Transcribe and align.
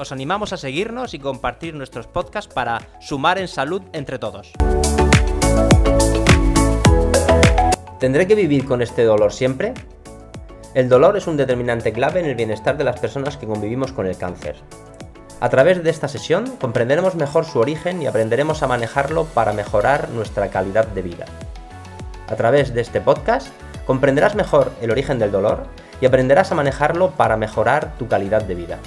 Os 0.00 0.10
animamos 0.10 0.52
a 0.52 0.56
seguirnos 0.56 1.14
y 1.14 1.20
compartir 1.20 1.76
nuestros 1.76 2.08
podcasts 2.08 2.52
para 2.52 2.88
sumar 3.00 3.38
en 3.38 3.46
salud 3.46 3.82
entre 3.92 4.18
todos. 4.18 4.50
¿Tendré 8.00 8.26
que 8.26 8.34
vivir 8.34 8.64
con 8.64 8.82
este 8.82 9.04
dolor 9.04 9.32
siempre? 9.32 9.74
El 10.76 10.90
dolor 10.90 11.16
es 11.16 11.26
un 11.26 11.38
determinante 11.38 11.90
clave 11.90 12.20
en 12.20 12.26
el 12.26 12.34
bienestar 12.34 12.76
de 12.76 12.84
las 12.84 13.00
personas 13.00 13.38
que 13.38 13.46
convivimos 13.46 13.92
con 13.92 14.06
el 14.06 14.18
cáncer. 14.18 14.56
A 15.40 15.48
través 15.48 15.82
de 15.82 15.88
esta 15.88 16.06
sesión 16.06 16.54
comprenderemos 16.60 17.14
mejor 17.14 17.46
su 17.46 17.60
origen 17.60 18.02
y 18.02 18.06
aprenderemos 18.06 18.62
a 18.62 18.66
manejarlo 18.66 19.24
para 19.24 19.54
mejorar 19.54 20.10
nuestra 20.10 20.48
calidad 20.48 20.86
de 20.88 21.00
vida. 21.00 21.24
A 22.28 22.36
través 22.36 22.74
de 22.74 22.82
este 22.82 23.00
podcast 23.00 23.48
comprenderás 23.86 24.34
mejor 24.34 24.70
el 24.82 24.90
origen 24.90 25.18
del 25.18 25.32
dolor 25.32 25.62
y 26.02 26.04
aprenderás 26.04 26.52
a 26.52 26.56
manejarlo 26.56 27.12
para 27.12 27.38
mejorar 27.38 27.96
tu 27.96 28.06
calidad 28.06 28.42
de 28.42 28.54
vida. 28.56 28.78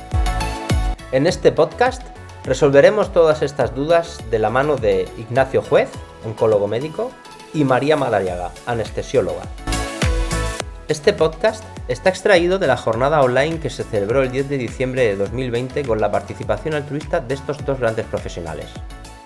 En 1.12 1.26
este 1.26 1.52
podcast 1.52 2.04
resolveremos 2.44 3.12
todas 3.14 3.42
estas 3.42 3.74
dudas 3.74 4.20
de 4.30 4.38
la 4.38 4.52
mano 4.52 4.76
de 4.76 5.10
Ignacio 5.18 5.64
Juez, 5.64 5.90
oncólogo 6.24 6.68
médico, 6.68 7.10
y 7.52 7.64
María 7.64 7.98
Madariaga, 7.98 8.52
anestesióloga. 8.68 9.42
Este 10.88 11.14
podcast 11.14 11.64
está 11.90 12.10
extraído 12.10 12.60
de 12.60 12.68
la 12.68 12.78
jornada 12.78 13.22
online 13.24 13.60
que 13.60 13.72
se 13.72 13.84
celebró 13.84 14.22
el 14.22 14.32
10 14.32 14.48
de 14.48 14.58
diciembre 14.60 15.02
de 15.08 15.16
2020 15.16 15.84
con 15.84 16.00
la 16.00 16.12
participación 16.12 16.76
altruista 16.76 17.20
de 17.20 17.34
estos 17.34 17.66
dos 17.66 17.80
grandes 17.80 18.06
profesionales. 18.06 18.72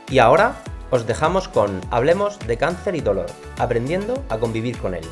Y 0.09 0.19
ahora 0.19 0.55
os 0.89 1.05
dejamos 1.05 1.49
con 1.49 1.81
Hablemos 1.91 2.39
de 2.47 2.57
cáncer 2.57 2.95
y 2.95 3.01
dolor, 3.01 3.25
aprendiendo 3.59 4.13
a 4.29 4.39
convivir 4.39 4.77
con 4.77 4.95
él. 4.95 5.03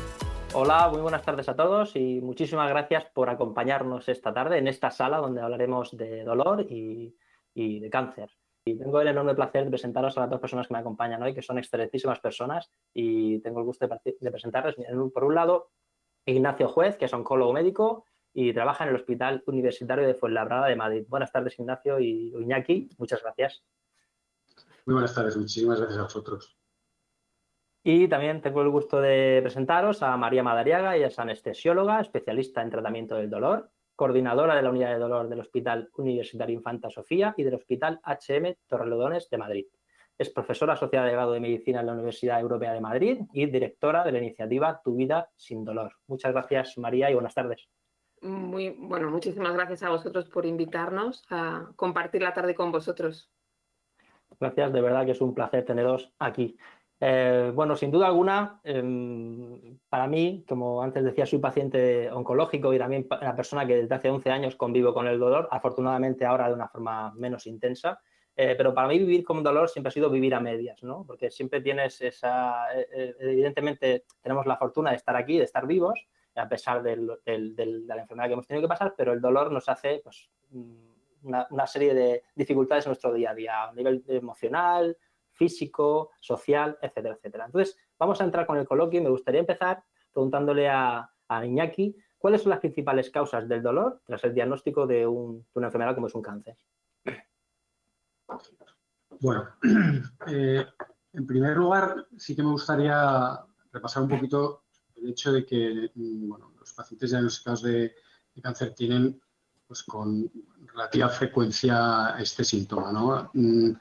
Hola, 0.54 0.88
muy 0.88 1.02
buenas 1.02 1.22
tardes 1.22 1.46
a 1.50 1.54
todos 1.54 1.94
y 1.94 2.22
muchísimas 2.22 2.70
gracias 2.70 3.04
por 3.12 3.28
acompañarnos 3.28 4.08
esta 4.08 4.32
tarde 4.32 4.56
en 4.56 4.66
esta 4.66 4.90
sala 4.90 5.18
donde 5.18 5.42
hablaremos 5.42 5.94
de 5.94 6.24
dolor 6.24 6.66
y, 6.70 7.14
de 7.54 7.90
cáncer. 7.90 8.30
Y 8.64 8.78
tengo 8.78 8.98
el 9.00 9.08
enorme 9.08 9.34
placer 9.34 9.64
de 9.64 9.70
presentaros 9.70 10.16
a 10.16 10.20
las 10.20 10.30
dos 10.30 10.40
personas 10.40 10.68
que 10.68 10.74
me 10.74 10.80
acompañan 10.80 11.22
hoy, 11.22 11.34
que 11.34 11.42
son 11.42 11.58
excelentísimas 11.58 12.20
personas 12.20 12.70
y 12.94 13.40
tengo 13.40 13.58
el 13.58 13.66
gusto 13.66 13.86
de, 13.86 14.16
de 14.18 14.30
presentarles. 14.30 14.76
Por 15.12 15.24
un 15.24 15.34
lado, 15.34 15.68
Ignacio 16.26 16.68
Juez, 16.68 16.96
que 16.96 17.06
es 17.06 17.12
oncólogo 17.12 17.52
médico 17.52 18.04
y 18.34 18.52
trabaja 18.52 18.84
en 18.84 18.90
el 18.90 18.96
Hospital 18.96 19.42
Universitario 19.46 20.06
de 20.06 20.14
Fuenlabrada 20.14 20.68
de 20.68 20.76
Madrid. 20.76 21.04
Buenas 21.08 21.32
tardes, 21.32 21.58
Ignacio 21.58 22.00
y 22.00 22.32
Iñaki. 22.34 22.90
Muchas 22.98 23.22
gracias. 23.22 23.62
Muy 24.86 24.94
buenas 24.94 25.14
tardes, 25.14 25.36
muchísimas 25.36 25.78
gracias 25.78 25.98
a 25.98 26.04
vosotros. 26.04 26.56
Y 27.84 28.08
también 28.08 28.40
tengo 28.40 28.62
el 28.62 28.70
gusto 28.70 29.00
de 29.00 29.40
presentaros 29.42 30.02
a 30.02 30.16
María 30.16 30.42
Madariaga, 30.42 30.96
ella 30.96 31.08
es 31.08 31.18
anestesióloga, 31.18 32.00
especialista 32.00 32.62
en 32.62 32.70
tratamiento 32.70 33.16
del 33.16 33.28
dolor, 33.28 33.70
coordinadora 33.96 34.54
de 34.54 34.62
la 34.62 34.70
unidad 34.70 34.92
de 34.92 34.98
dolor 34.98 35.28
del 35.28 35.40
Hospital 35.40 35.90
Universitario 35.96 36.54
Infanta 36.54 36.90
Sofía 36.90 37.34
y 37.36 37.42
del 37.42 37.54
Hospital 37.54 38.00
HM 38.04 38.56
Torrelodones 38.68 39.28
de 39.30 39.38
Madrid. 39.38 39.66
Es 40.18 40.30
profesora 40.30 40.74
asociada 40.74 41.06
de 41.06 41.12
grado 41.12 41.32
de 41.32 41.40
medicina 41.40 41.80
en 41.80 41.86
la 41.86 41.92
Universidad 41.92 42.40
Europea 42.40 42.72
de 42.72 42.80
Madrid 42.80 43.20
y 43.32 43.46
directora 43.46 44.04
de 44.04 44.12
la 44.12 44.18
iniciativa 44.18 44.80
Tu 44.84 44.94
vida 44.94 45.30
sin 45.36 45.64
dolor. 45.64 45.92
Muchas 46.06 46.32
gracias, 46.32 46.78
María, 46.78 47.10
y 47.10 47.14
buenas 47.14 47.34
tardes. 47.34 47.68
Muy 48.22 48.70
bueno, 48.70 49.10
muchísimas 49.10 49.52
gracias 49.52 49.82
a 49.82 49.90
vosotros 49.90 50.28
por 50.28 50.46
invitarnos 50.46 51.24
a 51.28 51.72
compartir 51.74 52.22
la 52.22 52.32
tarde 52.32 52.54
con 52.54 52.70
vosotros. 52.70 53.32
Gracias, 54.38 54.72
de 54.72 54.80
verdad 54.80 55.04
que 55.04 55.12
es 55.12 55.20
un 55.20 55.34
placer 55.34 55.64
teneros 55.64 56.12
aquí. 56.18 56.56
Eh, 57.00 57.50
bueno, 57.52 57.74
sin 57.74 57.90
duda 57.90 58.06
alguna, 58.06 58.60
em, 58.62 59.76
para 59.88 60.06
mí, 60.06 60.44
como 60.48 60.84
antes 60.84 61.02
decía, 61.02 61.26
soy 61.26 61.40
paciente 61.40 62.08
oncológico 62.12 62.72
y 62.72 62.78
también 62.78 63.08
una 63.10 63.34
persona 63.34 63.66
que 63.66 63.74
desde 63.74 63.94
hace 63.96 64.08
11 64.08 64.30
años 64.30 64.54
convivo 64.54 64.94
con 64.94 65.08
el 65.08 65.18
dolor, 65.18 65.48
afortunadamente 65.50 66.24
ahora 66.24 66.46
de 66.46 66.54
una 66.54 66.68
forma 66.68 67.12
menos 67.16 67.48
intensa. 67.48 68.00
Eh, 68.34 68.54
pero 68.56 68.72
para 68.72 68.88
mí 68.88 68.98
vivir 68.98 69.24
con 69.24 69.42
dolor 69.42 69.68
siempre 69.68 69.88
ha 69.88 69.92
sido 69.92 70.08
vivir 70.08 70.34
a 70.34 70.40
medias, 70.40 70.82
¿no? 70.82 71.04
Porque 71.06 71.30
siempre 71.30 71.60
tienes 71.60 72.00
esa, 72.00 72.74
eh, 72.74 72.88
eh, 72.90 73.14
evidentemente 73.20 74.04
tenemos 74.22 74.46
la 74.46 74.56
fortuna 74.56 74.90
de 74.90 74.96
estar 74.96 75.14
aquí, 75.16 75.36
de 75.36 75.44
estar 75.44 75.66
vivos, 75.66 76.08
a 76.34 76.48
pesar 76.48 76.82
de 76.82 76.96
la 76.96 77.96
enfermedad 78.00 78.28
que 78.28 78.32
hemos 78.32 78.46
tenido 78.46 78.66
que 78.66 78.72
pasar, 78.72 78.94
pero 78.96 79.12
el 79.12 79.20
dolor 79.20 79.52
nos 79.52 79.68
hace 79.68 80.00
pues, 80.02 80.30
mm, 80.50 80.92
una, 81.24 81.66
serie 81.66 81.92
de 81.92 82.22
dificultades 82.34 82.86
en 82.86 82.90
nuestro 82.90 83.12
día 83.12 83.32
a 83.32 83.34
día, 83.34 83.64
a 83.64 83.72
nivel 83.74 84.02
emocional, 84.08 84.96
físico, 85.30 86.10
social, 86.20 86.78
etcétera, 86.80 87.16
etcétera. 87.16 87.44
Entonces, 87.46 87.76
vamos 87.98 88.18
a 88.20 88.24
entrar 88.24 88.46
con 88.46 88.56
el 88.56 88.66
coloquio 88.66 89.00
y 89.00 89.04
me 89.04 89.10
gustaría 89.10 89.40
empezar 89.40 89.82
preguntándole 90.10 90.70
a, 90.70 91.10
a 91.28 91.46
Iñaki 91.46 91.96
cuáles 92.16 92.42
son 92.42 92.50
las 92.50 92.60
principales 92.60 93.10
causas 93.10 93.46
del 93.46 93.62
dolor 93.62 94.00
tras 94.06 94.24
el 94.24 94.32
diagnóstico 94.32 94.86
de 94.86 95.06
una 95.06 95.66
enfermedad 95.66 95.94
como 95.94 96.06
es 96.06 96.14
un 96.14 96.22
cáncer. 96.22 96.56
Bueno, 99.20 99.48
eh, 100.26 100.66
en 101.12 101.26
primer 101.26 101.56
lugar, 101.56 102.06
sí 102.16 102.34
que 102.34 102.42
me 102.42 102.50
gustaría 102.50 103.40
repasar 103.72 104.02
un 104.02 104.08
poquito 104.08 104.64
el 104.96 105.10
hecho 105.10 105.32
de 105.32 105.44
que 105.44 105.90
mm, 105.94 106.32
los 106.58 106.72
pacientes 106.72 107.10
diagnosticados 107.10 107.62
de, 107.62 107.94
cáncer 108.42 108.74
tienen 108.74 109.20
pues, 109.66 109.82
con 109.82 110.30
relativa 110.72 111.08
frecuencia 111.08 112.16
este 112.18 112.44
síntoma. 112.44 113.30
Mm, 113.34 113.72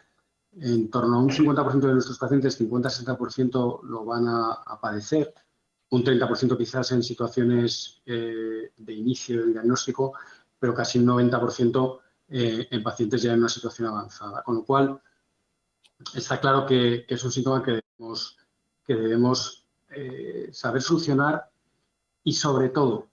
en 0.59 0.89
torno 0.89 1.17
a 1.17 1.21
un 1.21 1.29
50% 1.29 1.79
de 1.79 1.93
nuestros 1.93 2.19
pacientes, 2.19 2.59
50-60% 2.59 3.83
lo 3.83 4.05
van 4.05 4.27
a, 4.27 4.79
padecer, 4.81 5.33
un 5.89 6.03
30% 6.03 6.57
quizás 6.57 6.91
en 6.91 7.01
situaciones 7.01 8.01
eh, 8.05 8.71
de 8.75 8.93
inicio 8.93 9.39
del 9.39 9.53
diagnóstico, 9.53 10.13
pero 10.59 10.73
casi 10.73 10.99
un 10.99 11.07
90% 11.07 11.99
eh, 12.33 12.65
en 12.71 12.81
pacientes 12.81 13.21
ya 13.21 13.33
en 13.33 13.39
una 13.39 13.49
situación 13.49 13.89
avanzada. 13.89 14.41
Con 14.41 14.55
lo 14.55 14.63
cual, 14.63 15.01
está 16.15 16.39
claro 16.39 16.65
que, 16.65 17.05
es 17.05 17.23
un 17.25 17.31
síntoma 17.31 17.61
que 17.61 17.81
debemos, 18.87 19.67
eh, 19.89 20.49
saber 20.53 20.81
solucionar 20.81 21.49
y, 22.23 22.31
sobre 22.31 22.69
todo, 22.69 23.09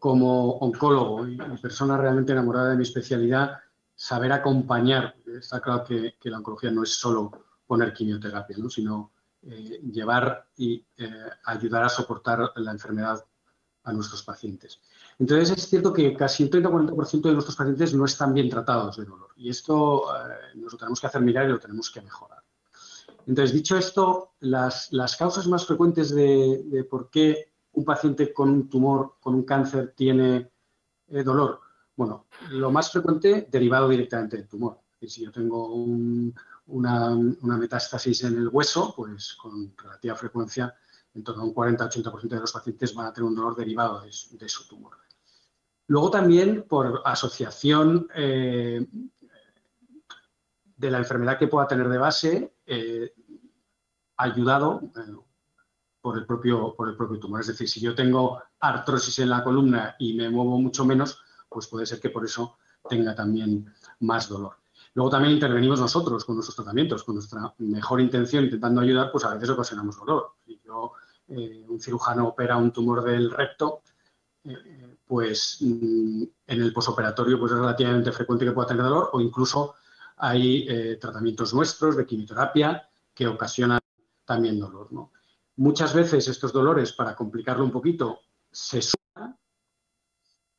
como 0.00 0.58
oncólogo 0.58 1.28
y 1.28 1.36
persona 1.62 1.96
realmente 1.96 2.32
enamorada 2.32 2.70
de 2.70 2.76
mi 2.76 2.82
especialidad, 2.82 3.60
saber 3.94 4.32
acompañar. 4.32 5.14
Está 5.38 5.60
claro 5.60 5.84
que, 5.84 6.16
la 6.24 6.38
oncología 6.38 6.72
no 6.72 6.82
es 6.82 6.92
solo 6.98 7.30
poner 7.68 7.92
quimioterapia, 7.92 8.56
sino 8.68 9.12
eh, 9.42 9.80
llevar 9.92 10.48
y 10.56 10.84
ayudar 11.44 11.84
a 11.84 11.88
soportar 11.88 12.50
la 12.56 12.72
enfermedad 12.72 13.24
a 13.84 13.92
nuestros 13.92 14.24
pacientes. 14.24 14.80
Entonces 15.18 15.56
es 15.56 15.68
cierto 15.68 15.92
que 15.92 16.14
casi 16.14 16.44
un 16.44 16.50
30-40% 16.50 17.22
de 17.22 17.32
nuestros 17.32 17.56
pacientes 17.56 17.94
no 17.94 18.04
están 18.04 18.34
bien 18.34 18.50
tratados 18.50 18.96
de 18.96 19.04
dolor 19.04 19.24
y 19.36 19.48
esto 19.48 20.04
eh, 20.16 20.56
nos 20.56 20.72
lo 20.72 20.78
tenemos 20.78 21.00
que 21.00 21.06
hacer 21.06 21.20
mirar 21.20 21.46
y 21.46 21.52
lo 21.52 21.58
tenemos 21.58 21.90
que 21.90 22.00
mejorar. 22.00 22.42
Entonces, 23.26 23.54
dicho 23.54 23.76
esto, 23.76 24.34
las, 24.40 24.90
causas 25.18 25.46
más 25.46 25.66
frecuentes 25.66 26.14
de, 26.14 26.86
por 26.90 27.10
qué 27.10 27.52
un 27.72 27.84
paciente 27.84 28.32
con 28.32 28.50
un 28.50 28.68
tumor, 28.68 29.16
con 29.20 29.34
un 29.34 29.44
cáncer, 29.44 29.94
tiene 29.96 30.50
eh, 31.08 31.22
dolor, 31.22 31.60
bueno, 31.96 32.26
lo 32.50 32.70
más 32.70 32.90
frecuente 32.90 33.48
derivado 33.50 33.88
directamente 33.88 34.36
del 34.36 34.48
tumor. 34.48 34.80
si 35.00 35.22
yo 35.22 35.32
tengo 35.32 35.74
una, 36.66 37.10
metástasis 37.40 38.24
en 38.24 38.36
el 38.36 38.48
hueso, 38.48 38.92
pues 38.94 39.34
con 39.34 39.74
relativa 39.76 40.16
frecuencia, 40.16 40.74
en 41.14 41.24
torno 41.24 41.42
a 41.42 41.46
un 41.46 41.54
40-80% 41.54 42.28
de 42.28 42.40
los 42.40 42.52
pacientes 42.52 42.94
van 42.94 43.06
a 43.06 43.12
tener 43.12 43.28
un 43.28 43.36
dolor 43.36 43.56
derivado 43.56 44.02
de 44.02 44.48
su 44.48 44.68
tumor. 44.68 45.03
Luego 45.86 46.10
también 46.10 46.64
por 46.66 47.02
asociación 47.04 48.08
eh, 48.14 48.86
de 50.76 50.90
la 50.90 50.98
enfermedad 50.98 51.38
que 51.38 51.48
pueda 51.48 51.66
tener 51.68 51.88
de 51.88 51.98
base, 51.98 52.54
eh, 52.66 53.12
ayudado 54.16 54.80
eh, 54.96 55.14
por, 56.00 56.16
el 56.16 56.24
propio, 56.24 56.74
por 56.74 56.88
el 56.88 56.96
propio 56.96 57.18
tumor. 57.18 57.40
Es 57.40 57.48
decir, 57.48 57.68
si 57.68 57.80
yo 57.80 57.94
tengo 57.94 58.42
artrosis 58.60 59.18
en 59.18 59.28
la 59.28 59.44
columna 59.44 59.94
y 59.98 60.14
me 60.14 60.30
muevo 60.30 60.58
mucho 60.58 60.84
menos, 60.86 61.22
pues 61.48 61.66
puede 61.66 61.84
ser 61.84 62.00
que 62.00 62.10
por 62.10 62.24
eso 62.24 62.56
tenga 62.88 63.14
también 63.14 63.72
más 64.00 64.28
dolor. 64.28 64.56
Luego 64.94 65.10
también 65.10 65.34
intervenimos 65.34 65.80
nosotros 65.80 66.24
con 66.24 66.36
nuestros 66.36 66.56
tratamientos, 66.56 67.04
con 67.04 67.16
nuestra 67.16 67.52
mejor 67.58 68.00
intención, 68.00 68.44
intentando 68.44 68.80
ayudar, 68.80 69.10
pues 69.10 69.24
a 69.24 69.34
veces 69.34 69.50
ocasionamos 69.50 69.98
dolor. 69.98 70.34
Si 70.46 70.60
yo, 70.64 70.92
un 71.26 71.80
cirujano 71.80 72.28
opera 72.28 72.56
un 72.56 72.70
tumor 72.70 73.02
del 73.02 73.30
recto, 73.30 73.82
pues 75.06 75.58
mm, 75.60 76.22
en 76.46 76.62
el 76.62 76.72
posoperatorio 76.72 77.38
pues 77.38 77.52
es 77.52 77.58
relativamente 77.58 78.12
frecuente 78.12 78.44
que 78.44 78.52
pueda 78.52 78.68
tener 78.68 78.82
dolor 78.84 79.10
o 79.12 79.20
incluso 79.20 79.74
hay 80.16 80.66
eh, 80.68 80.96
tratamientos 81.00 81.54
nuestros 81.54 81.96
de 81.96 82.06
quimioterapia 82.06 82.88
que 83.14 83.26
ocasionan 83.26 83.80
también 84.24 84.60
dolor. 84.60 84.88
Muchas 85.56 85.94
veces 85.94 86.26
estos 86.28 86.52
dolores, 86.52 86.92
para 86.92 87.14
complicarlo 87.14 87.64
un 87.64 87.70
poquito, 87.70 88.20
se 88.50 88.82
suman 88.82 89.38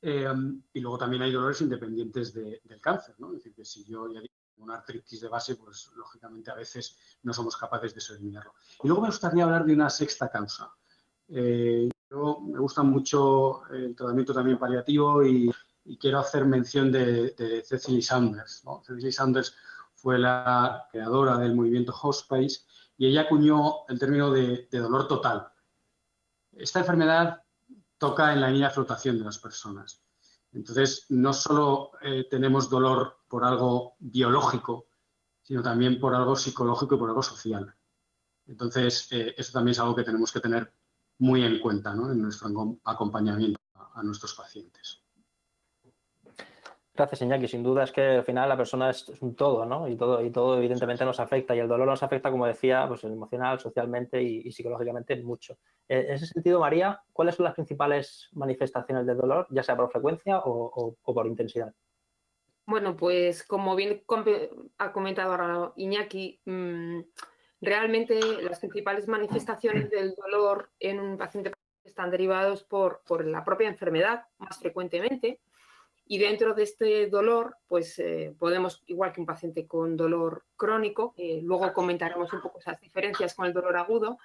Em, 0.07 0.61
y 0.71 0.81
luego 0.81 0.99
también 0.99 1.23
hay 1.23 1.31
dolores 1.31 1.61
independientes 1.61 2.31
del 2.31 2.79
cáncer, 2.79 3.15
¿no? 3.17 3.29
Es 3.29 3.37
decir, 3.37 3.55
que 3.55 3.65
si 3.65 3.83
yo 3.85 4.07
ya 4.13 4.21
digo 4.21 4.35
una 4.57 4.75
artritis 4.75 5.19
de 5.19 5.27
base, 5.27 5.55
pues 5.55 5.89
lógicamente 5.95 6.51
a 6.51 6.53
veces 6.53 6.95
no 7.23 7.33
somos 7.33 7.57
capaces 7.57 7.95
de 7.95 8.13
eliminarlo. 8.13 8.53
Y 8.83 8.87
luego 8.87 9.01
me 9.01 9.07
gustaría 9.07 9.43
hablar 9.43 9.65
de 9.65 9.73
una 9.73 9.89
sexta 9.89 10.29
causa. 10.29 10.71
Eh, 11.27 11.89
me 12.10 12.60
gusta 12.60 12.84
mucho 12.84 13.66
el 13.72 13.96
tratamiento 13.96 14.34
también 14.34 14.57
paliativo 14.57 15.24
y, 15.25 15.52
quiero 16.00 16.18
hacer 16.18 16.46
mención 16.46 16.92
de, 16.92 17.31
de 17.31 17.63
Cecily 17.63 18.02
Saunders. 18.02 18.63
¿no? 18.66 18.81
Cecily 18.84 19.12
Saunders 19.12 19.56
fue 19.94 20.18
la 20.18 20.88
creadora 20.92 21.38
del 21.38 21.56
movimiento 21.56 21.94
Hospice 22.02 22.62
y 22.98 23.07
ella 23.07 23.22
acuñó 23.22 23.86
el 23.88 24.00
término 24.00 24.31
de, 24.31 24.68
de 24.72 24.80
dolor 24.80 25.07
total. 25.07 25.48
Esta 26.54 26.80
enfermedad 26.80 27.44
toca 27.98 28.34
en 28.34 28.42
la 28.42 28.50
línea 28.50 28.69
de 28.69 28.74
flotación 28.74 29.19
de 29.19 29.25
las 29.25 29.38
personas. 29.38 30.02
Entonces, 30.54 31.06
no 31.10 31.34
solo 31.34 31.92
eh, 32.02 32.28
tenemos 32.30 32.69
dolor 32.69 33.19
por 33.28 33.44
algo 33.44 33.96
biológico, 34.00 34.88
sino 35.42 35.62
también 35.62 36.00
por 36.00 36.16
algo 36.16 36.36
psicológico 36.36 36.96
y 36.96 36.98
por 36.98 37.10
algo 37.10 37.22
social. 37.22 37.75
Entonces, 38.48 39.07
eh, 39.12 39.36
eso 39.38 39.52
también 39.52 39.74
es 39.74 39.80
algo 39.80 39.96
que 39.96 40.04
tenemos 40.04 40.31
que 40.31 40.40
tener 40.40 40.72
muy 41.19 41.44
en 41.44 41.59
cuenta 41.59 41.91
en 41.91 42.21
nuestro 42.21 42.50
acompañamiento 42.83 43.59
a 43.94 44.03
nuestros 44.03 44.33
pacientes. 44.33 45.06
Gracias, 46.95 47.23
Iñaki. 47.23 47.47
Sin 47.50 47.62
duda 47.62 47.83
es 47.83 47.91
que 47.91 48.01
al 48.01 48.23
final 48.23 48.47
la 48.47 48.56
persona 48.56 48.89
es, 48.89 49.09
un 49.19 49.35
todo, 49.35 49.65
¿no? 49.65 49.88
Y 49.89 49.97
todo, 49.97 50.23
y 50.23 50.31
todo 50.31 50.57
evidentemente 50.57 51.03
nos 51.03 51.19
afecta. 51.19 51.53
Y 51.53 51.59
el 51.59 51.67
dolor 51.67 51.88
nos 51.88 52.01
afecta, 52.03 52.31
como 52.31 52.45
decía, 52.45 52.85
pues 52.88 53.03
emocional, 53.03 53.59
socialmente 53.59 54.21
y, 54.23 54.50
psicológicamente 54.50 55.21
mucho. 55.21 55.57
Eh, 55.89 56.06
en 56.07 56.13
ese 56.13 56.27
sentido, 56.27 56.62
María, 56.62 57.01
¿cuáles 57.12 57.35
son 57.35 57.44
las 57.44 57.53
principales 57.53 58.29
manifestaciones 58.31 59.06
del 59.06 59.18
dolor, 59.18 59.45
ya 59.50 59.61
sea 59.61 59.75
por 59.75 59.91
frecuencia 59.91 60.39
o, 60.45 60.95
por 61.03 61.27
intensidad? 61.27 61.73
Bueno, 62.65 62.95
pues 62.95 63.44
como 63.44 63.75
bien 63.75 64.01
ha 64.77 64.91
comentado 64.94 65.31
ahora 65.31 65.73
Iñaki, 65.75 66.39
mm, 66.45 67.00
realmente 67.65 68.19
las 68.41 68.59
principales 68.59 69.07
manifestaciones 69.07 69.89
del 69.89 70.15
dolor 70.15 70.71
en 70.79 71.00
un 71.00 71.17
paciente 71.17 71.51
están 71.83 72.12
derivados 72.12 72.63
por, 72.63 73.01
por 73.07 73.25
la 73.25 73.44
propia 73.44 73.67
enfermedad 73.67 74.25
más 74.38 74.57
frecuentemente 74.59 75.39
y 76.07 76.19
dentro 76.19 76.53
de 76.53 76.63
este 76.63 77.07
dolor, 77.07 77.57
pues 77.67 77.97
eh, 77.97 78.35
podemos, 78.38 78.83
igual 78.85 79.12
que 79.12 79.21
un 79.21 79.25
paciente 79.25 79.65
con 79.65 79.97
dolor 79.97 80.45
crónico, 80.56 81.15
luego 81.17 81.73
comentaremos 81.73 82.31
un 82.31 82.41
poco 82.41 82.59
esas 82.59 82.79
diferencias 82.79 83.33
con 83.33 83.47
el 83.47 83.53
dolor 83.53 83.75
agudo. 83.75 84.19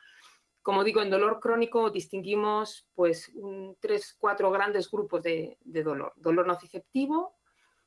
Como 0.61 0.85
digo, 0.85 1.01
en 1.01 1.09
dolor 1.09 1.41
crónico 1.41 1.89
distinguimos 1.89 2.87
pues 2.95 3.33
tres, 3.81 4.15
cuatro 4.19 4.51
grandes 4.51 4.91
grupos 4.91 5.23
de, 5.23 5.57
dolor. 5.65 6.13
Dolor 6.17 6.47
nociceptivo, 6.47 7.39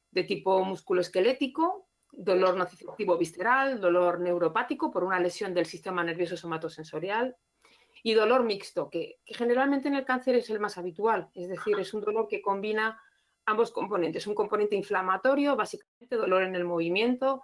de 0.10 0.24
tipo 0.24 0.64
musculoesquelético, 0.66 1.88
dolor 2.16 2.56
nociceptivo 2.56 3.18
visceral, 3.18 3.82
dolor 3.82 4.20
neuropático 4.20 4.92
por 4.92 5.04
una 5.04 5.20
lesión 5.20 5.54
del 5.54 5.66
sistema 5.66 6.04
nervioso 6.04 6.38
somatosensorial 6.38 7.36
y 8.04 8.14
dolor 8.14 8.44
mixto, 8.44 8.90
que, 8.90 9.20
que 9.26 9.34
generalmente 9.34 9.88
en 9.88 9.96
el 9.96 10.06
cáncer 10.06 10.36
es 10.36 10.50
el 10.50 10.60
más 10.60 10.78
habitual, 10.78 11.30
es 11.34 11.50
decir, 11.50 11.80
es 11.80 11.94
un 11.94 12.02
dolor 12.02 12.28
que 12.28 12.42
combina 12.42 13.00
ambos 13.46 13.72
componentes. 13.72 14.28
Un 14.28 14.36
componente 14.36 14.76
inflamatorio, 14.76 15.56
básicamente 15.56 16.16
dolor 16.16 16.44
en 16.44 16.56
el 16.56 16.66
movimiento, 16.66 17.44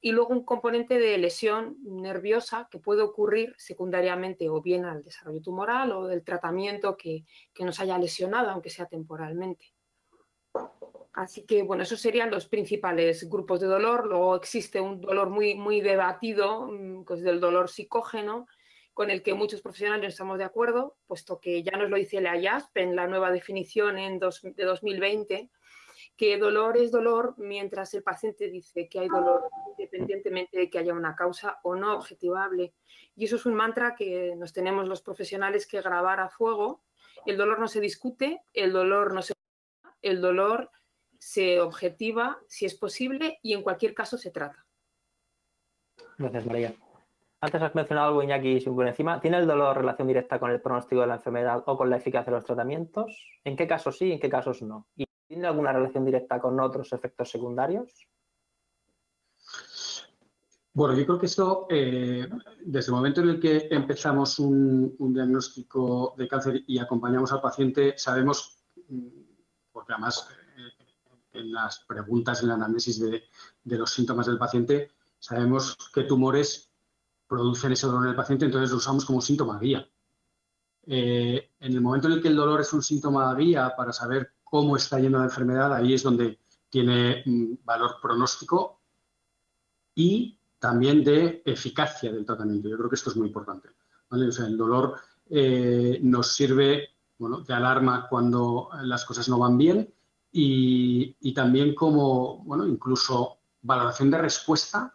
y 0.00 0.12
luego 0.12 0.30
un 0.30 0.44
componente 0.44 0.98
de 0.98 1.18
lesión 1.18 1.78
nerviosa 1.82 2.68
que 2.70 2.78
puede 2.78 3.02
ocurrir 3.02 3.54
secundariamente 3.56 4.48
o 4.48 4.60
bien 4.60 4.84
al 4.84 5.02
desarrollo 5.02 5.40
tumoral 5.40 5.92
o 5.92 6.06
del 6.06 6.22
tratamiento 6.22 6.96
que, 6.96 7.24
nos 7.58 7.80
haya 7.80 7.98
lesionado, 7.98 8.50
aunque 8.50 8.70
sea 8.70 8.86
temporalmente. 8.86 9.74
Así 11.12 11.46
que, 11.46 11.62
bueno, 11.62 11.82
esos 11.82 12.00
serían 12.00 12.30
los 12.30 12.46
principales 12.46 13.28
grupos 13.28 13.60
de 13.60 13.66
dolor. 13.66 14.06
Luego 14.06 14.36
existe 14.36 14.80
un 14.80 15.00
dolor 15.00 15.30
muy, 15.30 15.54
muy 15.54 15.80
debatido, 15.80 16.66
mm, 16.66 17.04
que 17.06 17.14
es 17.14 17.22
del 17.22 17.40
dolor 17.40 17.70
psicógeno, 17.70 18.46
con 18.92 19.10
el 19.10 19.22
que 19.22 19.34
muchos 19.34 19.62
profesionales 19.62 20.14
estamos 20.14 20.38
de 20.38 20.44
acuerdo, 20.44 20.96
puesto 21.06 21.38
que 21.38 21.62
ya 21.62 21.72
nos 21.72 21.90
lo 21.90 21.96
dice 21.96 22.20
la 22.20 22.36
IASP 22.36 22.78
en 22.78 22.96
la 22.96 23.06
nueva 23.06 23.30
definición 23.30 23.98
en 23.98 24.18
de 24.18 24.64
2020, 24.64 25.50
que 26.16 26.38
dolor 26.38 26.78
es 26.78 26.90
dolor 26.90 27.34
mientras 27.36 27.92
el 27.92 28.02
paciente 28.02 28.48
dice 28.48 28.88
que 28.88 29.00
hay 29.00 29.08
dolor 29.08 29.50
independientemente 29.76 30.58
de 30.58 30.70
que 30.70 30.78
haya 30.78 30.94
una 30.94 31.14
causa 31.14 31.60
o 31.62 31.74
no 31.74 31.94
objetivable. 31.94 32.72
Y 33.14 33.26
eso 33.26 33.36
es 33.36 33.44
un 33.44 33.54
mantra 33.54 33.94
que 33.94 34.34
nos 34.36 34.52
tenemos 34.52 34.88
los 34.88 35.02
profesionales 35.02 35.66
que 35.66 35.82
grabar 35.82 36.20
a 36.20 36.30
fuego. 36.30 36.82
El 37.26 37.36
dolor 37.36 37.58
no 37.58 37.68
se 37.68 37.80
discute, 37.80 38.42
el 38.54 38.72
dolor 38.72 39.12
no 39.12 39.20
se... 39.20 39.35
El 40.02 40.20
dolor 40.20 40.70
se 41.18 41.60
objetiva 41.60 42.38
si 42.48 42.66
es 42.66 42.74
posible 42.74 43.38
y 43.42 43.54
en 43.54 43.62
cualquier 43.62 43.94
caso 43.94 44.18
se 44.18 44.30
trata. 44.30 44.64
Gracias, 46.18 46.46
María. 46.46 46.74
Antes 47.40 47.62
has 47.62 47.74
mencionado 47.74 48.08
algo, 48.08 48.22
Iñaki, 48.22 48.60
sin 48.60 48.74
por 48.74 48.88
encima. 48.88 49.20
¿Tiene 49.20 49.38
el 49.38 49.46
dolor 49.46 49.76
relación 49.76 50.08
directa 50.08 50.38
con 50.38 50.50
el 50.50 50.60
pronóstico 50.60 51.02
de 51.02 51.06
la 51.06 51.16
enfermedad 51.16 51.62
o 51.66 51.76
con 51.76 51.90
la 51.90 51.96
eficacia 51.96 52.32
de 52.32 52.38
los 52.38 52.44
tratamientos? 52.44 53.40
¿En 53.44 53.56
qué 53.56 53.66
casos 53.66 53.98
sí, 53.98 54.10
en 54.10 54.18
qué 54.18 54.30
casos 54.30 54.62
no? 54.62 54.88
¿Y 54.96 55.04
tiene 55.28 55.46
alguna 55.46 55.72
relación 55.72 56.04
directa 56.04 56.40
con 56.40 56.58
otros 56.60 56.92
efectos 56.92 57.30
secundarios? 57.30 58.08
Bueno, 60.72 60.94
yo 60.94 61.06
creo 61.06 61.18
que 61.18 61.26
esto, 61.26 61.66
eh, 61.70 62.28
desde 62.64 62.90
el 62.90 62.94
momento 62.96 63.22
en 63.22 63.28
el 63.30 63.40
que 63.40 63.68
empezamos 63.70 64.38
un, 64.38 64.94
diagnóstico 64.98 66.14
de 66.18 66.28
cáncer 66.28 66.64
y 66.66 66.78
acompañamos 66.78 67.32
al 67.32 67.40
paciente, 67.40 67.94
sabemos, 67.96 68.62
mm, 68.88 69.25
porque 69.76 69.92
además 69.92 70.26
eh, 70.56 70.86
en 71.34 71.52
las 71.52 71.80
preguntas, 71.80 72.42
en 72.42 72.48
el 72.48 72.54
análisis 72.54 72.98
de, 72.98 73.24
los 73.76 73.90
síntomas 73.92 74.24
del 74.24 74.38
paciente, 74.38 74.92
sabemos 75.18 75.76
qué 75.92 76.04
tumores 76.04 76.70
producen 77.28 77.72
ese 77.72 77.86
dolor 77.86 78.04
en 78.04 78.10
el 78.10 78.16
paciente, 78.16 78.46
entonces 78.46 78.70
lo 78.70 78.78
usamos 78.78 79.04
como 79.04 79.20
síntoma 79.20 79.58
guía. 79.58 79.86
Eh, 80.86 81.50
en 81.60 81.72
el 81.74 81.82
momento 81.82 82.06
en 82.06 82.14
el 82.14 82.22
que 82.22 82.28
el 82.28 82.36
dolor 82.36 82.62
es 82.62 82.72
un 82.72 82.82
síntoma 82.82 83.34
guía 83.34 83.74
para 83.76 83.92
saber 83.92 84.32
cómo 84.42 84.78
está 84.78 84.98
yendo 84.98 85.18
la 85.18 85.24
enfermedad, 85.24 85.74
ahí 85.74 85.92
es 85.92 86.02
donde 86.02 86.38
tiene 86.70 87.22
mm, 87.26 87.56
valor 87.62 87.96
pronóstico 88.00 88.80
y 89.94 90.38
también 90.58 91.04
de 91.04 91.42
eficacia 91.44 92.10
del 92.10 92.24
tratamiento. 92.24 92.70
Yo 92.70 92.78
creo 92.78 92.88
que 92.88 92.96
esto 92.96 93.10
es 93.10 93.16
muy 93.16 93.26
importante. 93.26 93.68
el 94.10 94.56
dolor 94.56 94.98
eh, 95.28 95.98
nos 96.02 96.34
sirve 96.34 96.95
de 97.18 97.54
alarma 97.54 98.06
cuando 98.08 98.68
las 98.82 99.04
cosas 99.04 99.28
no 99.28 99.38
van 99.38 99.56
bien 99.56 99.92
y, 100.32 101.16
y 101.20 101.32
también 101.32 101.74
como, 101.74 102.44
bueno, 102.44 102.66
incluso 102.66 103.38
valoración 103.62 104.10
de 104.10 104.18
respuesta 104.18 104.94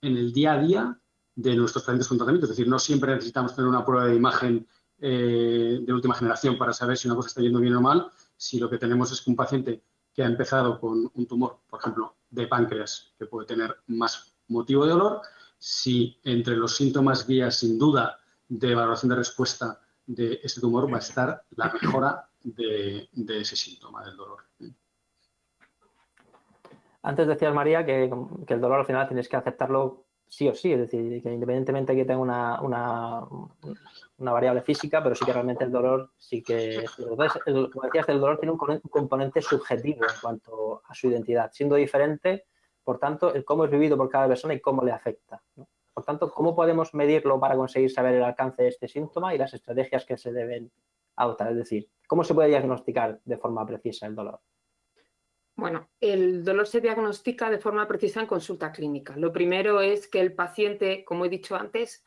en 0.00 0.16
el 0.16 0.32
día 0.32 0.52
a 0.52 0.58
día 0.58 1.00
de 1.34 1.54
nuestros 1.54 1.84
pacientes 1.84 2.08
con 2.08 2.18
tratamiento. 2.18 2.46
Es 2.46 2.50
decir, 2.50 2.68
no 2.68 2.78
siempre 2.78 3.14
necesitamos 3.14 3.54
tener 3.54 3.68
una 3.68 3.84
prueba 3.84 4.06
de 4.06 4.16
imagen 4.16 4.66
eh, 4.98 5.80
de 5.82 5.92
última 5.92 6.14
generación 6.14 6.56
para 6.56 6.72
saber 6.72 6.96
si 6.96 7.08
una 7.08 7.16
cosa 7.16 7.28
está 7.28 7.42
yendo 7.42 7.60
bien 7.60 7.74
o 7.74 7.80
mal. 7.80 8.10
Si 8.36 8.58
lo 8.58 8.70
que 8.70 8.78
tenemos 8.78 9.12
es 9.12 9.20
que 9.20 9.30
un 9.30 9.36
paciente 9.36 9.82
que 10.14 10.22
ha 10.22 10.26
empezado 10.26 10.80
con 10.80 11.10
un 11.12 11.26
tumor, 11.26 11.58
por 11.68 11.80
ejemplo, 11.80 12.16
de 12.30 12.46
páncreas, 12.46 13.12
que 13.18 13.26
puede 13.26 13.46
tener 13.46 13.76
más 13.88 14.34
motivo 14.48 14.84
de 14.84 14.92
dolor, 14.92 15.20
si 15.58 16.18
entre 16.22 16.56
los 16.56 16.76
síntomas 16.76 17.26
guías, 17.26 17.56
sin 17.56 17.78
duda, 17.78 18.18
de 18.48 18.74
valoración 18.74 19.10
de 19.10 19.16
respuesta 19.16 19.80
de 20.06 20.40
ese 20.42 20.60
tumor 20.60 20.90
va 20.90 20.96
a 20.96 21.00
estar 21.00 21.42
la 21.56 21.72
mejora 21.72 22.28
de, 22.42 23.08
ese 23.12 23.56
síntoma 23.56 24.04
del 24.04 24.16
dolor. 24.16 24.44
Antes 27.02 27.26
decías, 27.26 27.54
María, 27.54 27.84
que, 27.84 28.10
que, 28.46 28.54
el 28.54 28.60
dolor 28.60 28.80
al 28.80 28.86
final 28.86 29.06
tienes 29.06 29.28
que 29.28 29.36
aceptarlo 29.36 30.06
sí 30.28 30.48
o 30.48 30.54
sí, 30.54 30.72
es 30.72 30.78
decir, 30.78 31.22
que 31.22 31.32
independientemente 31.32 31.92
de 31.92 31.98
que 31.98 32.04
tenga 32.04 32.20
una, 32.20 32.60
una, 32.60 34.32
variable 34.32 34.62
física, 34.62 35.02
pero 35.02 35.14
sí 35.14 35.24
que 35.24 35.32
realmente 35.32 35.64
el 35.64 35.70
dolor 35.70 36.10
sí 36.16 36.42
que, 36.42 36.84
como 36.96 37.84
decías, 37.84 38.08
el 38.08 38.20
dolor 38.20 38.38
tiene 38.38 38.52
un 38.52 38.80
componente 38.90 39.40
subjetivo 39.40 40.02
en 40.02 40.20
cuanto 40.20 40.82
a 40.84 40.94
su 40.94 41.08
identidad, 41.08 41.50
siendo 41.52 41.76
diferente, 41.76 42.46
por 42.82 42.98
tanto, 42.98 43.34
el 43.34 43.44
cómo 43.44 43.64
es 43.64 43.70
vivido 43.70 43.96
por 43.96 44.08
cada 44.08 44.28
persona 44.28 44.54
y 44.54 44.60
cómo 44.60 44.84
le 44.84 44.92
afecta. 44.92 45.42
Por 45.96 46.04
tanto, 46.04 46.30
¿cómo 46.30 46.54
podemos 46.54 46.92
medirlo 46.92 47.40
para 47.40 47.56
conseguir 47.56 47.90
saber 47.90 48.16
el 48.16 48.22
alcance 48.22 48.62
de 48.62 48.68
este 48.68 48.86
síntoma 48.86 49.34
y 49.34 49.38
las 49.38 49.54
estrategias 49.54 50.04
que 50.04 50.18
se 50.18 50.30
deben 50.30 50.70
adoptar? 51.16 51.52
Es 51.52 51.56
decir, 51.56 51.88
¿cómo 52.06 52.22
se 52.22 52.34
puede 52.34 52.50
diagnosticar 52.50 53.18
de 53.24 53.38
forma 53.38 53.64
precisa 53.64 54.04
el 54.04 54.14
dolor? 54.14 54.38
Bueno, 55.54 55.88
el 55.98 56.44
dolor 56.44 56.66
se 56.66 56.82
diagnostica 56.82 57.48
de 57.48 57.56
forma 57.56 57.88
precisa 57.88 58.20
en 58.20 58.26
consulta 58.26 58.72
clínica. 58.72 59.16
Lo 59.16 59.32
primero 59.32 59.80
es 59.80 60.06
que 60.06 60.20
el 60.20 60.34
paciente, 60.34 61.02
como 61.02 61.24
he 61.24 61.30
dicho 61.30 61.56
antes, 61.56 62.04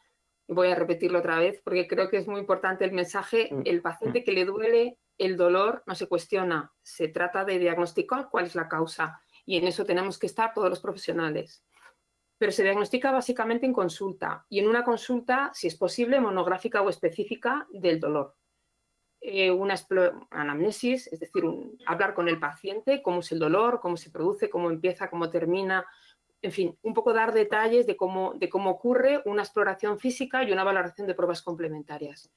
voy 0.48 0.68
a 0.68 0.76
repetirlo 0.76 1.18
otra 1.18 1.40
vez 1.40 1.60
porque 1.64 1.88
creo 1.88 2.10
que 2.10 2.18
es 2.18 2.28
muy 2.28 2.42
importante 2.42 2.86
el 2.86 2.92
mensaje, 2.92 3.50
mm. 3.52 3.62
el 3.66 3.82
paciente 3.82 4.24
que 4.24 4.34
le 4.34 4.46
duele 4.46 5.00
el 5.18 5.36
dolor 5.36 5.82
no 5.88 5.96
se 5.96 6.06
cuestiona, 6.06 6.72
se 6.84 7.08
trata 7.08 7.44
de 7.44 7.58
diagnosticar 7.58 8.30
cuál 8.30 8.46
es 8.46 8.54
la 8.54 8.70
causa 8.70 9.20
y 9.48 9.58
en 9.58 9.66
eso 9.66 9.84
tenemos 9.84 10.20
que 10.20 10.28
estar 10.28 10.54
todos 10.54 10.70
los 10.70 10.80
profesionales. 10.80 11.64
Pero 12.40 12.52
se 12.52 12.64
diagnostica 12.64 13.12
básicamente 13.12 13.68
en 13.68 13.74
consulta 13.74 14.48
y 14.50 14.58
en 14.58 14.68
una 14.68 14.84
consulta, 14.84 15.52
si 15.54 15.68
es 15.68 15.76
posible, 15.76 16.20
monográfica 16.20 16.82
o 16.82 16.90
específica 16.90 17.68
del 17.72 18.00
dolor. 18.00 18.36
eh, 19.22 19.52
una 19.52 19.76
anamnesis, 20.32 21.08
es 21.08 21.20
decir, 21.20 21.44
hablar 21.86 22.16
con 22.16 22.28
el 22.28 22.40
paciente, 22.40 23.04
cómo 23.04 23.20
es 23.20 23.32
el 23.32 23.40
dolor, 23.40 23.82
cómo 23.82 23.98
se 23.98 24.10
produce, 24.10 24.50
cómo 24.50 24.72
empieza, 24.72 25.10
cómo 25.10 25.30
termina, 25.30 25.86
en 26.42 26.52
fin, 26.52 26.78
un 26.84 26.94
poco 26.94 27.14
dar 27.14 27.34
detalles 27.34 27.86
de 27.86 27.98
cómo, 27.98 28.34
de 28.36 28.50
cómo 28.50 28.70
ocurre 28.70 29.22
una 29.26 29.44
exploración 29.44 30.00
física 30.00 30.44
y 30.44 30.52
una 30.52 30.64
valoración 30.64 31.06
de 31.08 31.14
pruebas 31.14 31.42
complementarias. 31.42 32.32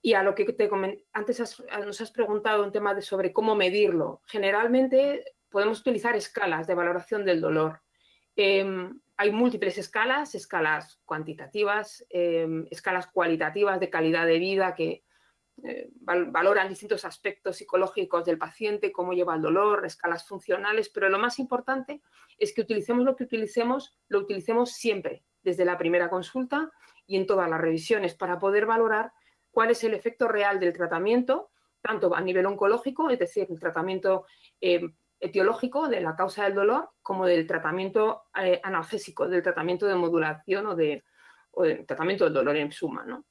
Y 0.00 0.14
a 0.14 0.22
lo 0.22 0.34
que 0.34 0.44
te 0.44 0.70
antes 1.12 1.56
nos 1.84 2.00
has 2.00 2.10
preguntado 2.12 2.62
un 2.62 2.70
tema 2.70 2.94
de 2.94 3.02
sobre 3.02 3.32
cómo 3.32 3.56
medirlo. 3.56 4.22
Generalmente 4.26 5.24
podemos 5.48 5.80
utilizar 5.80 6.14
escalas 6.14 6.68
de 6.68 6.74
valoración 6.76 7.24
del 7.24 7.40
dolor. 7.40 7.80
Em, 8.36 9.00
hay 9.20 9.32
múltiples 9.32 9.76
escalas, 9.78 10.36
escalas 10.36 11.00
cuantitativas, 11.04 12.06
em, 12.08 12.66
escalas 12.70 13.08
cualitativas 13.08 13.80
de 13.80 13.90
calidad 13.90 14.26
de 14.26 14.38
vida 14.38 14.74
que 14.76 15.04
eh, 15.64 15.90
valoran 16.00 16.68
distintos 16.68 17.04
aspectos 17.04 17.56
psicológicos 17.56 18.24
del 18.24 18.38
paciente, 18.38 18.92
cómo 18.92 19.12
lleva 19.12 19.34
el 19.34 19.42
dolor, 19.42 19.84
escalas 19.84 20.24
funcionales, 20.24 20.88
pero 20.88 21.08
lo 21.08 21.18
más 21.18 21.40
importante 21.40 22.00
es 22.38 22.54
que 22.54 22.60
utilicemos 22.60 23.04
lo 23.04 23.16
que 23.16 23.24
utilicemos, 23.24 23.98
lo 24.06 24.20
utilicemos 24.20 24.70
siempre, 24.70 25.24
desde 25.42 25.64
la 25.64 25.76
primera 25.76 26.08
consulta 26.08 26.70
y 27.04 27.16
en 27.16 27.26
todas 27.26 27.50
las 27.50 27.60
revisiones, 27.60 28.14
para 28.14 28.38
poder 28.38 28.66
valorar 28.66 29.12
cuál 29.50 29.72
es 29.72 29.82
el 29.82 29.94
efecto 29.94 30.28
real 30.28 30.60
del 30.60 30.72
tratamiento, 30.72 31.50
tanto 31.80 32.14
a 32.14 32.20
nivel 32.20 32.46
oncológico, 32.46 33.10
es 33.10 33.18
decir, 33.18 33.48
el 33.50 33.58
tratamiento 33.58 34.26
em, 34.60 34.94
etiológico 35.20 35.88
de 35.88 36.00
la 36.00 36.16
causa 36.16 36.44
del 36.44 36.54
dolor, 36.54 36.90
como 37.02 37.26
del 37.26 37.46
tratamiento 37.46 38.24
eh, 38.40 38.60
analgésico, 38.62 39.28
del 39.28 39.42
tratamiento 39.42 39.86
de 39.86 39.94
modulación 39.94 40.66
o, 40.66 40.74
de, 40.74 41.04
del 41.56 41.86
tratamiento 41.86 42.24
del 42.24 42.34
dolor 42.34 42.56
en 42.56 42.72
suma. 42.72 43.04
¿no? 43.04 43.24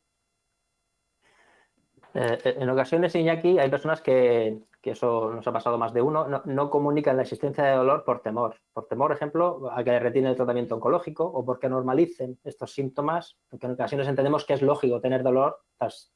Eh, 2.13 2.37
en 2.43 2.69
ocasiones, 2.69 3.15
Iñaki, 3.15 3.59
hay 3.59 3.69
personas 3.69 4.01
que, 4.01 4.59
que, 4.81 4.91
eso 4.91 5.31
nos 5.33 5.47
ha 5.47 5.53
pasado 5.53 5.77
más 5.77 5.93
de 5.93 6.01
uno, 6.01 6.27
no, 6.45 6.69
comunican 6.69 7.15
la 7.15 7.21
existencia 7.21 7.63
de 7.63 7.75
dolor 7.75 8.03
por 8.03 8.21
temor. 8.21 8.55
Por 8.73 8.87
temor, 8.87 9.11
ejemplo, 9.11 9.69
a 9.71 9.83
que 9.83 9.99
retiren 9.99 10.29
el 10.29 10.35
tratamiento 10.35 10.75
oncológico 10.75 11.25
o 11.25 11.45
porque 11.45 11.69
normalicen 11.69 12.39
estos 12.43 12.73
síntomas, 12.73 13.37
porque 13.49 13.67
en 13.67 13.73
ocasiones 13.73 14.07
entendemos 14.07 14.45
que 14.45 14.53
es 14.53 14.61
lógico 14.61 14.99
tener 14.99 15.23
dolor 15.23 15.59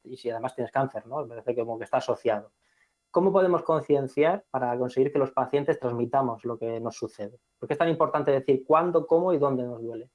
y 0.02 0.16
si 0.16 0.30
además 0.30 0.54
tienes 0.54 0.72
cáncer, 0.72 1.06
¿no? 1.06 1.26
Parece 1.26 1.54
como 1.54 1.78
que 1.78 1.84
está 1.84 1.98
asociado. 1.98 2.50
¿Cómo 3.12 3.30
podemos 3.30 3.62
concienciar 3.62 4.42
para 4.50 4.76
conseguir 4.78 5.12
que 5.12 5.18
los 5.18 5.32
pacientes 5.32 5.78
transmitamos 5.78 6.42
lo 6.44 6.58
que 6.58 6.80
nos 6.80 6.96
sucede? 6.96 7.38
¿Por 7.58 7.68
qué 7.68 7.74
es 7.74 7.78
tan 7.78 7.90
importante 7.90 8.30
decir 8.30 8.64
cuándo, 8.66 9.06
cómo 9.06 9.34
y 9.34 9.38
dónde 9.38 9.64
nos 9.64 9.82
duele? 9.82 10.10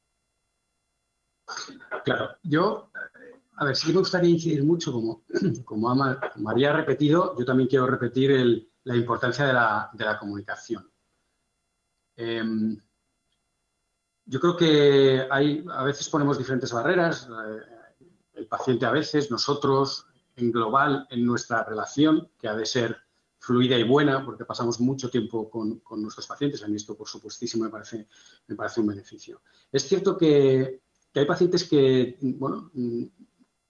Claro, 2.04 2.32
yo, 2.42 2.89
a 3.58 3.66
ver, 3.66 3.75
sí 3.75 3.94
me 3.94 4.00
gustaría 4.00 4.32
incidir 4.32 4.63
mucho, 4.63 4.92
como, 4.92 5.22
como 5.63 5.96
María 6.38 6.72
ha 6.72 6.77
repetido, 6.77 7.38
yo 7.38 7.46
también 7.46 7.70
quiero 7.70 7.86
repetir 7.86 8.68
la 8.84 8.96
importancia 8.96 9.46
de 9.46 9.54
la, 9.54 10.18
comunicación. 10.20 10.92
Em, 12.16 12.82
yo 14.25 14.39
creo 14.39 14.58
que 14.58 15.27
hay, 15.30 15.63
a 15.72 15.84
veces 15.84 16.10
ponemos 16.10 16.39
diferentes 16.39 16.74
barreras, 16.74 17.30
eh, 17.30 18.00
el 18.34 18.48
paciente 18.48 18.88
a 18.88 18.92
veces, 18.92 19.30
nosotros, 19.30 20.06
en 20.38 20.51
global 20.51 21.08
en 21.10 21.25
nuestra 21.25 21.63
relación, 21.63 22.29
que 22.39 22.48
ha 22.48 22.56
de 22.56 22.65
ser 22.65 22.98
fluida 23.39 23.77
y 23.77 23.84
buena, 23.84 24.24
porque 24.25 24.46
pasamos 24.46 24.79
mucho 24.79 25.10
tiempo 25.10 25.50
con, 25.50 25.82
nuestros 26.01 26.27
pacientes. 26.27 26.63
A 26.63 26.67
mí 26.67 26.75
esto, 26.75 26.96
por 26.96 27.08
supuestísimo, 27.08 27.65
me 27.65 27.70
parece, 27.70 28.08
me 28.48 28.56
parece 28.56 28.82
un 28.82 28.88
beneficio. 28.88 29.41
Es 29.72 29.88
cierto 29.88 30.17
que, 30.17 30.82
hay 31.13 31.25
pacientes 31.25 31.67
que, 31.67 32.17
bueno, 32.22 32.72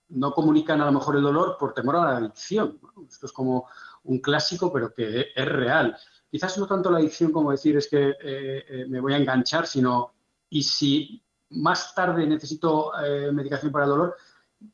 no 0.10 0.32
comunican 0.34 0.82
a 0.82 0.86
lo 0.86 0.92
mejor 0.92 1.16
el 1.16 1.22
dolor 1.22 1.58
por 1.58 1.74
temor 1.74 1.96
a 1.96 2.12
la 2.12 2.18
adicción. 2.18 2.80
Esto 3.08 3.26
es 3.28 3.32
como 3.32 3.68
un 4.04 4.20
clásico, 4.20 4.72
pero 4.72 4.94
que 4.94 5.28
es 5.34 5.46
real. 5.46 5.96
Quizás 6.30 6.58
no 6.58 6.68
tanto 6.68 6.92
la 6.92 6.98
adicción 6.98 7.32
como 7.32 7.52
decir 7.52 7.78
es 7.78 7.88
que 7.88 8.10
eh, 8.10 8.16
eh, 8.22 8.86
me 8.90 9.00
voy 9.00 9.14
a 9.14 9.18
enganchar, 9.18 9.66
sino 9.66 10.14
y 10.50 10.64
si 10.64 11.24
más 11.52 11.96
tarde 11.96 12.28
necesito 12.28 12.92
eh, 13.02 13.32
medicación 13.32 13.72
para 13.72 13.86
el 13.86 13.92
dolor, 13.92 14.16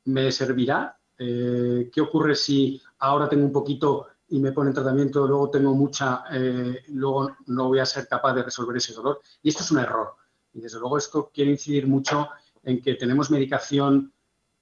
¿me 0.06 0.32
servirá? 0.32 0.98
Eh, 1.18 1.90
¿Qué 1.92 2.02
ocurre 2.02 2.36
si 2.36 2.82
ahora 3.00 3.30
tengo 3.30 3.46
un 3.46 3.52
poquito 3.52 4.08
y 4.30 4.40
me 4.40 4.52
ponen 4.52 4.74
tratamiento, 4.74 5.28
luego 5.28 5.50
tengo 5.50 5.74
mucha, 5.74 6.24
eh, 6.32 6.84
luego 6.90 7.36
no 7.48 7.68
voy 7.68 7.80
a 7.80 7.86
ser 7.86 8.08
capaz 8.08 8.34
de 8.34 8.44
resolver 8.44 8.78
ese 8.78 8.94
dolor? 8.94 9.22
Y 9.42 9.50
esto 9.50 9.64
es 9.64 9.72
un 9.72 9.80
error. 9.80 10.16
Y 10.54 10.62
desde 10.62 10.80
luego 10.80 10.98
esto 10.98 11.32
quiere 11.34 11.52
incidir 11.52 11.88
mucho 11.88 12.30
en 12.64 12.82
que 12.82 12.96
tenemos 12.96 13.30
medicación 13.30 14.14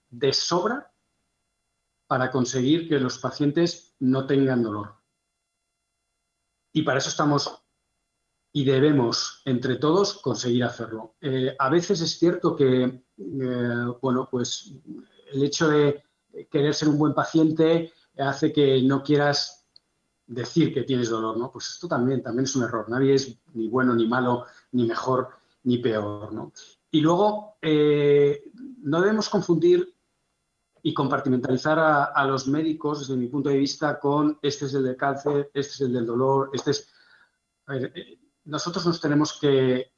de 0.10 0.34
sobra 0.34 0.91
para 2.08 2.29
conseguir 2.29 2.89
que 2.89 3.00
los 3.00 3.20
pacientes 3.20 3.96
no 4.00 4.25
tengan 4.25 4.63
dolor. 4.63 4.96
Y 6.74 6.84
para 6.84 7.00
eso 7.00 7.10
estamos 7.10 7.62
y 8.53 8.65
debemos, 8.65 9.41
entre 9.46 9.77
todos, 9.77 10.15
conseguir 10.22 10.65
hacerlo. 10.65 11.15
Eh, 11.22 11.55
a 11.58 11.70
veces 11.70 12.01
es 12.01 12.20
cierto 12.20 12.55
que, 12.55 13.03
bueno, 14.01 14.27
pues 14.29 14.74
el 15.31 15.43
hecho 15.43 15.70
de 15.70 16.03
querer 16.50 16.74
ser 16.74 16.90
un 16.90 16.98
buen 16.98 17.14
paciente 17.14 17.92
hace 18.18 18.52
que 18.52 18.82
no 18.84 19.04
quieras 19.04 19.62
decir 20.28 20.74
que 20.74 20.84
tienes 20.84 21.10
dolor, 21.10 21.38
¿no? 21.38 21.52
Pues 21.52 21.70
esto 21.70 21.88
también, 21.88 22.24
también 22.24 22.46
es 22.46 22.56
un 22.56 22.64
error. 22.64 22.90
Nadie 22.90 23.16
es 23.16 23.38
ni 23.54 23.68
bueno, 23.68 23.94
ni 23.94 24.08
malo, 24.08 24.46
ni 24.72 24.86
mejor, 24.86 25.30
ni 25.64 25.78
peor, 25.80 26.32
¿no? 26.34 26.54
Y 26.90 27.02
luego, 27.02 27.58
eh, 27.62 28.44
no 28.84 29.02
debemos 29.02 29.30
confundir 29.30 29.94
y 30.84 30.94
compartimentalizar 30.94 31.78
a, 31.80 32.26
los 32.26 32.48
médicos, 32.48 33.00
desde 33.00 33.16
mi 33.16 33.28
punto 33.28 33.50
de 33.50 33.58
vista, 33.58 34.00
con 34.00 34.40
este 34.42 34.66
es 34.66 34.74
el 34.74 34.84
del 34.84 34.98
cáncer, 34.98 35.52
este 35.54 35.74
es 35.74 35.82
el 35.82 35.94
del 35.94 36.06
dolor, 36.06 36.50
este 36.54 36.72
es... 36.72 36.90
Eh, 37.70 38.18
nosotros 38.46 38.86
nos 38.88 39.00
tenemos 39.00 39.40
que, 39.40 39.94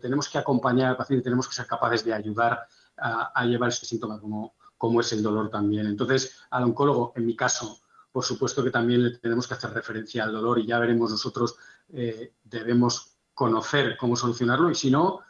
tenemos 0.00 0.30
que 0.30 0.38
acompañar 0.38 0.90
al 0.90 0.96
paciente, 0.96 1.24
tenemos 1.24 1.46
que 1.46 1.54
ser 1.54 1.66
capaces 1.66 2.02
de 2.04 2.14
ayudar 2.14 2.66
a, 2.96 3.32
a 3.38 3.44
llevar 3.44 3.68
este 3.68 3.84
síntoma 3.84 4.18
como, 4.18 4.54
cómo 4.76 5.00
es 5.00 5.12
el 5.12 5.22
dolor 5.22 5.50
también. 5.50 5.86
Entonces, 5.86 6.38
al 6.50 6.64
oncólogo, 6.64 7.12
en 7.16 7.26
mi 7.26 7.34
caso, 7.34 7.80
por 8.12 8.24
supuesto 8.24 8.64
que 8.64 8.70
también 8.70 9.02
le 9.02 9.18
tenemos 9.18 9.46
que 9.46 9.54
hacer 9.54 9.70
referencia 9.72 10.24
al 10.24 10.32
dolor 10.32 10.58
y 10.58 10.66
ya 10.66 10.78
veremos 10.78 11.10
nosotros, 11.10 11.56
eh, 11.90 12.32
debemos 12.44 13.16
conocer 13.34 13.96
cómo 13.98 14.16
solucionarlo 14.16 14.70
y 14.70 14.74
si 14.74 14.90
no, 14.90 15.20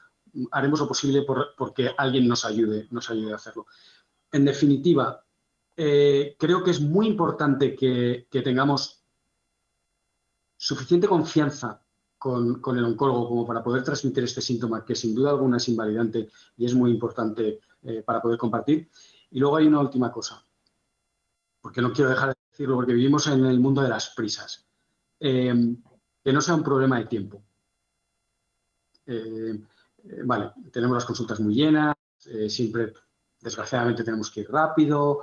haremos 0.52 0.80
lo 0.80 0.88
posible 0.88 1.22
por, 1.22 1.54
porque 1.56 1.90
alguien 1.96 2.28
nos 2.28 2.44
ayude, 2.44 2.86
nos 2.90 3.10
ayude 3.10 3.32
a 3.32 3.36
hacerlo. 3.36 3.66
En 4.30 4.44
definitiva, 4.44 5.24
eh, 5.76 6.36
creo 6.38 6.62
que 6.62 6.70
es 6.70 6.80
muy 6.80 7.06
importante 7.06 7.74
que, 7.74 8.28
tengamos 8.30 9.02
suficiente 10.56 11.08
confianza 11.08 11.82
con, 12.18 12.60
con, 12.60 12.78
el 12.78 12.84
oncólogo 12.84 13.28
como 13.28 13.46
para 13.46 13.62
poder 13.62 13.82
transmitir 13.82 14.24
este 14.24 14.40
síntoma, 14.40 14.84
que 14.84 14.94
sin 14.94 15.14
duda 15.14 15.30
alguna 15.30 15.58
es 15.58 15.68
invalidante 15.68 16.28
y 16.56 16.64
es 16.64 16.74
muy 16.74 16.90
importante 16.90 17.60
eh, 17.82 18.02
para 18.02 18.22
poder 18.22 18.38
compartir. 18.38 18.88
Y 19.30 19.40
luego 19.40 19.56
hay 19.56 19.66
una 19.66 19.80
última 19.80 20.12
cosa, 20.12 20.44
porque 21.60 21.80
no 21.80 21.92
quiero 21.92 22.10
dejar 22.10 22.30
de 22.30 22.36
decirlo, 22.50 22.76
porque 22.76 22.94
vivimos 22.94 23.26
en 23.26 23.44
el 23.44 23.60
mundo 23.60 23.82
de 23.82 23.88
las 23.88 24.10
prisas. 24.10 24.66
Eh, 25.18 25.76
que 26.22 26.32
no 26.32 26.40
sea 26.40 26.54
un 26.54 26.62
problema 26.62 26.98
de 26.98 27.06
tiempo. 27.06 27.42
Eh, 29.06 29.60
eh, 30.04 30.22
vale, 30.24 30.52
tenemos 30.72 30.96
las 30.96 31.04
consultas 31.04 31.40
muy 31.40 31.54
llenas, 31.54 31.94
siempre, 32.48 32.92
desgraciadamente, 33.40 34.02
tenemos 34.02 34.30
que 34.30 34.40
ir 34.40 34.50
rápido. 34.50 35.22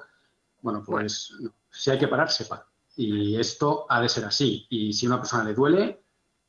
Bueno, 0.61 0.83
pues 0.85 1.33
si 1.69 1.91
hay 1.91 1.99
que 1.99 2.07
parar, 2.07 2.31
se 2.31 2.45
para. 2.45 2.65
Y 2.95 3.35
esto 3.35 3.85
ha 3.89 3.99
de 3.99 4.07
ser 4.07 4.25
así. 4.25 4.65
Y 4.69 4.93
si 4.93 5.05
a 5.05 5.09
una 5.09 5.19
persona 5.19 5.43
le 5.43 5.53
duele, 5.53 6.03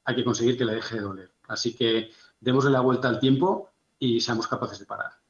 hay 0.04 0.14
que 0.14 0.24
conseguir 0.24 0.56
que 0.56 0.64
le 0.64 0.74
deje 0.74 0.96
de 0.96 1.00
doler. 1.00 1.32
Así 1.48 1.74
que 1.74 2.10
démosle 2.38 2.70
la 2.70 2.80
vuelta 2.80 3.08
al 3.08 3.18
tiempo 3.18 3.70
y 3.98 4.20
seamos 4.20 4.46
capaces 4.46 4.78
de 4.78 4.86
parar 4.86 5.23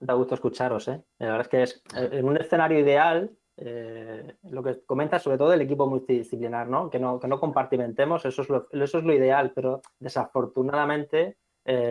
da 0.00 0.14
gusto 0.14 0.34
escucharos. 0.34 0.88
¿eh? 0.88 1.02
La 1.18 1.26
verdad 1.26 1.40
es 1.42 1.48
que 1.48 1.62
es, 1.62 1.82
eh, 1.96 2.18
en 2.18 2.24
un 2.26 2.36
escenario 2.36 2.78
ideal, 2.78 3.30
eh, 3.56 4.36
lo 4.44 4.62
que 4.62 4.82
comentas 4.84 5.22
sobre 5.22 5.38
todo 5.38 5.52
el 5.52 5.60
equipo 5.60 5.86
multidisciplinar, 5.86 6.68
¿no? 6.68 6.88
Que, 6.88 6.98
no, 6.98 7.20
que 7.20 7.28
no 7.28 7.38
compartimentemos, 7.38 8.24
eso 8.24 8.42
es, 8.42 8.48
lo, 8.48 8.66
eso 8.70 8.98
es 8.98 9.04
lo 9.04 9.12
ideal, 9.12 9.52
pero 9.54 9.82
desafortunadamente 9.98 11.36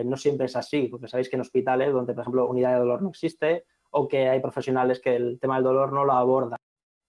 no 0.04 0.18
siempre 0.18 0.44
es 0.44 0.56
así, 0.56 0.88
porque 0.88 1.08
sabéis 1.08 1.30
que 1.30 1.36
en 1.36 1.40
hospitales 1.40 1.90
donde, 1.90 2.12
por 2.12 2.20
ejemplo, 2.20 2.46
unidad 2.46 2.74
de 2.74 2.80
dolor 2.80 3.00
no 3.00 3.08
existe 3.08 3.64
o 3.92 4.06
que 4.06 4.28
hay 4.28 4.38
profesionales 4.40 5.00
que 5.00 5.16
el 5.16 5.38
tema 5.40 5.54
del 5.54 5.64
dolor 5.64 5.90
no 5.90 6.04
lo 6.04 6.12
abordan 6.12 6.58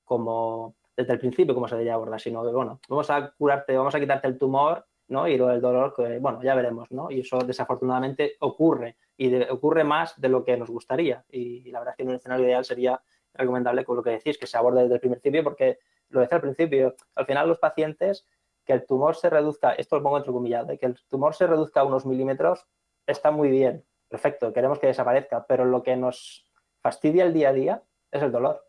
como 0.06 0.76
desde 0.96 1.12
el 1.12 1.20
principio 1.20 1.54
como 1.54 1.68
se 1.68 1.76
debería 1.76 1.96
abordar, 1.96 2.22
sino 2.22 2.46
que, 2.46 2.52
bueno, 2.52 2.80
vamos 2.88 3.10
a 3.10 3.32
curarte, 3.32 3.76
vamos 3.76 3.94
a 3.94 4.00
quitarte 4.00 4.28
el 4.28 4.38
tumor 4.38 4.86
¿no? 5.12 5.28
Y 5.28 5.38
lo 5.38 5.48
del 5.48 5.62
dolor, 5.62 5.94
que, 5.96 6.18
bueno, 6.20 6.42
ya 6.42 6.56
veremos, 6.56 6.90
¿no? 6.92 7.12
Y 7.12 7.20
eso 7.20 7.40
desafortunadamente 7.40 8.38
ocurre 8.40 8.98
y 9.18 9.34
ocurre 9.44 9.84
más 9.84 10.20
de 10.20 10.30
lo 10.30 10.44
que 10.44 10.58
nos 10.58 10.70
gustaría. 10.70 11.24
Y, 11.30 11.72
la 11.72 11.80
verdad 11.80 11.94
es 11.94 11.98
que 11.98 12.04
en 12.04 12.10
un 12.10 12.16
escenario 12.16 12.46
ideal 12.46 12.66
sería 12.66 13.02
recomendable 13.34 13.86
con 13.86 13.96
lo 13.96 14.04
que 14.04 14.12
decís, 14.12 14.38
que 14.38 14.48
se 14.48 14.58
aborde 14.58 14.84
desde 14.84 14.96
el 14.96 15.02
principio, 15.02 15.44
porque 15.44 15.80
lo 16.10 16.22
decía 16.22 16.38
al 16.38 16.42
principio, 16.42 16.96
al 17.16 17.26
final 17.26 17.48
los 17.48 17.60
pacientes, 17.60 18.28
que 18.66 18.74
el 18.74 18.86
tumor 18.86 19.16
se 19.16 19.30
reduzca, 19.30 19.74
esto 19.74 19.96
lo 19.96 20.04
pongo 20.04 20.18
entrecomillado, 20.18 20.72
¿eh? 20.72 20.78
que 20.78 20.86
el 20.86 21.00
tumor 21.08 21.34
se 21.34 21.48
reduzca 21.48 21.82
a 21.82 21.84
unos 21.84 22.06
milímetros 22.06 22.68
está 23.08 23.32
muy 23.32 23.50
bien, 23.50 23.84
perfecto, 24.10 24.54
queremos 24.54 24.80
que 24.80 24.88
desaparezca, 24.88 25.46
pero 25.48 25.66
lo 25.66 25.84
que 25.84 25.96
nos 25.96 26.46
fastidia 26.82 27.24
el 27.26 27.34
día 27.34 27.50
a 27.50 27.54
día 27.54 27.84
es 28.12 28.22
el 28.22 28.32
dolor. 28.32 28.66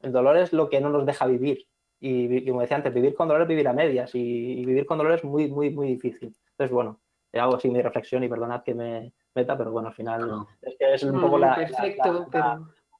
El 0.00 0.12
dolor 0.12 0.36
es 0.36 0.52
lo 0.52 0.68
que 0.68 0.80
no 0.80 0.90
nos 0.90 1.06
deja 1.06 1.26
vivir. 1.26 1.66
Y, 1.98 2.46
como 2.46 2.60
decía 2.60 2.76
antes, 2.76 2.92
vivir 2.92 3.14
con 3.14 3.28
dolor 3.28 3.42
es 3.42 3.48
vivir 3.48 3.66
a 3.68 3.72
medias 3.72 4.14
y, 4.14 4.64
vivir 4.64 4.84
con 4.84 4.98
dolor 4.98 5.14
es 5.14 5.24
muy, 5.24 5.48
muy, 5.48 5.70
muy 5.70 5.88
difícil. 5.88 6.36
Entonces, 6.50 6.72
bueno, 6.72 7.00
hago 7.32 7.56
así 7.56 7.70
mi 7.70 7.80
reflexión 7.80 8.22
y 8.22 8.28
perdonad 8.28 8.62
que 8.62 8.74
me 8.74 9.12
meta, 9.36 9.56
pero 9.56 9.70
bueno, 9.70 9.88
al 9.88 9.94
final 9.94 10.46
es, 10.60 11.02
un 11.04 11.20
poco, 11.20 11.38
la, 11.38 11.54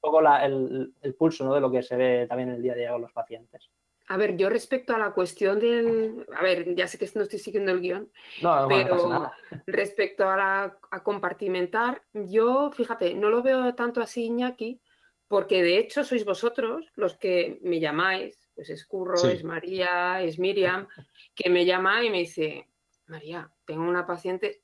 poco 0.00 0.20
el, 0.20 1.14
pulso 1.18 1.44
¿no? 1.44 1.54
de 1.54 1.60
lo 1.60 1.70
que 1.70 1.82
se 1.82 1.96
ve 1.96 2.26
también 2.28 2.50
el 2.50 2.62
día 2.62 2.72
a 2.72 2.76
día 2.76 2.92
con 2.92 3.02
los 3.02 3.12
pacientes. 3.12 3.70
A 4.08 4.16
ver, 4.16 4.36
yo 4.36 4.48
respecto 4.48 4.94
a 4.94 4.98
la 4.98 5.10
cuestión 5.10 5.58
del. 5.58 6.24
A 6.36 6.42
ver, 6.42 6.76
ya 6.76 6.86
sé 6.86 6.96
que 6.96 7.10
no 7.16 7.22
estoy 7.22 7.40
siguiendo 7.40 7.72
el 7.72 7.80
guion, 7.80 8.08
no, 8.40 8.68
pero 8.68 9.32
respecto 9.66 10.28
a, 10.28 10.36
la, 10.36 10.78
a 10.92 11.02
compartimentar, 11.02 12.02
yo, 12.12 12.70
fíjate, 12.70 13.14
no 13.14 13.30
lo 13.30 13.42
veo 13.42 13.74
tanto 13.74 14.00
así, 14.00 14.26
Iñaki, 14.26 14.80
porque 15.26 15.62
de 15.62 15.78
hecho 15.78 16.04
sois 16.04 16.24
vosotros 16.24 16.86
los 16.94 17.16
que 17.16 17.58
me 17.62 17.80
llamáis, 17.80 18.48
pues 18.54 18.70
es 18.70 18.86
Curro, 18.86 19.20
es 19.28 19.42
María, 19.42 20.22
es 20.22 20.38
Miriam, 20.38 20.86
que 21.34 21.50
me 21.50 21.64
llama 21.64 22.04
y 22.04 22.10
me 22.10 22.18
dice, 22.18 22.68
María, 23.06 23.50
tengo 23.64 23.82
una 23.82 24.06
paciente, 24.06 24.62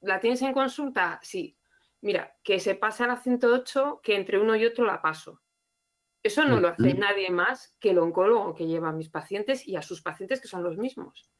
¿la 0.00 0.20
tienes 0.20 0.42
en 0.42 0.52
consulta? 0.52 1.18
Sí. 1.22 1.56
Mira, 2.00 2.36
que 2.44 2.60
se 2.60 2.74
pasa 2.74 3.04
a 3.04 3.08
la 3.08 3.16
108, 3.16 4.00
que 4.02 4.14
entre 4.14 4.38
uno 4.38 4.54
y 4.54 4.64
otro 4.64 4.84
la 4.84 5.02
paso. 5.02 5.42
Eso 6.22 6.44
no 6.44 6.60
lo 6.60 6.68
hace 6.68 6.94
nadie 6.94 7.30
más 7.30 7.76
que 7.80 7.90
el 7.90 7.98
oncólogo 7.98 8.54
que 8.54 8.66
lleva 8.66 8.88
a 8.90 8.92
mis 8.92 9.08
pacientes 9.08 9.66
y 9.66 9.76
a 9.76 9.82
sus 9.82 10.02
pacientes 10.02 10.40
que 10.40 10.48
son 10.48 10.62
los 10.62 10.76
mismos. 10.76 11.30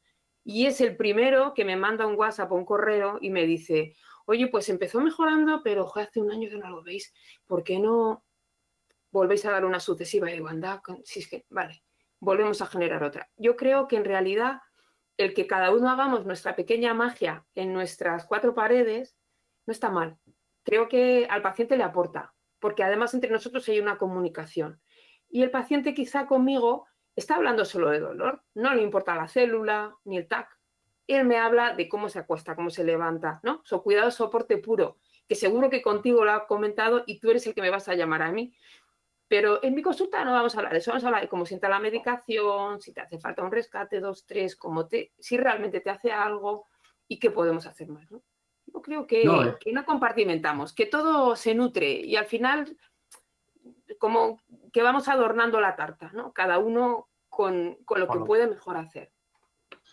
Y 0.43 0.65
es 0.65 0.81
el 0.81 0.95
primero 0.97 1.53
que 1.53 1.65
me 1.65 1.75
manda 1.75 2.07
un 2.07 2.15
WhatsApp 2.15 2.51
o 2.51 2.55
un 2.55 2.65
correo 2.65 3.19
y 3.21 3.29
me 3.29 3.45
dice, 3.45 3.95
oye, 4.25 4.47
pues 4.47 4.69
empezó 4.69 5.01
mejorando, 5.01 5.61
pero 5.63 5.89
hace 5.95 6.19
un 6.21 6.31
año 6.31 6.49
que 6.49 6.57
no 6.57 6.69
lo 6.69 6.81
veis, 6.81 7.13
¿por 7.45 7.63
qué 7.63 7.79
no 7.79 8.25
volvéis 9.11 9.45
a 9.45 9.51
dar 9.51 9.65
una 9.65 9.79
sucesiva? 9.79 10.27
Anda, 10.47 10.81
si 11.03 11.19
es 11.19 11.29
que, 11.29 11.45
vale, 11.49 11.83
volvemos 12.19 12.61
a 12.61 12.67
generar 12.67 13.03
otra. 13.03 13.29
Yo 13.37 13.55
creo 13.55 13.87
que 13.87 13.97
en 13.97 14.05
realidad 14.05 14.59
el 15.19 15.33
que 15.33 15.47
cada 15.47 15.73
uno 15.73 15.89
hagamos 15.89 16.25
nuestra 16.25 16.55
pequeña 16.55 16.93
magia 16.93 17.45
en 17.53 17.73
nuestras 17.73 18.25
cuatro 18.25 18.55
paredes 18.55 19.17
no 19.65 19.73
está 19.73 19.89
mal. 19.89 20.17
Creo 20.63 20.87
que 20.87 21.27
al 21.29 21.41
paciente 21.41 21.75
le 21.75 21.83
aporta, 21.83 22.33
porque 22.59 22.83
además 22.83 23.13
entre 23.13 23.29
nosotros 23.29 23.67
hay 23.67 23.81
una 23.81 23.97
comunicación. 23.97 24.81
Y 25.29 25.43
el 25.43 25.51
paciente 25.51 25.93
quizá 25.93 26.25
conmigo 26.25 26.87
está 27.17 27.35
hablando 27.35 27.65
solo 27.65 27.89
de 27.89 27.99
dolor, 27.99 28.43
no 28.53 28.73
le 28.73 28.81
importa 28.81 29.13
la 29.13 29.27
célula 29.27 29.93
ni 30.05 30.17
el 30.17 30.27
TAC. 30.29 30.57
Él 31.05 31.25
me 31.25 31.37
habla 31.37 31.73
de 31.73 31.89
cómo 31.89 32.07
se 32.07 32.19
acuesta, 32.19 32.55
cómo 32.55 32.69
se 32.69 32.85
levanta, 32.85 33.41
¿no? 33.43 33.61
Su 33.65 33.83
cuidado, 33.83 34.11
soporte 34.11 34.57
puro, 34.57 34.99
que 35.27 35.35
seguro 35.35 35.69
que 35.69 35.81
contigo 35.81 36.23
lo 36.23 36.31
ha 36.31 36.47
comentado 36.47 37.03
y 37.05 37.19
tú 37.19 37.29
eres 37.29 37.45
el 37.45 37.53
que 37.53 37.61
me 37.61 37.69
vas 37.69 37.89
a 37.89 37.95
llamar 37.95 38.21
a 38.21 38.31
mí. 38.31 38.55
Pero 39.29 39.63
en 39.63 39.75
mi 39.75 39.83
consulta 39.83 40.25
no 40.25 40.33
vamos 40.33 40.55
a 40.55 40.57
hablar 40.57 40.73
de 40.73 40.79
eso, 40.79 40.91
vamos 40.91 41.03
a 41.03 41.07
hablar 41.07 41.21
de 41.21 41.29
cómo 41.29 41.45
sienta 41.45 41.69
la 41.69 41.79
medicación, 41.79 42.81
si 42.81 42.91
te 42.91 43.01
hace 43.01 43.19
falta 43.19 43.43
un 43.43 43.51
rescate, 43.51 43.99
dos, 43.99 44.25
tres, 44.25 44.55
cómo 44.55 44.87
te, 44.87 45.13
si 45.19 45.37
realmente 45.37 45.79
te 45.79 45.91
hace 45.91 46.11
algo 46.11 46.65
y 47.07 47.19
qué 47.19 47.29
podemos 47.29 47.67
hacer 47.67 47.87
más. 47.89 48.11
¿no? 48.11 48.23
Yo 48.65 48.81
creo 48.81 49.05
que 49.05 49.23
no, 49.23 49.45
eh. 49.45 49.57
que 49.59 49.71
no 49.71 49.85
compartimentamos, 49.85 50.73
que 50.73 50.87
todo 50.87 51.35
se 51.35 51.53
nutre 51.53 51.91
y 51.91 52.15
al 52.15 52.25
final 52.25 52.75
como 53.99 54.41
que 54.73 54.81
vamos 54.81 55.07
adornando 55.07 55.61
la 55.61 55.75
tarta, 55.75 56.09
¿no? 56.13 56.33
Cada 56.33 56.57
uno 56.57 57.07
con, 57.27 57.77
con 57.85 57.99
lo 57.99 58.07
que 58.07 58.19
puede 58.19 58.47
mejor 58.47 58.77
hacer. 58.77 59.11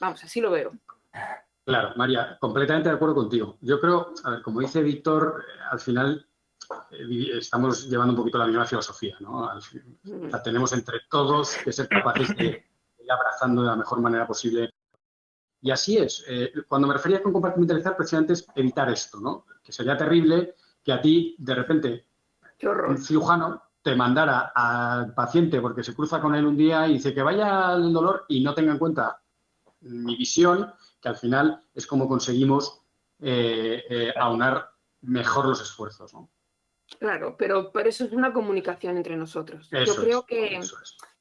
Vamos, 0.01 0.25
así 0.25 0.41
lo 0.41 0.51
veo. 0.51 0.73
Claro, 1.65 1.93
María, 1.97 2.39
completamente 2.41 2.89
de 2.89 2.95
acuerdo 2.95 3.15
contigo. 3.15 3.59
Yo 3.61 3.81
creo, 3.81 4.13
a 4.25 4.31
ver, 4.31 4.43
como 4.43 4.61
dice 4.61 4.83
Víctor, 4.83 5.45
al 5.71 5.81
final 5.81 6.27
eh, 6.29 6.36
estamos 7.39 7.89
llevando 7.89 8.13
un 8.13 8.19
poquito 8.19 8.39
la 8.39 8.47
misma 8.47 8.65
filosofía, 8.65 9.17
¿no? 9.21 9.49
Tenemos 10.43 10.73
entre 10.73 11.01
todos 11.11 11.57
que 11.63 11.73
ser 11.73 11.89
capaces 11.89 12.35
de 12.37 12.65
ir 12.99 13.13
abrazando 13.13 13.63
de 13.63 13.69
la 13.69 13.77
mejor 13.77 14.01
manera 14.01 14.27
posible. 14.27 14.73
Y 15.61 15.71
así 15.71 15.97
es. 15.99 16.25
Eh, 16.29 16.53
cuando 16.69 16.89
me 16.89 16.95
refería 16.95 17.23
con 17.23 17.33
compartimentalizar, 17.33 17.97
precisamente 17.97 18.35
es 18.35 18.47
evitar 18.55 18.91
esto, 18.91 19.21
¿no? 19.21 19.47
Que 19.63 19.73
sería 19.73 19.97
terrible 19.97 20.55
que 20.83 20.93
a 20.93 21.01
ti, 21.01 21.35
de 21.39 21.55
repente, 21.55 22.07
un 22.89 22.99
cirujano 22.99 23.63
te 23.83 23.95
mandara 23.95 24.53
al 24.55 25.15
paciente 25.15 25.61
porque 25.61 25.85
se 25.85 25.95
cruza 25.95 26.21
con 26.21 26.35
él 26.35 26.47
un 26.47 26.57
día 26.57 26.87
y 26.89 26.95
dice 26.95 27.15
que 27.15 27.23
vaya 27.23 27.69
al 27.69 27.93
dolor 27.93 28.25
y 28.29 28.43
no 28.43 28.55
tenga 28.55 28.73
en 28.73 28.79
cuenta 28.79 29.21
mi 29.81 30.17
visión, 30.17 30.73
que 31.01 31.09
al 31.09 31.17
final 31.17 31.61
es 31.75 31.87
como 31.87 32.09
conseguimos 32.09 32.83
eh, 33.21 34.13
aunar 34.17 34.71
mejor 35.03 35.47
los 35.47 35.61
esfuerzos, 35.61 36.13
¿no? 36.13 36.31
Claro, 36.99 37.37
pero, 37.37 37.73
pero 37.73 37.89
eso 37.89 38.05
es 38.05 38.13
una 38.13 38.33
comunicación 38.33 38.97
entre 38.97 39.17
nosotros. 39.17 39.69
Yo 39.71 39.97
creo 39.97 40.27
que, 40.27 40.61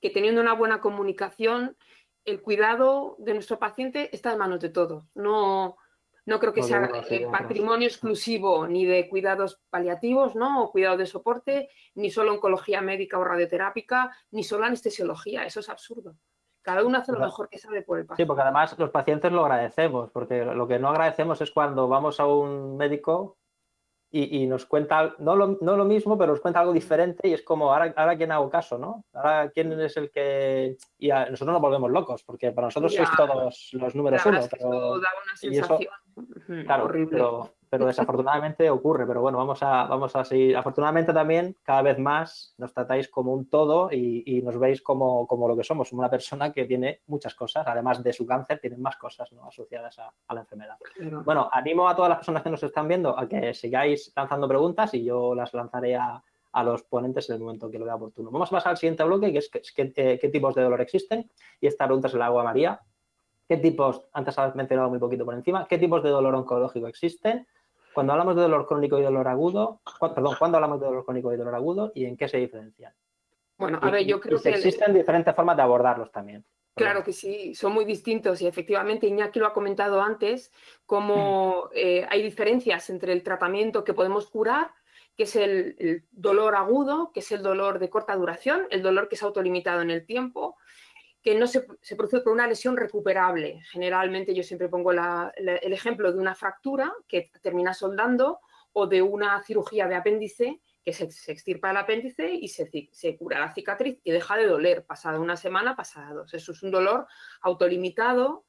que 0.02 0.10
teniendo 0.10 0.42
una 0.42 0.54
buena 0.54 0.80
comunicación, 0.80 1.76
el 2.24 2.42
cuidado 2.42 3.16
de 3.20 3.34
nuestro 3.34 3.60
paciente 3.60 4.10
está 4.14 4.32
en 4.32 4.40
manos 4.40 4.60
de 4.60 4.70
todos. 4.70 5.06
No, 5.16 5.78
no 6.26 6.40
creo 6.40 6.54
que 6.54 6.64
sea 6.64 6.90
patrimonio 7.32 7.88
exclusivo 7.88 8.68
ni 8.68 8.86
de 8.86 9.10
cuidados 9.10 9.62
paliativos, 9.70 10.36
¿no? 10.36 10.64
O 10.64 10.72
cuidado 10.72 10.98
de 10.98 11.06
soporte, 11.06 11.70
ni 11.94 12.10
solo 12.10 12.34
oncología 12.34 12.82
médica 12.82 13.20
o 13.20 13.24
radioterápica, 13.24 14.16
ni 14.32 14.44
solo 14.44 14.66
anestesiología. 14.66 15.46
Eso 15.46 15.60
es 15.60 15.70
absurdo. 15.70 16.16
Cada 16.62 16.84
uno 16.84 16.98
hace 16.98 17.12
lo 17.12 17.20
mejor 17.20 17.48
que 17.48 17.60
sabe 17.60 17.84
por 17.84 18.00
el 18.00 18.08
paciente. 18.08 18.24
Sí, 18.24 18.28
porque 18.28 18.42
además 18.42 18.76
los 18.80 18.90
pacientes 18.90 19.32
lo 19.32 19.42
agradecemos, 19.46 20.10
porque 20.10 20.44
lo 20.44 20.68
que 20.68 20.80
no 20.80 20.90
agradecemos 20.90 21.40
es 21.42 21.52
cuando 21.52 21.88
vamos 21.88 22.20
a 22.20 22.26
un 22.26 22.76
médico 22.76 23.38
y, 24.18 24.48
nos 24.48 24.66
cuenta, 24.66 25.14
no 25.20 25.36
lo, 25.36 25.58
no 25.60 25.76
lo, 25.76 25.84
mismo, 25.84 26.18
pero 26.18 26.32
nos 26.32 26.40
cuenta 26.40 26.62
algo 26.62 26.72
diferente 26.72 27.28
y 27.28 27.34
es 27.34 27.42
como, 27.42 27.74
ahora, 27.74 27.94
ahora 27.98 28.16
quién 28.16 28.32
hago 28.32 28.50
caso, 28.50 28.78
¿no? 28.78 29.04
Ahora 29.14 29.50
quién 29.50 29.74
es 29.74 29.98
el 29.98 30.10
que... 30.10 30.78
Y 30.98 31.10
a, 31.10 31.30
nosotros 31.30 31.54
nos 31.54 31.62
volvemos 31.62 31.92
locos, 31.92 32.24
porque 32.24 32.52
para 32.52 32.68
nosotros 32.68 32.96
sois 32.96 33.10
todos 33.18 33.70
los 33.74 33.94
números 33.94 34.26
uno. 34.26 34.40
Pero... 34.50 35.00
da 35.00 35.10
una 35.24 35.36
sensación 35.36 35.80
claro, 36.66 36.86
horrible. 36.86 37.12
Pero, 37.12 37.54
desafortunadamente 37.84 38.70
ocurre, 38.70 39.06
pero 39.06 39.22
bueno, 39.22 39.38
vamos 39.38 39.62
a, 39.62 39.86
vamos 39.86 40.16
a 40.16 40.24
seguir. 40.24 40.56
Afortunadamente 40.56 41.12
también, 41.12 41.58
cada 41.64 41.82
vez 41.82 42.00
más 42.00 42.54
nos 42.58 42.74
tratáis 42.74 43.10
como 43.10 43.34
un 43.34 43.50
todo 43.50 43.90
y, 43.92 44.42
nos 44.44 44.58
veis 44.58 44.82
como, 44.82 45.28
como, 45.28 45.48
lo 45.48 45.58
que 45.58 45.64
somos, 45.64 45.92
una 45.92 46.10
persona 46.10 46.54
que 46.54 46.66
tiene 46.66 47.02
muchas 47.08 47.36
cosas, 47.36 47.68
además 47.68 48.02
de 48.04 48.14
su 48.14 48.26
cáncer, 48.26 48.60
tiene 48.60 48.78
más 48.78 48.96
cosas 48.96 49.32
¿no? 49.34 49.48
asociadas 49.48 50.00
a, 50.00 50.34
la 50.34 50.42
enfermedad. 50.42 50.78
Bueno, 51.26 51.50
animo 51.52 51.90
a 51.90 51.96
todas 51.96 52.10
las 52.10 52.20
personas 52.20 52.44
que 52.44 52.50
nos 52.50 52.64
están 52.64 52.88
viendo 52.88 53.18
a 53.18 53.28
que 53.28 53.54
sigáis 53.54 54.14
lanzando 54.16 54.48
preguntas 54.48 54.94
y 54.94 55.04
yo 55.04 55.36
las 55.36 55.54
lanzaré 55.54 55.96
a, 55.96 56.24
a 56.56 56.64
los 56.64 56.84
ponentes 56.84 57.30
en 57.30 57.36
el 57.36 57.42
momento 57.42 57.70
que 57.70 57.78
lo 57.78 57.84
vea 57.84 57.96
oportuno. 57.96 58.32
Vamos 58.32 58.50
a 58.50 58.56
pasar 58.56 58.72
al 58.72 58.78
siguiente 58.78 59.04
bloque, 59.04 59.32
que 59.34 59.40
es 59.40 59.52
eh, 59.76 60.18
qué 60.22 60.30
tipos 60.30 60.56
de 60.56 60.64
dolor 60.64 60.80
existen. 60.80 61.30
Y 61.60 61.68
esta 61.68 61.86
pregunta 61.86 62.08
se 62.08 62.18
la 62.18 62.28
hago 62.28 62.40
a 62.40 62.46
María. 62.46 62.80
¿Qué 63.48 63.58
tipos, 63.58 64.02
antes 64.14 64.40
has 64.40 64.56
mencionado 64.56 64.90
muy 64.90 64.98
poquito 64.98 65.26
por 65.26 65.34
encima, 65.36 65.68
qué 65.68 65.78
tipos 65.78 66.02
de 66.02 66.10
dolor 66.10 66.34
oncológico 66.34 66.88
existen? 66.88 67.46
Cuando 67.96 68.12
hablamos 68.12 68.36
de 68.36 68.42
dolor 68.42 68.68
crónico 68.68 69.00
y 69.00 69.04
dolor 69.04 69.26
agudo, 69.26 69.80
perdón, 70.02 70.36
¿cuándo 70.38 70.58
hablamos 70.58 70.82
de 70.82 70.86
dolor 70.86 71.06
crónico 71.06 71.34
y 71.34 71.38
dolor 71.38 71.56
agudo 71.56 71.94
y 71.96 72.04
en 72.04 72.18
qué 72.18 72.28
se 72.28 72.36
diferencian? 72.36 72.94
Bueno, 73.58 73.80
a 73.82 73.90
ver, 73.90 74.06
yo 74.06 74.20
creo 74.20 74.42
que... 74.42 74.50
Existen 74.50 74.94
diferentes 74.94 75.34
formas 75.34 75.56
de 75.56 75.64
abordarlos 75.64 76.12
también. 76.12 76.44
Claro 76.76 77.06
que 77.06 77.14
sí, 77.14 77.56
son 77.56 77.72
muy 77.72 77.86
distintos 77.86 78.42
y 78.42 78.48
efectivamente 78.48 79.08
Iñaki 79.08 79.40
lo 79.40 79.48
ha 79.48 79.54
comentado 79.54 80.02
antes, 80.02 80.52
como 80.86 81.70
eh, 81.74 82.06
hay 82.10 82.22
diferencias 82.22 82.90
entre 82.90 83.14
el 83.14 83.24
tratamiento 83.24 83.86
que 83.86 83.94
podemos 83.94 84.30
curar, 84.30 84.72
que 85.16 85.24
es 85.24 85.38
el, 85.38 85.78
el, 85.80 86.04
dolor 86.12 86.56
agudo, 86.56 87.12
que 87.14 87.22
es 87.22 87.32
el 87.32 87.42
dolor 87.42 87.80
de 87.80 87.90
corta 87.90 88.14
duración, 88.18 88.68
el 88.72 88.84
dolor 88.84 89.08
que 89.08 89.16
es 89.16 89.24
autolimitado 89.24 89.82
en 89.82 89.90
el 89.90 90.06
tiempo, 90.06 90.58
que 91.26 91.34
no 91.34 91.48
se, 91.48 91.62
produce 91.98 92.22
por 92.22 92.34
una 92.34 92.46
lesión 92.46 92.78
recuperable. 92.78 93.60
Generalmente 93.72 94.36
yo 94.36 94.44
siempre 94.44 94.70
pongo 94.70 94.92
el 94.92 95.74
ejemplo 95.74 96.14
de 96.14 96.20
una 96.20 96.36
fractura 96.36 96.94
que 97.08 97.32
termina 97.42 97.74
soldando 97.74 98.42
o 98.74 98.86
de 98.86 99.02
una 99.02 99.42
cirugía 99.42 99.88
de 99.88 99.96
apéndice 99.96 100.62
que 100.84 100.94
se, 100.94 101.06
extirpa 101.32 101.72
el 101.72 101.78
apéndice 101.78 102.32
y 102.32 102.48
se, 102.48 103.18
cura 103.18 103.40
la 103.40 103.52
cicatriz 103.52 104.00
y 104.04 104.12
deja 104.12 104.38
de 104.38 104.46
doler 104.46 104.86
pasada 104.86 105.20
una 105.20 105.36
semana, 105.36 105.76
pasada 105.76 106.14
dos. 106.14 106.32
Eso 106.36 106.52
es 106.52 106.62
un 106.62 106.70
dolor 106.70 107.08
autolimitado 107.42 108.46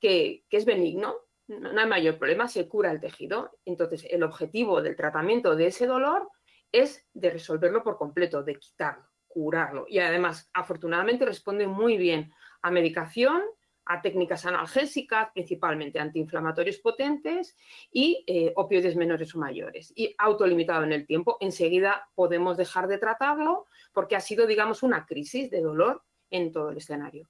que 0.00 0.42
es 0.50 0.64
benigno, 0.64 1.14
no 1.46 1.80
hay 1.80 1.86
mayor 1.86 2.18
problema, 2.18 2.48
se 2.48 2.68
cura 2.68 2.90
el 2.90 3.00
tejido. 3.00 3.56
Entonces, 3.64 4.04
el 4.10 4.24
objetivo 4.24 4.82
del 4.82 4.96
tratamiento 4.96 5.54
de 5.54 5.68
ese 5.68 5.86
dolor 5.86 6.28
es 6.72 7.06
de 7.14 7.30
resolverlo 7.30 7.84
por 7.84 7.96
completo, 7.96 8.42
de 8.42 8.56
quitarlo 8.56 9.15
curarlo. 9.36 9.84
Y 9.86 9.98
además, 9.98 10.48
afortunadamente, 10.54 11.26
responde 11.26 11.66
muy 11.66 11.98
bien 11.98 12.32
a 12.62 12.70
medicación, 12.70 13.42
a 13.84 14.00
técnicas 14.00 14.46
analgésicas, 14.46 15.28
principalmente 15.34 16.00
antiinflamatorios 16.00 16.78
potentes 16.78 17.54
y 17.92 18.24
eh, 18.26 18.54
opioides 18.56 18.96
menores 18.96 19.34
o 19.34 19.38
mayores. 19.38 19.92
Y 19.94 20.14
autolimitado 20.16 20.84
en 20.84 20.92
el 20.94 21.06
tiempo, 21.06 21.36
enseguida 21.40 22.08
podemos 22.14 22.56
dejar 22.56 22.88
de 22.88 22.96
tratarlo 22.96 23.66
porque 23.92 24.16
ha 24.16 24.20
sido, 24.20 24.46
digamos, 24.46 24.82
una 24.82 25.04
crisis 25.04 25.50
de 25.50 25.60
dolor 25.60 26.02
en 26.30 26.50
todo 26.50 26.70
el 26.70 26.78
escenario. 26.78 27.28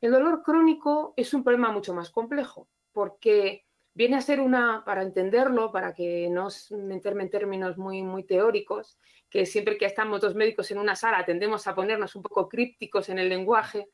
El 0.00 0.12
dolor 0.12 0.44
crónico 0.44 1.14
es 1.16 1.34
un 1.34 1.42
problema 1.42 1.72
mucho 1.72 1.92
más 1.94 2.10
complejo 2.10 2.68
porque 2.92 3.63
Viene 3.96 4.16
a 4.16 4.20
ser 4.20 4.40
una, 4.40 4.82
para 4.84 5.02
entenderlo, 5.02 5.70
para 5.70 5.94
que 5.94 6.28
no 6.28 6.48
meterme 6.70 7.22
en 7.22 7.30
términos 7.30 7.78
muy, 7.78 8.02
muy 8.02 8.24
teóricos, 8.24 8.98
que 9.30 9.46
siempre 9.46 9.78
que 9.78 9.86
estamos 9.86 10.20
dos 10.20 10.34
médicos 10.34 10.70
en 10.72 10.78
una 10.78 10.96
sala 10.96 11.24
tendemos 11.24 11.66
a 11.68 11.74
ponernos 11.76 12.16
un 12.16 12.22
poco 12.22 12.48
crípticos 12.48 13.08
en 13.08 13.20
el 13.20 13.28
lenguaje, 13.28 13.88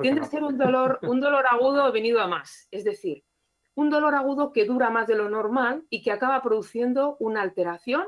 tiende 0.00 0.22
a 0.22 0.24
ser 0.24 0.42
un 0.42 0.56
dolor, 0.56 0.98
un 1.02 1.20
dolor 1.20 1.44
agudo 1.46 1.90
venido 1.92 2.20
a 2.20 2.26
más. 2.26 2.68
Es 2.70 2.84
decir, 2.84 3.24
un 3.74 3.90
dolor 3.90 4.14
agudo 4.14 4.52
que 4.52 4.64
dura 4.64 4.88
más 4.88 5.06
de 5.06 5.16
lo 5.16 5.28
normal 5.28 5.84
y 5.90 6.02
que 6.02 6.12
acaba 6.12 6.40
produciendo 6.42 7.16
una 7.18 7.42
alteración, 7.42 8.06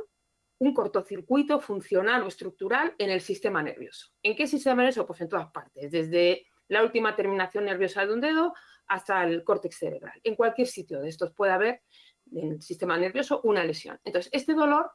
un 0.58 0.72
cortocircuito 0.72 1.60
funcional 1.60 2.22
o 2.22 2.28
estructural 2.28 2.94
en 2.98 3.10
el 3.10 3.20
sistema 3.20 3.62
nervioso. 3.62 4.08
¿En 4.22 4.34
qué 4.36 4.46
sistema 4.46 4.76
nervioso? 4.76 5.06
Pues 5.06 5.20
en 5.20 5.28
todas 5.28 5.50
partes, 5.50 5.90
desde 5.90 6.46
la 6.68 6.82
última 6.82 7.14
terminación 7.14 7.64
nerviosa 7.64 8.04
de 8.04 8.12
un 8.12 8.20
dedo 8.20 8.54
hasta 8.86 9.24
el 9.24 9.44
córtex 9.44 9.76
cerebral. 9.78 10.20
En 10.22 10.36
cualquier 10.36 10.68
sitio 10.68 11.00
de 11.00 11.08
estos 11.08 11.32
puede 11.32 11.52
haber 11.52 11.82
en 12.32 12.52
el 12.52 12.62
sistema 12.62 12.96
nervioso 12.96 13.40
una 13.44 13.64
lesión. 13.64 14.00
Entonces, 14.04 14.30
este 14.32 14.54
dolor 14.54 14.90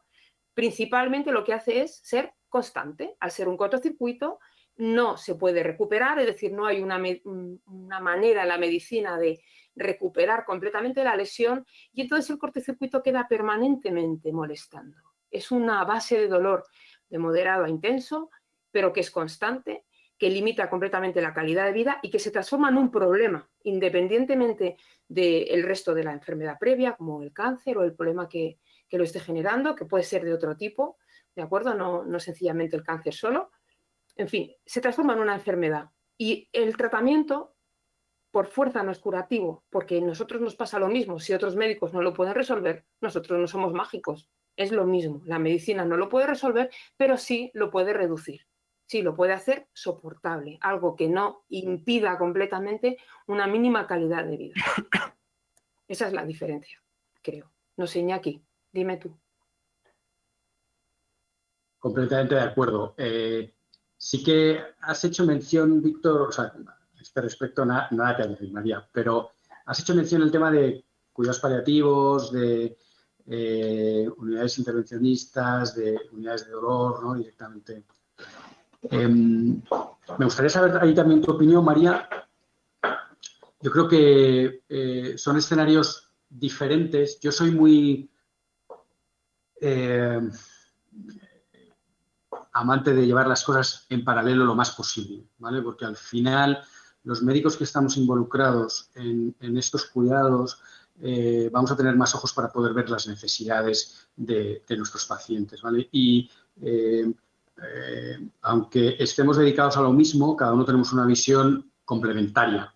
principalmente 0.53 1.31
lo 1.31 1.43
que 1.43 1.53
hace 1.53 1.81
es 1.81 1.97
ser 2.03 2.33
constante. 2.49 3.15
Al 3.19 3.31
ser 3.31 3.47
un 3.47 3.57
cortocircuito, 3.57 4.39
no 4.77 5.17
se 5.17 5.35
puede 5.35 5.63
recuperar, 5.63 6.19
es 6.19 6.25
decir, 6.25 6.53
no 6.53 6.65
hay 6.65 6.81
una, 6.81 7.01
una 7.65 7.99
manera 7.99 8.43
en 8.43 8.47
la 8.47 8.57
medicina 8.57 9.17
de 9.17 9.41
recuperar 9.75 10.43
completamente 10.45 11.03
la 11.03 11.15
lesión 11.15 11.65
y 11.93 12.01
entonces 12.01 12.29
el 12.29 12.37
cortocircuito 12.37 13.01
queda 13.01 13.27
permanentemente 13.27 14.31
molestando. 14.31 14.97
Es 15.29 15.51
una 15.51 15.83
base 15.85 16.17
de 16.17 16.27
dolor 16.27 16.65
de 17.09 17.19
moderado 17.19 17.65
a 17.65 17.69
intenso, 17.69 18.29
pero 18.71 18.91
que 18.91 19.01
es 19.01 19.11
constante, 19.11 19.80
que 20.21 20.29
limita 20.29 20.69
completamente 20.69 21.19
la 21.19 21.33
calidad 21.33 21.65
de 21.65 21.71
vida 21.71 21.97
y 22.03 22.11
que 22.11 22.19
se 22.19 22.29
transforma 22.29 22.69
en 22.69 22.77
un 22.77 22.91
problema, 22.91 23.49
independientemente 23.63 24.77
del 25.07 25.63
resto 25.63 25.95
de 25.95 26.03
la 26.03 26.11
enfermedad 26.11 26.59
previa, 26.59 26.95
como 26.95 27.23
el 27.23 27.33
cáncer 27.33 27.75
o 27.79 27.81
el 27.81 27.95
problema 27.95 28.29
que, 28.29 28.59
lo 28.91 29.03
esté 29.03 29.19
generando, 29.19 29.75
que 29.75 29.85
puede 29.85 30.03
ser 30.03 30.23
de 30.23 30.31
otro 30.31 30.55
tipo, 30.55 30.99
¿de 31.35 31.41
acuerdo? 31.41 31.73
No, 31.73 32.03
no 32.03 32.19
sencillamente 32.19 32.75
el 32.75 32.83
cáncer 32.83 33.15
solo. 33.15 33.49
En 34.15 34.27
fin, 34.27 34.51
se 34.63 34.79
transforma 34.79 35.13
en 35.13 35.21
una 35.21 35.33
enfermedad. 35.33 35.89
Y 36.19 36.47
el 36.53 36.77
tratamiento 36.77 37.55
por 38.29 38.45
fuerza 38.45 38.83
no 38.83 38.91
es 38.91 38.99
curativo, 38.99 39.63
porque 39.71 40.01
nosotros 40.01 40.39
nos 40.39 40.55
pasa 40.55 40.77
lo 40.77 40.87
mismo. 40.87 41.19
Si 41.19 41.33
otros 41.33 41.55
médicos 41.55 41.93
no 41.93 42.03
lo 42.03 42.13
pueden 42.13 42.35
resolver, 42.35 42.85
nosotros 43.01 43.39
no 43.39 43.47
somos 43.47 43.73
mágicos. 43.73 44.29
Es 44.55 44.71
lo 44.71 44.85
mismo. 44.85 45.23
La 45.25 45.39
medicina 45.39 45.83
no 45.83 45.97
lo 45.97 46.09
puede 46.09 46.27
resolver, 46.27 46.69
pero 46.95 47.17
sí 47.17 47.49
lo 47.55 47.71
puede 47.71 47.91
reducir. 47.91 48.41
Sí, 48.91 49.01
lo 49.01 49.15
puede 49.15 49.31
hacer 49.31 49.69
soportable, 49.71 50.57
algo 50.59 50.97
que 50.97 51.07
no 51.07 51.45
impida 51.47 52.17
completamente 52.17 52.97
una 53.25 53.47
mínima 53.47 53.87
calidad 53.87 54.25
de 54.25 54.35
vida. 54.35 54.55
Esa 55.87 56.07
es 56.07 56.13
la 56.13 56.25
diferencia, 56.25 56.83
creo. 57.21 57.49
No 57.77 57.87
sé, 57.87 57.99
Iñaki, 57.99 58.43
dime 58.69 58.97
tú. 58.97 59.17
Completamente 61.79 62.35
de 62.35 62.41
acuerdo. 62.41 62.93
Eh, 62.97 63.55
sí 63.95 64.21
que 64.21 64.61
has 64.81 65.01
hecho 65.05 65.25
mención, 65.25 65.81
Víctor, 65.81 66.23
o 66.23 66.31
sea, 66.33 66.51
este 66.99 67.21
respecto 67.21 67.63
nada 67.63 68.17
que 68.17 68.23
añadir, 68.23 68.51
María, 68.51 68.85
pero 68.91 69.31
has 69.67 69.79
hecho 69.79 69.95
mención 69.95 70.21
el 70.21 70.33
tema 70.33 70.51
de 70.51 70.83
cuidados 71.13 71.39
paliativos, 71.39 72.33
de 72.33 72.77
eh, 73.25 74.09
unidades 74.17 74.59
intervencionistas, 74.59 75.77
de 75.77 75.97
unidades 76.11 76.45
de 76.45 76.51
dolor, 76.51 77.01
¿no? 77.01 77.15
Directamente. 77.15 77.85
Em, 78.83 79.61
me 80.17 80.25
gustaría 80.25 80.49
saber 80.49 80.77
ahí 80.81 80.93
también 80.93 81.21
tu 81.21 81.31
opinión, 81.31 81.63
María. 81.63 82.07
Yo 83.61 83.71
creo 83.71 83.87
que 83.87 84.63
eh, 84.67 85.17
son 85.17 85.37
escenarios 85.37 86.11
diferentes. 86.29 87.19
Yo 87.19 87.31
soy 87.31 87.51
muy 87.51 88.09
eh, 89.59 90.19
amante 92.53 92.93
de 92.93 93.05
llevar 93.05 93.27
las 93.27 93.43
cosas 93.43 93.85
en 93.89 94.03
paralelo 94.03 94.45
lo 94.45 94.55
más 94.55 94.71
posible, 94.71 95.27
¿vale? 95.37 95.61
Porque 95.61 95.85
al 95.85 95.95
final 95.95 96.63
los 97.03 97.21
médicos 97.21 97.57
que 97.57 97.63
estamos 97.63 97.97
involucrados 97.97 98.89
en, 98.95 99.35
estos 99.57 99.85
cuidados 99.85 100.59
eh, 101.01 101.49
vamos 101.51 101.71
a 101.71 101.75
tener 101.75 101.95
más 101.95 102.13
ojos 102.13 102.33
para 102.33 102.51
poder 102.51 102.73
ver 102.73 102.89
las 102.89 103.07
necesidades 103.07 104.07
de, 104.15 104.63
nuestros 104.77 105.05
pacientes. 105.05 105.61
Y 105.91 106.29
eh, 106.61 107.11
eh, 107.63 108.29
aunque 108.41 108.95
estemos 108.99 109.37
dedicados 109.37 109.77
a 109.77 109.81
lo 109.81 109.93
mismo, 109.93 110.35
cada 110.35 110.53
uno 110.53 110.65
tenemos 110.65 110.91
una 110.93 111.05
visión 111.05 111.71
complementaria. 111.85 112.71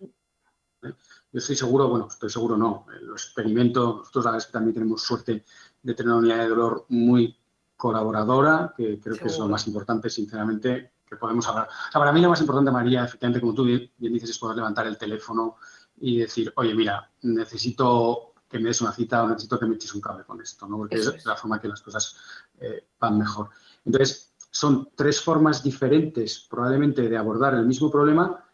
Yo 0.82 1.40
estoy 1.40 1.56
seguro, 1.56 1.88
bueno, 1.88 2.08
estoy 2.08 2.30
seguro 2.30 2.56
no, 2.56 2.86
lo 3.02 3.12
experimento, 3.14 3.96
nosotros 3.98 4.24
la 4.24 4.30
verdad 4.32 4.44
es 4.44 4.46
que 4.46 4.52
también 4.52 4.74
tenemos 4.74 5.02
suerte 5.02 5.44
de 5.82 5.94
tener 5.94 6.12
una 6.12 6.20
unidad 6.20 6.38
de 6.38 6.48
dolor 6.48 6.86
muy 6.88 7.36
colaboradora, 7.76 8.72
que 8.76 8.98
creo 9.00 9.16
que 9.16 9.26
es 9.26 9.38
lo 9.38 9.48
más 9.48 9.66
importante, 9.66 10.08
sinceramente, 10.08 10.92
que 11.06 11.16
podemos 11.16 11.46
hablar. 11.48 11.68
para 11.92 12.12
mí 12.12 12.20
lo 12.20 12.30
más 12.30 12.40
importante, 12.40 12.70
María, 12.70 13.04
efectivamente, 13.04 13.40
como 13.40 13.54
tú 13.54 13.64
bien 13.64 13.90
dices, 13.98 14.30
es 14.30 14.38
poder 14.38 14.56
levantar 14.56 14.86
el 14.86 14.96
teléfono 14.96 15.56
y 15.98 16.18
decir, 16.18 16.52
oye, 16.56 16.74
mira, 16.74 17.10
necesito 17.22 18.34
que 18.48 18.58
me 18.58 18.68
des 18.68 18.80
una 18.80 18.92
cita 18.92 19.22
o 19.22 19.28
necesito 19.28 19.58
que 19.58 19.66
me 19.66 19.74
eches 19.74 19.94
un 19.94 20.00
cable 20.00 20.24
con 20.24 20.40
esto, 20.40 20.66
¿no? 20.66 20.76
Porque 20.76 20.96
es. 20.96 21.24
la 21.24 21.36
forma 21.36 21.60
que 21.60 21.68
las 21.68 21.82
cosas 21.82 22.16
eh, 22.60 22.86
van 22.98 23.18
mejor. 23.18 23.50
Entonces, 23.84 24.34
son 24.56 24.90
tres 24.94 25.20
formas 25.20 25.62
diferentes 25.62 26.46
probablemente 26.48 27.08
de 27.08 27.16
abordar 27.16 27.54
el 27.54 27.66
mismo 27.66 27.90
problema 27.90 28.44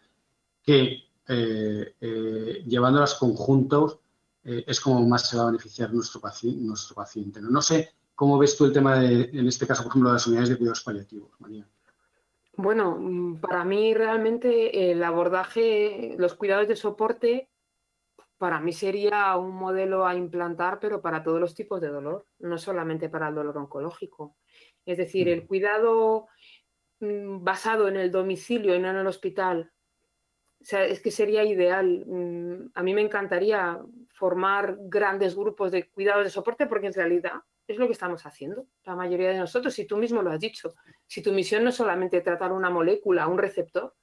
que 0.63 1.05
eh, 1.29 1.95
eh, 2.01 2.65
llevándolas 2.67 3.15
conjuntos 3.15 3.99
es 4.45 4.81
como 4.81 5.07
más 5.07 5.29
se 5.29 5.37
va 5.37 5.45
a 5.45 5.47
beneficiar 5.47 5.95
nuestro. 5.95 6.21
Nuestro 6.43 6.97
paciente 6.97 7.41
¿no? 7.41 7.49
no 7.49 7.63
sé 7.63 7.95
cómo 8.15 8.39
ves 8.39 8.57
tú 8.57 8.65
el 8.65 8.73
tema 8.73 8.99
de, 8.99 9.31
en 9.33 9.47
este 9.47 9.67
caso, 9.67 9.83
por 9.83 9.91
ejemplo, 9.91 10.11
de 10.11 10.15
las 10.15 10.27
unidades 10.27 10.51
de 10.51 10.57
cuidados 10.57 10.85
paliativos, 10.85 11.31
María. 11.41 11.67
Bueno, 12.57 12.97
mm, 12.99 13.41
para 13.41 13.65
mí 13.65 13.95
realmente 13.95 14.91
el 14.91 15.03
abordaje, 15.03 16.15
los 16.19 16.35
cuidados 16.35 16.69
de 16.69 16.77
soporte, 16.77 17.49
para 18.39 18.61
mí 18.61 18.73
sería 18.73 19.37
un 19.37 19.55
modelo 19.55 20.07
a 20.07 20.15
implantar, 20.15 20.79
pero 20.81 21.01
para 21.01 21.23
todos 21.23 21.41
los 21.41 21.55
tipos 21.55 21.81
de 21.81 21.89
dolor, 21.89 22.27
no 22.41 22.59
solamente 22.59 23.09
para 23.09 23.29
el 23.29 23.35
dolor 23.35 23.57
oncológico. 23.57 24.37
Es 24.85 24.99
decir, 24.99 25.29
el 25.29 25.47
cuidado 25.47 26.29
mm, 27.01 27.45
basado 27.45 27.89
en 27.89 27.97
el 27.97 28.11
domicilio 28.11 28.75
y 28.75 28.79
no 28.79 28.91
en 28.91 28.97
el 28.97 29.07
hospital, 29.07 29.73
o 30.63 30.65
sea, 30.65 30.85
es 30.85 31.01
que 31.01 31.11
sería 31.11 31.45
ideal. 31.45 32.05
Mm, 32.07 32.71
a 32.75 32.83
mí 32.83 32.95
me 32.95 33.01
encantaría 33.01 33.81
formar 34.15 34.77
grandes 34.83 35.35
grupos 35.35 35.73
de 35.73 35.89
cuidados 35.91 36.25
de 36.25 36.31
soporte 36.31 36.67
porque 36.67 36.87
en 36.87 36.95
realidad 36.95 37.41
es 37.67 37.79
lo 37.79 37.87
que 37.87 37.93
estamos 37.93 38.25
haciendo, 38.27 38.67
la 38.85 38.95
mayoría 38.95 39.31
de 39.31 39.39
nosotros, 39.39 39.79
y 39.79 39.87
tú 39.87 39.97
mismo 39.97 40.23
lo 40.23 40.31
has 40.31 40.41
dicho. 40.41 40.75
Si 41.07 41.23
tu 41.23 41.33
misión 41.33 41.65
no 41.65 41.71
es 41.71 41.77
solamente 41.77 42.21
tratar 42.21 42.53
una 42.53 42.71
molécula, 42.71 43.29
un 43.29 43.39
receptor, 43.39 43.95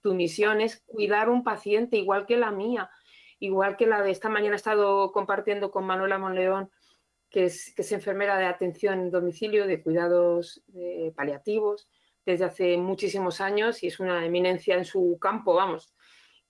tu 0.00 0.14
misión 0.14 0.60
es 0.60 0.82
cuidar 0.86 1.28
un 1.28 1.44
paciente 1.44 1.96
igual 1.96 2.26
que 2.26 2.36
la 2.36 2.50
mía, 2.50 2.90
igual 3.38 3.76
que 3.76 3.86
la 3.86 4.02
de 4.02 4.10
esta 4.10 4.28
mañana 4.28 4.54
he 4.54 4.56
estado 4.56 5.12
compartiendo 5.12 5.70
con 5.70 5.84
Manuela 5.84 6.18
Monleón, 6.18 6.70
que 7.32 7.46
es, 7.46 7.74
que 7.74 7.82
es 7.82 7.92
enfermera 7.92 8.38
de 8.38 8.44
atención 8.44 9.00
en 9.00 9.10
domicilio, 9.10 9.66
de 9.66 9.82
cuidados 9.82 10.62
paliativos, 11.16 11.88
desde 12.24 12.44
hace 12.44 12.76
muchísimos 12.76 13.40
años 13.40 13.82
y 13.82 13.88
es 13.88 13.98
una 13.98 14.24
eminencia 14.24 14.76
en 14.76 14.84
su 14.84 15.18
campo, 15.20 15.54
vamos 15.54 15.92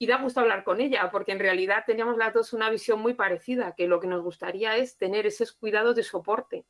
y 0.02 0.06
da 0.08 0.20
gusto 0.20 0.40
hablar 0.40 0.64
con 0.64 0.80
ella, 0.80 1.08
porque 1.12 1.30
en 1.30 1.38
realidad 1.38 1.84
teníamos 1.86 2.16
las 2.16 2.34
dos 2.34 2.52
una 2.52 2.68
visión 2.70 3.00
muy 3.00 3.14
parecida, 3.14 3.72
que 3.76 3.86
lo 3.86 4.00
que 4.00 4.08
nos 4.08 4.20
gustaría 4.20 4.76
es 4.76 4.98
tener 4.98 5.26
esos 5.26 5.52
cuidados 5.52 5.94
de 5.94 6.02
soporte 6.02 6.66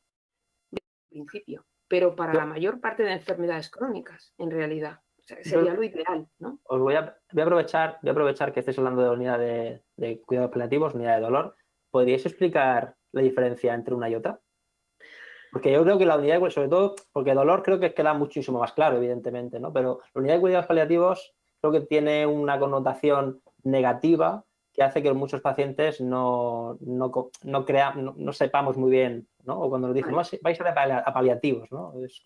desde 0.69 0.85
principio, 1.09 1.65
pero 1.87 2.15
para 2.15 2.35
la 2.35 2.45
mayor 2.45 2.79
parte 2.79 3.01
de 3.01 3.13
enfermedades 3.13 3.71
crónicas, 3.71 4.35
en 4.37 4.51
realidad. 4.51 4.99
sería 5.41 5.73
lo 5.73 5.81
ideal, 5.81 6.27
¿no? 6.37 6.59
Os 6.65 6.79
voy 6.79 6.93
a, 6.93 7.17
aprovechar, 7.31 7.97
voy 8.03 8.09
a 8.09 8.11
aprovechar 8.11 8.53
que 8.53 8.59
estéis 8.59 8.77
hablando 8.77 9.01
de 9.01 9.09
unidad 9.09 9.39
de, 9.39 9.81
de 9.95 10.21
cuidados 10.21 10.51
paliativos, 10.51 10.93
unidad 10.93 11.15
de 11.15 11.21
dolor. 11.21 11.55
¿Podríais 11.89 12.27
explicar 12.27 12.95
la 13.13 13.21
diferencia 13.21 13.73
entre 13.73 13.95
una 13.95 14.09
y 14.09 14.15
otra? 14.15 14.39
Porque 15.51 15.71
yo 15.71 15.83
creo 15.83 15.97
que 15.97 16.05
la 16.05 16.17
unidad 16.17 16.41
de 16.41 16.51
sobre 16.51 16.67
todo, 16.67 16.95
porque 17.11 17.29
el 17.29 17.37
dolor 17.37 17.63
creo 17.63 17.79
que 17.79 17.93
queda 17.93 18.13
muchísimo 18.13 18.59
más 18.59 18.73
claro, 18.73 18.97
evidentemente, 18.97 19.59
¿no? 19.59 19.71
Pero 19.71 20.01
la 20.13 20.19
unidad 20.19 20.35
de 20.35 20.41
cuidados 20.41 20.65
paliativos 20.65 21.33
creo 21.61 21.71
que 21.71 21.81
tiene 21.81 22.25
una 22.25 22.59
connotación 22.59 23.41
negativa 23.63 24.43
que 24.73 24.81
hace 24.81 25.03
que 25.03 25.13
muchos 25.13 25.41
pacientes 25.41 26.01
no, 26.01 26.77
no, 26.81 27.29
no, 27.43 27.65
no, 28.15 28.33
sepamos 28.33 28.75
muy 28.75 28.91
bien, 28.91 29.27
¿no? 29.43 29.61
O 29.61 29.69
cuando 29.69 29.87
nos 29.87 29.95
dicen, 29.95 30.15
vais 30.41 30.59
a, 30.61 31.13
paliativos, 31.13 31.71
¿no? 31.71 31.93
Es, 32.03 32.25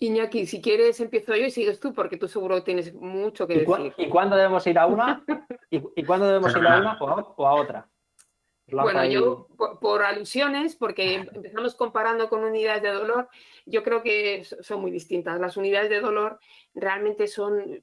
Iñaki, 0.00 0.46
si 0.46 0.60
quieres 0.60 1.00
empiezo 1.00 1.34
yo 1.34 1.46
y 1.46 1.50
sigues 1.50 1.80
tú, 1.80 1.92
porque 1.92 2.16
tú 2.16 2.28
seguro 2.28 2.62
tienes 2.62 2.94
mucho 2.94 3.48
que 3.48 3.58
decir. 3.58 3.94
¿Y 3.96 4.08
cuándo 4.08 4.36
debemos 4.36 4.64
ir 4.66 4.78
a 4.78 4.86
una? 4.86 5.24
¿Y, 5.70 6.04
cuándo 6.04 6.26
debemos 6.26 6.56
ir 6.56 6.66
a 6.66 6.78
una 6.78 6.98
o 7.00 7.46
a, 7.46 7.54
otra? 7.54 7.88
Bueno, 8.70 9.04
yo 9.06 9.48
por, 9.80 10.02
alusiones, 10.02 10.76
porque 10.76 11.14
empezamos 11.14 11.74
comparando 11.74 12.28
con 12.28 12.44
unidades 12.44 12.82
de 12.82 12.90
dolor, 12.90 13.28
yo 13.64 13.82
creo 13.82 14.02
que 14.02 14.44
son 14.44 14.80
muy 14.80 14.90
distintas. 14.90 15.40
Las 15.40 15.56
unidades 15.56 15.88
de 15.88 16.00
dolor 16.00 16.38
realmente 16.74 17.26
son 17.26 17.82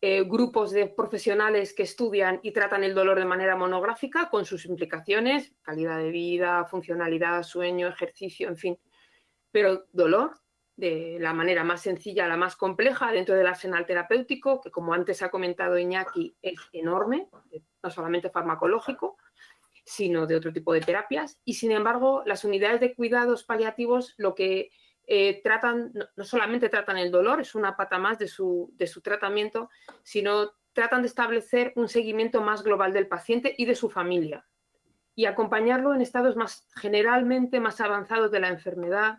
eh, 0.00 0.24
grupos 0.24 0.72
de 0.72 0.86
profesionales 0.86 1.72
que 1.72 1.84
estudian 1.84 2.40
y 2.42 2.50
tratan 2.50 2.82
el 2.82 2.94
dolor 2.94 3.18
de 3.18 3.24
manera 3.24 3.54
monográfica 3.54 4.28
con 4.28 4.44
sus 4.44 4.66
implicaciones, 4.66 5.52
calidad 5.62 5.98
de 5.98 6.10
vida, 6.10 6.64
funcionalidad, 6.64 7.44
sueño, 7.44 7.86
ejercicio, 7.86 8.48
en 8.48 8.56
fin. 8.56 8.78
Pero 9.52 9.84
dolor 9.92 10.32
de 10.74 11.18
la 11.20 11.32
manera 11.32 11.62
más 11.62 11.82
sencilla 11.82 12.26
la 12.26 12.36
más 12.36 12.56
compleja 12.56 13.12
dentro 13.12 13.36
del 13.36 13.46
arsenal 13.46 13.86
terapéutico, 13.86 14.60
que 14.60 14.72
como 14.72 14.94
antes 14.94 15.22
ha 15.22 15.30
comentado 15.30 15.78
Iñaki, 15.78 16.34
es 16.42 16.58
enorme, 16.72 17.28
no 17.82 17.90
solamente 17.90 18.30
farmacológico, 18.30 19.16
sino 19.84 20.26
de 20.26 20.36
otro 20.36 20.52
tipo 20.52 20.72
de 20.72 20.80
terapias. 20.80 21.38
Y 21.44 21.54
sin 21.54 21.72
embargo, 21.72 22.22
las 22.26 22.44
unidades 22.44 22.80
de 22.80 22.94
cuidados 22.94 23.44
paliativos 23.44 24.14
lo 24.16 24.34
que 24.34 24.70
eh, 25.06 25.40
tratan, 25.42 25.92
no, 25.94 26.24
solamente 26.24 26.68
tratan 26.68 26.98
el 26.98 27.10
dolor, 27.10 27.40
es 27.40 27.54
una 27.54 27.76
pata 27.76 27.98
más 27.98 28.18
de 28.18 28.28
su, 28.28 28.72
de 28.76 28.86
su 28.86 29.00
tratamiento, 29.00 29.68
sino 30.02 30.52
tratan 30.72 31.02
de 31.02 31.08
establecer 31.08 31.72
un 31.76 31.88
seguimiento 31.88 32.40
más 32.40 32.62
global 32.62 32.92
del 32.92 33.08
paciente 33.08 33.54
y 33.58 33.64
de 33.64 33.74
su 33.74 33.90
familia 33.90 34.46
y 35.14 35.26
acompañarlo 35.26 35.94
en 35.94 36.00
estados 36.00 36.36
más 36.36 36.66
generalmente 36.76 37.60
más 37.60 37.80
avanzados 37.80 38.30
de 38.30 38.40
la 38.40 38.48
enfermedad 38.48 39.18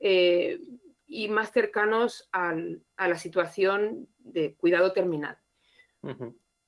eh, 0.00 0.60
y 1.06 1.28
más 1.28 1.52
cercanos 1.52 2.28
a 2.32 2.54
la 2.54 3.16
situación 3.16 4.08
de 4.18 4.54
cuidado 4.54 4.92
terminal. 4.92 5.38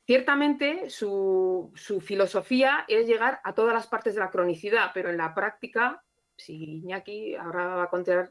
Ciertamente 0.06 0.90
su, 0.90 1.72
su, 1.74 2.00
filosofía 2.00 2.84
es 2.88 3.06
llegar 3.06 3.40
a 3.42 3.54
todas 3.54 3.72
las 3.72 3.86
partes 3.86 4.14
de 4.14 4.20
la 4.20 4.30
cronicidad, 4.30 4.90
pero 4.92 5.08
en 5.08 5.16
la 5.16 5.34
práctica 5.34 6.04
si 6.36 6.78
Iñaki 6.78 7.34
ahora 7.36 7.66
va 7.76 7.82
a 7.84 7.90
contar 7.90 8.28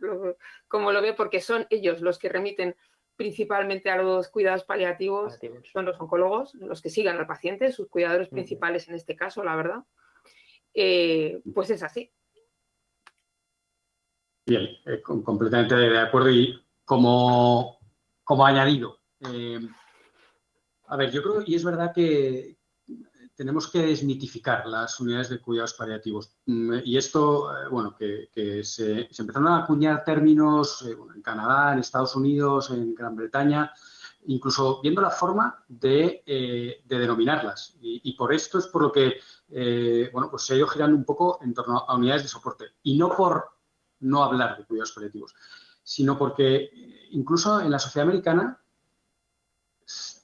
cómo 0.67 0.91
lo 0.91 1.01
ve, 1.01 1.13
porque 1.13 1.41
son 1.41 1.65
ellos 1.69 2.01
los 2.01 2.19
que 2.19 2.29
remiten 2.29 2.75
principalmente 3.15 3.89
a 3.89 4.01
los 4.01 4.29
cuidados 4.29 4.63
paliativos, 4.63 5.39
son 5.71 5.85
los 5.85 5.99
oncólogos, 5.99 6.55
los 6.55 6.81
que 6.81 6.89
sigan 6.89 7.17
al 7.17 7.27
paciente, 7.27 7.71
sus 7.71 7.87
cuidadores 7.87 8.29
principales 8.29 8.87
en 8.89 8.95
este 8.95 9.15
caso, 9.15 9.43
la 9.43 9.55
verdad. 9.55 9.83
Eh, 10.73 11.41
pues 11.53 11.69
es 11.69 11.83
así. 11.83 12.11
Bien, 14.45 14.67
eh, 14.85 15.01
completamente 15.01 15.75
de 15.75 15.99
acuerdo 15.99 16.31
y 16.31 16.59
como, 16.83 17.77
como 18.23 18.45
añadido. 18.45 18.99
Eh, 19.31 19.59
a 20.87 20.97
ver, 20.97 21.11
yo 21.11 21.23
creo, 21.23 21.43
y 21.45 21.55
es 21.55 21.63
verdad 21.63 21.93
que, 21.93 22.57
tenemos 23.35 23.67
que 23.67 23.79
desmitificar 23.79 24.67
las 24.67 24.99
unidades 24.99 25.29
de 25.29 25.39
cuidados 25.39 25.73
paliativos. 25.73 26.35
Mm, 26.45 26.79
y 26.83 26.97
esto, 26.97 27.51
eh, 27.51 27.67
bueno, 27.69 27.95
que, 27.95 28.29
se, 28.63 29.07
empezaron 29.17 29.47
a 29.47 29.63
acuñar 29.63 30.03
términos 30.03 30.83
eh, 30.83 30.95
en 31.15 31.21
Canadá, 31.21 31.73
en 31.73 31.79
Estados 31.79 32.15
Unidos, 32.15 32.69
en 32.69 32.93
Gran 32.93 33.15
Bretaña, 33.15 33.71
incluso 34.25 34.81
viendo 34.81 35.01
la 35.01 35.09
forma 35.09 35.63
de, 35.67 36.23
eh, 36.25 36.83
denominarlas. 36.85 37.75
Y, 37.81 38.13
por 38.15 38.33
esto 38.33 38.59
es 38.59 38.67
por 38.67 38.83
lo 38.83 38.91
que, 38.91 39.19
bueno, 40.13 40.29
pues 40.29 40.43
se 40.43 40.53
ha 40.53 40.57
ido 40.57 40.67
girando 40.67 40.95
un 40.95 41.03
poco 41.03 41.39
en 41.41 41.53
torno 41.53 41.79
a 41.79 41.95
unidades 41.95 42.23
de 42.23 42.29
soporte. 42.29 42.65
Y 42.83 42.97
no 42.97 43.09
por 43.09 43.49
no 43.99 44.23
hablar 44.23 44.57
de 44.57 44.65
cuidados 44.65 44.93
paliativos, 44.93 45.35
sino 45.83 46.17
porque 46.17 46.69
incluso 47.11 47.59
en 47.59 47.71
la 47.71 47.79
sociedad 47.79 48.07
americana 48.07 48.62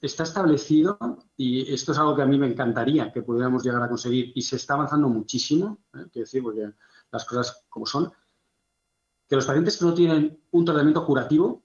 está 0.06 0.22
establecido, 0.22 0.98
y 1.36 1.72
esto 1.72 1.92
es 1.92 1.98
algo 1.98 2.16
que 2.16 2.22
a 2.22 2.26
mí 2.26 2.38
me 2.38 2.46
encantaría 2.46 3.12
que 3.12 3.22
pudiéramos 3.22 3.62
llegar 3.62 3.82
a 3.82 3.88
conseguir, 3.88 4.32
y 4.34 4.42
se 4.42 4.56
está 4.56 4.74
avanzando 4.74 5.08
muchísimo, 5.08 5.78
¿eh? 5.94 6.06
quiero 6.10 6.24
decir, 6.24 6.42
porque 6.42 6.72
las 7.10 7.24
cosas 7.24 7.64
como 7.68 7.86
son, 7.86 8.10
que 9.28 9.36
los 9.36 9.46
pacientes 9.46 9.76
que 9.76 9.84
no 9.84 9.94
tienen 9.94 10.40
un 10.50 10.64
tratamiento 10.64 11.04
curativo, 11.04 11.62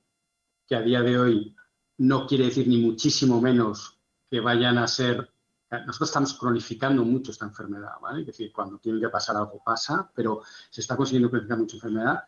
que 0.67 0.76
a 0.76 0.82
día 0.82 1.02
de 1.02 1.17
hoy 1.17 1.56
no 1.98 2.28
quiere 2.28 2.45
decir 2.45 2.67
ni 2.67 2.78
muchísimo 2.78 3.41
menos 3.41 4.00
que 4.30 4.39
vayan 4.39 4.78
a 4.78 4.88
ser... 4.88 5.32
Nosotros 5.71 6.10
estamos 6.10 6.34
cronificando 6.36 7.04
mucho 7.04 7.32
esta 7.32 7.45
enfermedad, 7.45 7.93
¿vale? 8.02 8.21
Es 8.21 8.28
decir, 8.28 8.52
cuando 8.54 8.78
tiene 8.78 9.00
que 9.00 9.10
pasar 9.10 9.36
algo 9.36 9.62
pasa, 9.63 10.10
pero 10.13 10.41
se 10.69 10.82
está 10.82 10.95
consiguiendo 10.95 11.30
cronificar 11.30 11.58
mucha 11.58 11.76
enfermedad. 11.78 12.24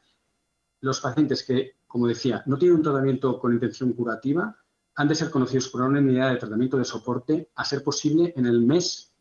Los 0.82 1.00
pacientes 1.00 1.44
que, 1.44 1.78
como 1.86 2.08
decía, 2.08 2.44
no 2.46 2.58
tienen 2.58 2.78
un 2.78 2.84
tratamiento 2.84 3.40
con 3.40 3.54
intención 3.54 3.94
curativa, 3.94 4.58
han 4.98 5.08
de 5.08 5.16
ser 5.16 5.30
conocidos 5.30 5.70
por 5.70 5.82
una 5.82 6.00
unidad 6.00 6.32
de 6.32 6.38
tratamiento 6.38 6.76
de 6.76 6.84
soporte, 6.84 7.52
a 7.56 7.64
ser 7.64 7.84
posible 7.84 8.34
en 8.36 8.48
el 8.48 8.62
mes 8.62 9.14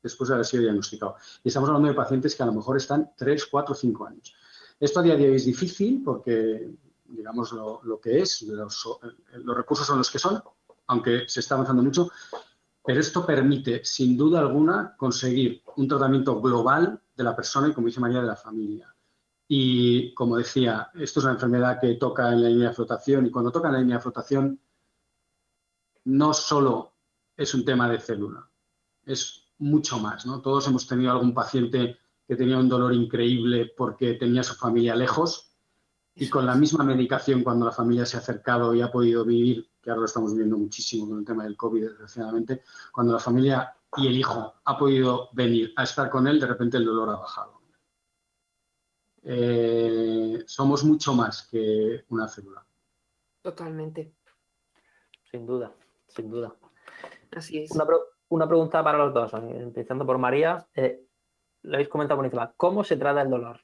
después 0.00 0.28
de 0.28 0.34
haber 0.34 0.46
sido 0.46 0.62
diagnosticado. 0.62 1.16
Y 1.42 1.48
estamos 1.48 1.68
hablando 1.68 1.88
de 1.88 1.94
pacientes 1.94 2.36
que 2.36 2.42
a 2.44 2.46
lo 2.46 2.52
mejor 2.52 2.76
están 2.76 3.10
3, 3.16 3.46
4, 3.46 3.74
5 3.74 4.06
años. 4.06 4.34
Esto 4.78 5.00
a 5.00 5.02
día 5.02 5.16
de 5.16 5.30
hoy 5.30 5.36
es 5.36 5.46
difícil 5.46 6.00
porque, 6.04 6.70
digamos, 7.06 7.52
lo, 7.52 8.00
que 8.00 8.20
es, 8.20 8.42
los, 8.42 8.88
los, 9.32 9.56
recursos 9.56 9.84
son 9.84 9.98
los 9.98 10.10
que 10.10 10.20
son, 10.20 10.40
aunque 10.86 11.24
se 11.26 11.40
está 11.40 11.56
avanzando 11.56 11.82
mucho, 11.82 12.10
pero 12.84 13.00
esto 13.00 13.26
permite, 13.26 13.84
sin 13.84 14.16
duda 14.16 14.38
alguna, 14.38 14.94
conseguir 14.96 15.62
un 15.76 15.88
tratamiento 15.88 16.40
global 16.40 17.00
de 17.16 17.24
la 17.24 17.34
persona 17.34 17.66
y, 17.66 17.72
como 17.72 17.88
dice 17.88 17.98
María, 17.98 18.20
de 18.20 18.28
la 18.28 18.36
familia. 18.36 18.94
Y, 19.48 20.14
como 20.14 20.36
decía, 20.36 20.90
esto 20.94 21.18
es 21.18 21.24
una 21.24 21.34
enfermedad 21.34 21.80
que 21.80 21.94
toca 21.94 22.30
en 22.32 22.42
la 22.42 22.48
línea 22.48 22.68
de 22.68 22.74
flotación 22.74 23.26
y 23.26 23.32
cuando 23.32 23.50
toca 23.50 23.68
en 23.68 23.74
la 23.74 23.80
línea 23.80 23.96
de 23.96 24.02
flotación 24.02 24.60
no 26.04 26.34
solo 26.34 26.94
es 27.36 27.54
un 27.54 27.64
tema 27.64 27.88
de 27.88 28.00
célula, 28.00 28.48
es 29.04 29.44
mucho 29.58 29.98
más. 29.98 30.26
¿no? 30.26 30.40
Todos 30.40 30.66
hemos 30.68 30.86
tenido 30.86 31.12
algún 31.12 31.34
paciente 31.34 31.98
que 32.26 32.36
tenía 32.36 32.58
un 32.58 32.68
dolor 32.68 32.94
increíble 32.94 33.72
porque 33.76 34.14
tenía 34.14 34.42
su 34.42 34.54
familia 34.54 34.94
lejos 34.94 35.52
y 36.14 36.28
con 36.28 36.46
la 36.46 36.54
misma 36.54 36.84
medicación 36.84 37.42
cuando 37.42 37.66
la 37.66 37.72
familia 37.72 38.06
se 38.06 38.16
ha 38.16 38.20
acercado 38.20 38.74
y 38.74 38.80
ha 38.80 38.90
podido 38.90 39.24
vivir, 39.24 39.68
que 39.82 39.90
ahora 39.90 40.00
lo 40.00 40.06
estamos 40.06 40.34
viendo 40.34 40.56
muchísimo 40.56 41.08
con 41.08 41.18
el 41.18 41.24
tema 41.24 41.44
del 41.44 41.56
COVID, 41.56 41.88
desgraciadamente, 41.88 42.62
cuando 42.92 43.12
la 43.14 43.18
familia 43.18 43.74
y 43.96 44.06
el 44.06 44.16
hijo 44.16 44.54
ha 44.64 44.78
podido 44.78 45.28
venir 45.32 45.72
a 45.76 45.82
estar 45.82 46.10
con 46.10 46.26
él, 46.26 46.40
de 46.40 46.46
repente 46.46 46.76
el 46.76 46.84
dolor 46.84 47.10
ha 47.10 47.16
bajado. 47.16 47.60
Eh, 49.22 50.44
somos 50.46 50.84
mucho 50.84 51.14
más 51.14 51.48
que 51.48 52.04
una 52.10 52.28
célula. 52.28 52.64
Totalmente. 53.42 54.14
Sin 55.30 55.46
duda 55.46 55.74
sin 56.14 56.30
duda. 56.30 56.54
Así 57.32 57.58
es. 57.58 57.70
Una, 58.28 58.46
pregunta 58.46 58.82
para 58.82 58.98
los 58.98 59.12
dos, 59.12 59.32
empezando 59.34 60.06
por 60.06 60.18
María. 60.18 60.66
Eh, 60.74 61.04
lo 61.62 61.74
habéis 61.74 61.88
comentado 61.88 62.18
por 62.18 62.24
encima. 62.24 62.52
¿Cómo 62.56 62.84
se 62.84 62.96
trata 62.96 63.22
el 63.22 63.30
dolor? 63.30 63.60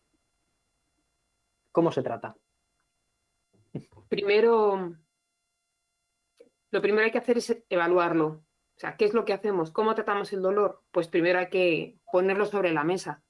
¿Cómo 1.72 1.92
se 1.92 2.02
trata? 2.02 2.36
Primero, 4.08 4.92
lo 6.70 6.82
primero 6.82 7.00
que 7.00 7.04
hay 7.06 7.12
que 7.12 7.18
hacer 7.18 7.38
es 7.38 7.64
evaluarlo. 7.68 8.26
O 8.26 8.80
sea, 8.80 8.96
¿qué 8.96 9.04
es 9.04 9.14
lo 9.14 9.24
que 9.24 9.32
hacemos? 9.32 9.70
¿Cómo 9.70 9.94
tratamos 9.94 10.32
el 10.32 10.42
dolor? 10.42 10.82
Pues 10.90 11.08
primero 11.08 11.38
hay 11.38 11.48
que 11.48 11.98
ponerlo 12.10 12.46
sobre 12.46 12.72
la 12.72 12.82
mesa, 12.82 13.22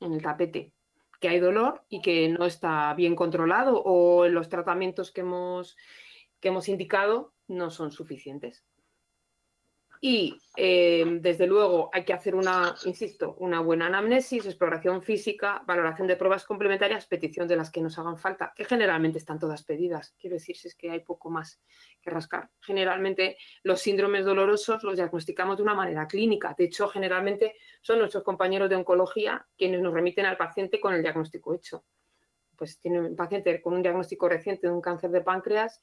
en 0.00 0.12
el 0.12 0.22
tapete, 0.22 0.72
que 1.20 1.28
hay 1.28 1.40
dolor 1.40 1.84
y 1.88 2.02
que 2.02 2.28
no 2.28 2.44
está 2.44 2.92
bien 2.94 3.16
controlado 3.16 3.82
o 3.82 4.26
en 4.26 4.34
los 4.34 4.48
tratamientos 4.48 5.10
que 5.10 5.22
hemos, 5.22 5.76
que 6.40 6.48
hemos 6.48 6.68
indicado 6.68 7.33
no 7.48 7.70
son 7.70 7.92
suficientes. 7.92 8.64
Y 10.06 10.38
eh, 10.58 11.02
desde 11.22 11.46
luego 11.46 11.88
hay 11.90 12.04
que 12.04 12.12
hacer 12.12 12.34
una, 12.34 12.74
insisto, 12.84 13.36
una 13.38 13.60
buena 13.60 13.86
anamnesis, 13.86 14.44
exploración 14.44 15.02
física, 15.02 15.62
valoración 15.66 16.06
de 16.06 16.16
pruebas 16.16 16.44
complementarias, 16.44 17.06
petición 17.06 17.48
de 17.48 17.56
las 17.56 17.70
que 17.70 17.80
nos 17.80 17.98
hagan 17.98 18.18
falta, 18.18 18.52
que 18.54 18.66
generalmente 18.66 19.16
están 19.16 19.38
todas 19.38 19.64
pedidas. 19.64 20.14
Quiero 20.20 20.34
decir, 20.34 20.58
si 20.58 20.68
es 20.68 20.74
que 20.74 20.90
hay 20.90 21.00
poco 21.00 21.30
más 21.30 21.58
que 22.02 22.10
rascar. 22.10 22.50
Generalmente 22.60 23.38
los 23.62 23.80
síndromes 23.80 24.26
dolorosos 24.26 24.82
los 24.84 24.96
diagnosticamos 24.96 25.56
de 25.56 25.62
una 25.62 25.72
manera 25.72 26.06
clínica. 26.06 26.54
De 26.58 26.64
hecho, 26.64 26.86
generalmente 26.88 27.54
son 27.80 27.98
nuestros 27.98 28.24
compañeros 28.24 28.68
de 28.68 28.76
oncología 28.76 29.46
quienes 29.56 29.80
nos 29.80 29.94
remiten 29.94 30.26
al 30.26 30.36
paciente 30.36 30.80
con 30.80 30.92
el 30.92 31.00
diagnóstico 31.00 31.54
hecho. 31.54 31.86
Pues 32.56 32.78
tiene 32.78 33.00
un 33.00 33.16
paciente 33.16 33.62
con 33.62 33.72
un 33.72 33.80
diagnóstico 33.80 34.28
reciente 34.28 34.66
de 34.66 34.72
un 34.74 34.82
cáncer 34.82 35.10
de 35.12 35.22
páncreas 35.22 35.80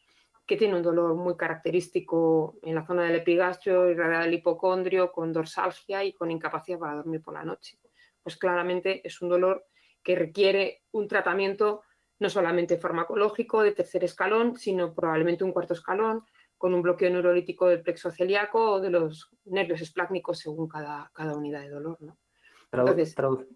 que 0.51 0.57
tiene 0.57 0.75
un 0.75 0.83
dolor 0.83 1.15
muy 1.15 1.37
característico 1.37 2.57
en 2.61 2.75
la 2.75 2.85
zona 2.85 3.03
del 3.03 3.15
epigastrio, 3.15 3.89
irradiar 3.89 4.25
del 4.25 4.33
hipocondrio, 4.33 5.09
con 5.09 5.31
dorsalgia 5.31 6.03
y 6.03 6.11
con 6.11 6.29
incapacidad 6.29 6.77
para 6.77 6.95
dormir 6.95 7.21
por 7.21 7.35
la 7.35 7.45
noche. 7.45 7.79
Pues 8.21 8.35
claramente 8.35 8.99
es 9.07 9.21
un 9.21 9.29
dolor 9.29 9.65
que 10.03 10.13
requiere 10.13 10.83
un 10.91 11.07
tratamiento 11.07 11.83
no 12.19 12.29
solamente 12.29 12.77
farmacológico 12.77 13.63
de 13.63 13.71
tercer 13.71 14.03
escalón, 14.03 14.57
sino 14.57 14.93
probablemente 14.93 15.45
un 15.45 15.53
cuarto 15.53 15.73
escalón, 15.73 16.25
con 16.57 16.73
un 16.73 16.81
bloqueo 16.81 17.09
neurolítico 17.09 17.69
del 17.69 17.81
plexo 17.81 18.11
celíaco 18.11 18.71
o 18.71 18.81
de 18.81 18.89
los 18.89 19.29
nervios 19.45 19.79
esplácnicos 19.79 20.39
según 20.39 20.67
cada, 20.67 21.09
cada 21.13 21.33
unidad 21.33 21.61
de 21.61 21.69
dolor. 21.69 21.97
¿no? 22.01 22.17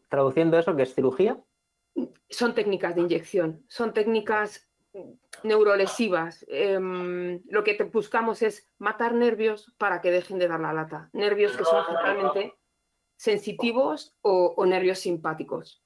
traduciendo 0.07 0.57
eso, 0.57 0.73
¿qué 0.77 0.83
es 0.83 0.95
cirugía? 0.95 1.43
Son 2.29 2.55
técnicas 2.55 2.95
de 2.95 3.01
inyección, 3.01 3.65
son 3.67 3.93
técnicas 3.93 4.69
neurolesivas. 5.45 6.45
Em, 6.47 7.41
lo 7.49 7.63
que 7.63 7.77
buscamos 7.91 8.41
es 8.41 8.69
matar 8.77 9.13
nervios 9.13 9.73
para 9.77 10.01
que 10.01 10.11
dejen 10.11 10.39
de 10.39 10.47
dar 10.47 10.59
la 10.59 10.73
lata. 10.73 11.09
Nervios 11.13 11.55
que 11.55 11.63
son 11.63 11.85
generalmente 11.85 12.53
sensitivos 13.15 14.15
o, 14.21 14.65
nervios 14.65 14.99
simpáticos, 14.99 15.83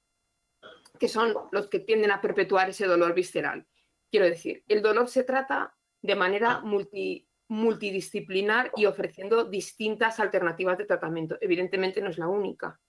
que 1.00 1.08
son 1.08 1.36
los 1.52 1.68
que 1.68 1.80
tienden 1.80 2.12
a 2.12 2.22
perpetuar 2.22 2.70
ese 2.70 2.88
dolor 2.88 3.14
visceral. 3.14 3.68
Quiero 4.10 4.26
decir, 4.26 4.64
el 4.68 4.82
dolor 4.82 5.08
se 5.08 5.24
trata 5.24 5.76
de 6.02 6.16
manera 6.16 6.62
multi, 6.62 7.30
multidisciplinar 7.50 8.72
y 8.76 8.86
ofreciendo 8.86 9.44
distintas 9.44 10.20
alternativas 10.20 10.78
de 10.78 10.86
tratamiento. 10.86 11.38
Evidentemente 11.42 12.02
no 12.02 12.10
es 12.10 12.18
la 12.18 12.28
única. 12.28 12.80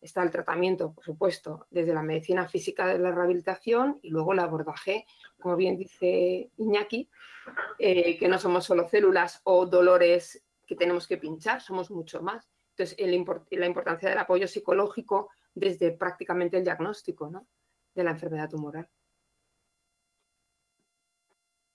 Está 0.00 0.22
el 0.22 0.30
tratamiento, 0.30 0.92
por 0.92 1.04
supuesto, 1.04 1.66
desde 1.70 1.92
la 1.92 2.02
medicina 2.02 2.48
física 2.48 2.86
de 2.86 2.98
la 2.98 3.10
rehabilitación 3.10 3.98
y 4.02 4.10
luego 4.10 4.32
el 4.32 4.38
abordaje, 4.38 5.06
como 5.40 5.56
bien 5.56 5.76
dice 5.76 6.50
Iñaki, 6.56 7.10
eh, 7.78 8.16
que 8.16 8.28
no 8.28 8.38
somos 8.38 8.64
solo 8.64 8.88
células 8.88 9.40
o 9.44 9.66
dolores 9.66 10.44
que 10.66 10.76
tenemos 10.76 11.08
que 11.08 11.16
pinchar, 11.16 11.60
somos 11.60 11.90
mucho 11.90 12.22
más. 12.22 12.48
Entonces, 12.76 12.96
la 13.50 13.66
importancia 13.66 14.08
del 14.08 14.18
apoyo 14.18 14.46
psicológico 14.46 15.30
desde 15.52 15.92
prácticamente 15.92 16.58
el 16.58 16.64
diagnóstico 16.64 17.30
de 17.94 18.04
la 18.04 18.10
enfermedad 18.10 18.48
tumoral. 18.48 18.88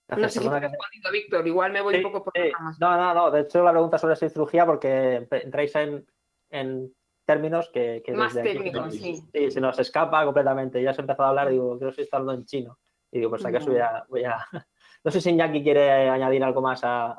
no 0.08 0.28
sé 0.28 0.40
si 0.40 0.48
te 0.48 0.60
respondido, 0.60 1.12
Víctor, 1.12 1.46
igual 1.46 1.72
me 1.72 1.82
voy 1.82 1.96
un 1.96 2.02
poco 2.04 2.24
por 2.24 2.32
No, 2.80 2.96
no, 2.96 3.12
no, 3.12 3.30
de 3.30 3.40
hecho 3.42 3.62
la 3.62 3.72
pregunta 3.72 3.98
sobre 3.98 4.16
cirugía 4.16 4.64
porque 4.64 5.26
entráis 5.30 5.74
en, 5.74 6.94
términos 7.24 7.70
que... 7.72 8.02
Más 8.14 8.34
técnicos, 8.34 8.94
sí. 8.94 9.22
Sí, 9.32 9.50
se 9.50 9.60
nos 9.60 9.78
escapa 9.78 10.24
completamente. 10.24 10.82
Ya 10.82 10.90
has 10.90 10.98
empezado 10.98 11.26
a 11.26 11.28
hablar, 11.30 11.50
digo, 11.50 11.78
creo 11.78 11.92
que 11.92 12.02
estoy 12.02 12.18
hablando 12.18 12.40
en 12.40 12.46
chino. 12.46 12.78
Y 13.10 13.18
digo, 13.18 13.30
pues 13.30 13.44
acaso 13.44 13.70
voy 13.70 13.80
a, 13.80 14.04
voy 14.08 14.24
a... 14.24 14.36
No 15.04 15.10
sé 15.10 15.20
si 15.20 15.28
Iñaki 15.28 15.62
quiere 15.62 16.08
añadir 16.08 16.42
algo 16.42 16.62
más 16.62 16.80
a, 16.82 17.18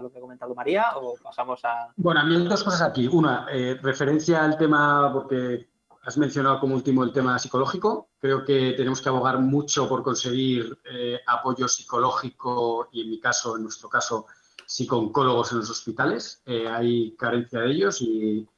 lo 0.00 0.10
que 0.10 0.16
ha 0.16 0.20
comentado 0.20 0.54
María 0.54 0.96
o 0.96 1.14
pasamos 1.22 1.62
a... 1.62 1.92
Bueno, 1.96 2.20
a 2.20 2.24
mí 2.24 2.42
dos 2.46 2.64
cosas 2.64 2.80
aquí. 2.80 3.06
Una, 3.06 3.46
eh, 3.52 3.78
referencia 3.82 4.42
al 4.42 4.56
tema, 4.56 5.10
porque 5.12 5.68
has 6.04 6.16
mencionado 6.16 6.58
como 6.58 6.74
último 6.74 7.04
el 7.04 7.12
tema 7.12 7.38
psicológico. 7.38 8.08
Creo 8.18 8.46
que 8.46 8.72
tenemos 8.72 9.02
que 9.02 9.10
abogar 9.10 9.40
mucho 9.40 9.86
por 9.86 10.02
conseguir 10.02 10.78
eh, 10.90 11.20
apoyo 11.26 11.68
psicológico 11.68 12.88
y, 12.92 13.02
en 13.02 13.10
mi 13.10 13.20
caso, 13.20 13.56
en 13.56 13.64
nuestro 13.64 13.90
caso, 13.90 14.24
psicooncólogos 14.64 15.52
en 15.52 15.58
los 15.58 15.70
hospitales. 15.70 16.42
Eh, 16.46 16.66
hay 16.66 17.14
carencia 17.16 17.60
de 17.60 17.70
ellos 17.70 18.00
y, 18.00 18.48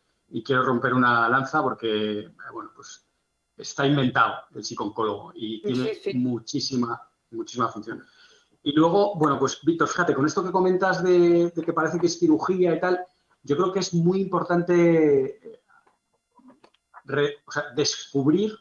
quiero 0.45 0.63
romper 0.63 0.95
una 0.95 1.29
lanza 1.29 1.63
porque, 1.63 2.31
bueno, 2.53 2.71
pues 2.75 3.07
está 3.57 3.87
inventado 3.87 4.35
el 4.55 4.65
psicooncólogo 4.65 5.33
y 5.35 5.61
tiene 5.63 5.93
muchísima, 6.15 7.01
muchísima 7.31 7.69
función. 7.69 8.05
Y 8.63 8.73
luego, 8.73 9.17
bueno, 9.17 9.39
pues 9.39 9.59
Víctor, 9.63 9.89
fíjate, 9.89 10.15
con 10.15 10.27
esto 10.27 10.45
que 10.45 10.53
comentas 10.53 11.03
de, 11.03 11.53
que 11.55 11.73
parece 11.73 11.99
que 11.99 12.07
es 12.07 12.19
cirugía 12.19 12.75
y 12.75 12.81
tal, 12.81 13.01
yo 13.43 13.57
creo 13.57 13.73
que 13.73 13.81
es 13.81 13.95
muy 13.95 14.21
importante 14.21 15.61
descubrir 17.75 18.57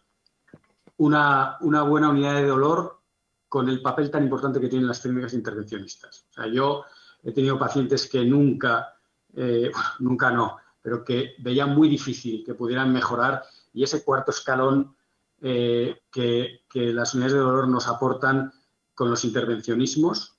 una, 0.98 1.58
buena 1.62 2.10
unidad 2.10 2.36
de 2.36 2.48
dolor 2.48 3.02
con 3.48 3.68
el 3.68 3.82
papel 3.82 4.10
tan 4.10 4.24
importante 4.24 4.60
que 4.60 4.70
tienen 4.70 4.88
las 4.88 5.02
técnicas 5.02 5.34
intervencionistas. 5.34 6.26
O 6.30 6.34
sea, 6.34 6.48
yo 6.48 6.86
he 7.24 7.32
tenido 7.32 7.60
pacientes 7.60 8.08
que 8.08 8.24
nunca, 8.24 8.96
eh, 9.36 9.72
nunca 10.00 10.32
no, 10.32 10.58
pero 10.90 11.06
que 11.06 11.36
veían 11.38 11.76
muy 11.76 11.88
difícil 11.88 12.44
que 12.44 12.56
pudieran 12.56 12.92
mejorar 12.92 13.44
y 13.72 13.84
ese 13.84 14.04
cuarto 14.04 14.32
escalón 14.32 14.96
eh, 15.40 16.02
que, 16.12 16.64
que, 16.68 16.92
las 16.92 17.14
unidades 17.14 17.34
de 17.34 17.40
dolor 17.40 17.68
nos 17.68 17.88
aportan 17.88 18.52
con 18.96 19.12
los 19.12 19.24
intervencionismos, 19.24 20.36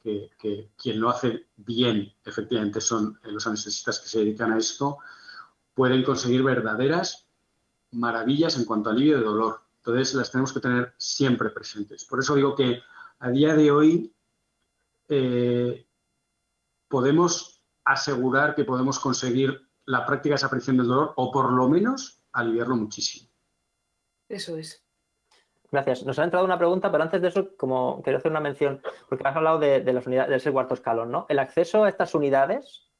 que, 0.00 0.70
quien 0.76 1.00
lo 1.00 1.10
hace 1.10 1.48
bien 1.56 2.14
efectivamente 2.24 2.80
son 2.80 3.18
los 3.24 3.44
anestesistas 3.48 3.98
que 3.98 4.08
se 4.08 4.20
dedican 4.20 4.52
a 4.52 4.58
esto, 4.58 4.98
pueden 5.74 6.04
conseguir 6.04 6.44
verdaderas 6.44 7.26
maravillas 7.90 8.56
en 8.56 8.66
cuanto 8.66 8.90
a 8.90 8.92
alivio 8.92 9.18
de 9.18 9.24
dolor. 9.24 9.62
Entonces 9.78 10.14
las 10.14 10.30
tenemos 10.30 10.52
que 10.52 10.60
tener 10.60 10.94
siempre 10.96 11.50
presentes. 11.50 12.04
Por 12.04 12.20
eso 12.20 12.36
digo 12.36 12.54
que 12.54 12.80
a 13.18 13.30
día 13.30 13.56
de 13.56 13.70
hoy 13.72 14.14
eh, 15.08 15.88
podemos 16.86 17.64
asegurar 17.84 18.54
que 18.54 18.64
podemos 18.64 19.00
conseguir 19.00 19.67
la 19.88 20.04
práctica 20.04 20.34
de 20.34 20.34
desaparición 20.34 20.76
del 20.76 20.86
dolor 20.86 21.14
o 21.16 21.32
por 21.32 21.50
lo 21.50 21.68
menos 21.68 22.22
aliviarlo 22.32 22.76
muchísimo. 22.76 23.30
Eso 24.28 24.56
es. 24.58 24.84
Gracias. 25.72 26.04
Nos 26.04 26.18
ha 26.18 26.24
entrado 26.24 26.44
una 26.44 26.58
pregunta, 26.58 26.92
pero 26.92 27.04
antes 27.04 27.20
de 27.22 27.28
eso, 27.28 27.56
como 27.56 28.02
quería 28.02 28.18
hacer 28.18 28.30
una 28.30 28.40
mención, 28.40 28.82
porque 29.08 29.26
has 29.26 29.34
hablado 29.34 29.58
de, 29.58 29.82
las 29.92 30.06
unidades, 30.06 30.30
de 30.30 30.36
ese 30.36 30.52
cuarto 30.52 30.74
escalón, 30.74 31.10
¿no? 31.10 31.26
El 31.28 31.38
acceso 31.38 31.84
a 31.84 31.88
estas 31.88 32.14
unidades 32.14 32.90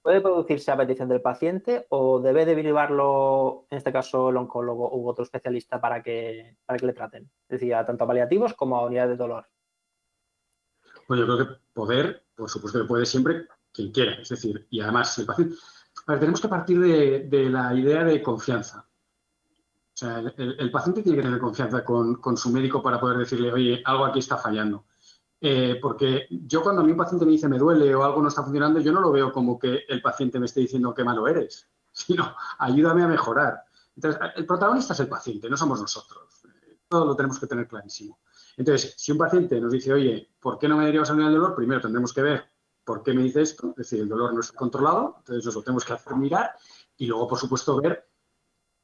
puede 0.00 0.20
producirse 0.20 0.70
a 0.70 0.76
petición 0.76 1.08
del 1.08 1.20
paciente 1.20 1.86
o 1.90 2.20
debe 2.20 2.46
derivarlo, 2.46 3.66
en 3.70 3.78
este 3.78 3.92
caso, 3.92 4.30
el 4.30 4.36
oncólogo 4.36 4.96
u 4.96 5.08
otro 5.08 5.24
especialista 5.24 5.80
para 5.80 6.02
que, 6.02 6.56
para 6.64 6.78
que 6.78 6.86
le 6.86 6.92
traten. 6.92 7.24
Es 7.48 7.60
decir, 7.60 7.74
tanto 7.84 8.04
a 8.04 8.06
paliativos 8.06 8.54
como 8.54 8.76
a 8.76 8.86
unidades 8.86 9.10
de 9.10 9.16
dolor. 9.16 9.46
Pues 11.06 11.18
yo 11.18 11.26
creo 11.26 11.38
que 11.38 11.54
poder, 11.72 12.24
por 12.36 12.48
supuesto 12.48 12.80
que 12.80 12.88
puede 12.88 13.06
siempre 13.06 13.46
quien 13.72 13.90
quiera. 13.90 14.14
Es 14.22 14.28
decir, 14.28 14.66
y 14.70 14.80
además, 14.80 15.18
el 15.18 15.26
paciente. 15.26 15.56
Tenemos 16.06 16.40
que 16.40 16.48
partir 16.48 16.80
de 16.80 17.50
la 17.50 17.74
idea 17.74 18.04
de 18.04 18.22
confianza. 18.22 18.86
O 19.94 19.96
sea, 19.96 20.20
el, 20.20 20.70
paciente 20.70 21.02
tiene 21.02 21.18
que 21.18 21.22
tener 21.22 21.38
confianza 21.38 21.84
con, 21.84 22.36
su 22.36 22.50
médico 22.50 22.82
para 22.82 22.98
poder 22.98 23.18
decirle, 23.18 23.52
oye, 23.52 23.82
algo 23.84 24.06
aquí 24.06 24.20
está 24.20 24.38
fallando. 24.38 24.86
Eh, 25.38 25.78
porque 25.82 26.26
yo 26.30 26.62
cuando 26.62 26.80
a 26.80 26.84
mí 26.84 26.92
un 26.92 26.96
paciente 26.96 27.26
me 27.26 27.32
dice 27.32 27.48
me 27.48 27.58
duele 27.58 27.92
o 27.94 28.04
algo 28.04 28.22
no 28.22 28.28
está 28.28 28.42
funcionando, 28.42 28.80
yo 28.80 28.92
no 28.92 29.00
lo 29.00 29.10
veo 29.10 29.32
como 29.32 29.58
que 29.58 29.80
el 29.88 30.00
paciente 30.00 30.38
me 30.38 30.46
esté 30.46 30.60
diciendo 30.60 30.94
qué 30.94 31.04
malo 31.04 31.26
eres, 31.26 31.68
sino 31.92 32.34
ayúdame 32.58 33.02
a 33.02 33.08
mejorar. 33.08 33.64
Entonces, 33.94 34.20
el 34.36 34.46
protagonista 34.46 34.94
es 34.94 35.00
el 35.00 35.08
paciente, 35.08 35.50
no 35.50 35.56
somos 35.56 35.80
nosotros. 35.80 36.42
Todo 36.88 37.04
lo 37.04 37.14
tenemos 37.14 37.38
que 37.38 37.46
tener 37.46 37.68
clarísimo. 37.68 38.20
Entonces, 38.56 38.94
si 38.96 39.12
un 39.12 39.18
paciente 39.18 39.60
nos 39.60 39.72
dice, 39.72 39.92
oye, 39.92 40.30
¿por 40.40 40.58
qué 40.58 40.68
no 40.68 40.78
me 40.78 40.86
derivas 40.86 41.10
a 41.10 41.14
del 41.14 41.32
dolor? 41.32 41.54
Primero 41.54 41.82
tendremos 41.82 42.14
que 42.14 42.22
ver 42.22 42.51
por 42.92 43.02
qué 43.02 43.14
me 43.14 43.22
dice 43.22 43.40
esto, 43.40 43.70
es 43.70 43.76
decir, 43.76 44.00
el 44.00 44.08
dolor 44.10 44.34
no 44.34 44.40
está 44.40 44.54
controlado, 44.54 45.14
entonces 45.20 45.46
eso 45.46 45.58
lo 45.58 45.64
tenemos 45.64 45.82
que 45.82 45.94
hacer 45.94 46.14
mirar 46.14 46.50
y 46.98 47.06
luego, 47.06 47.26
por 47.26 47.38
supuesto, 47.38 47.80
ver 47.80 48.06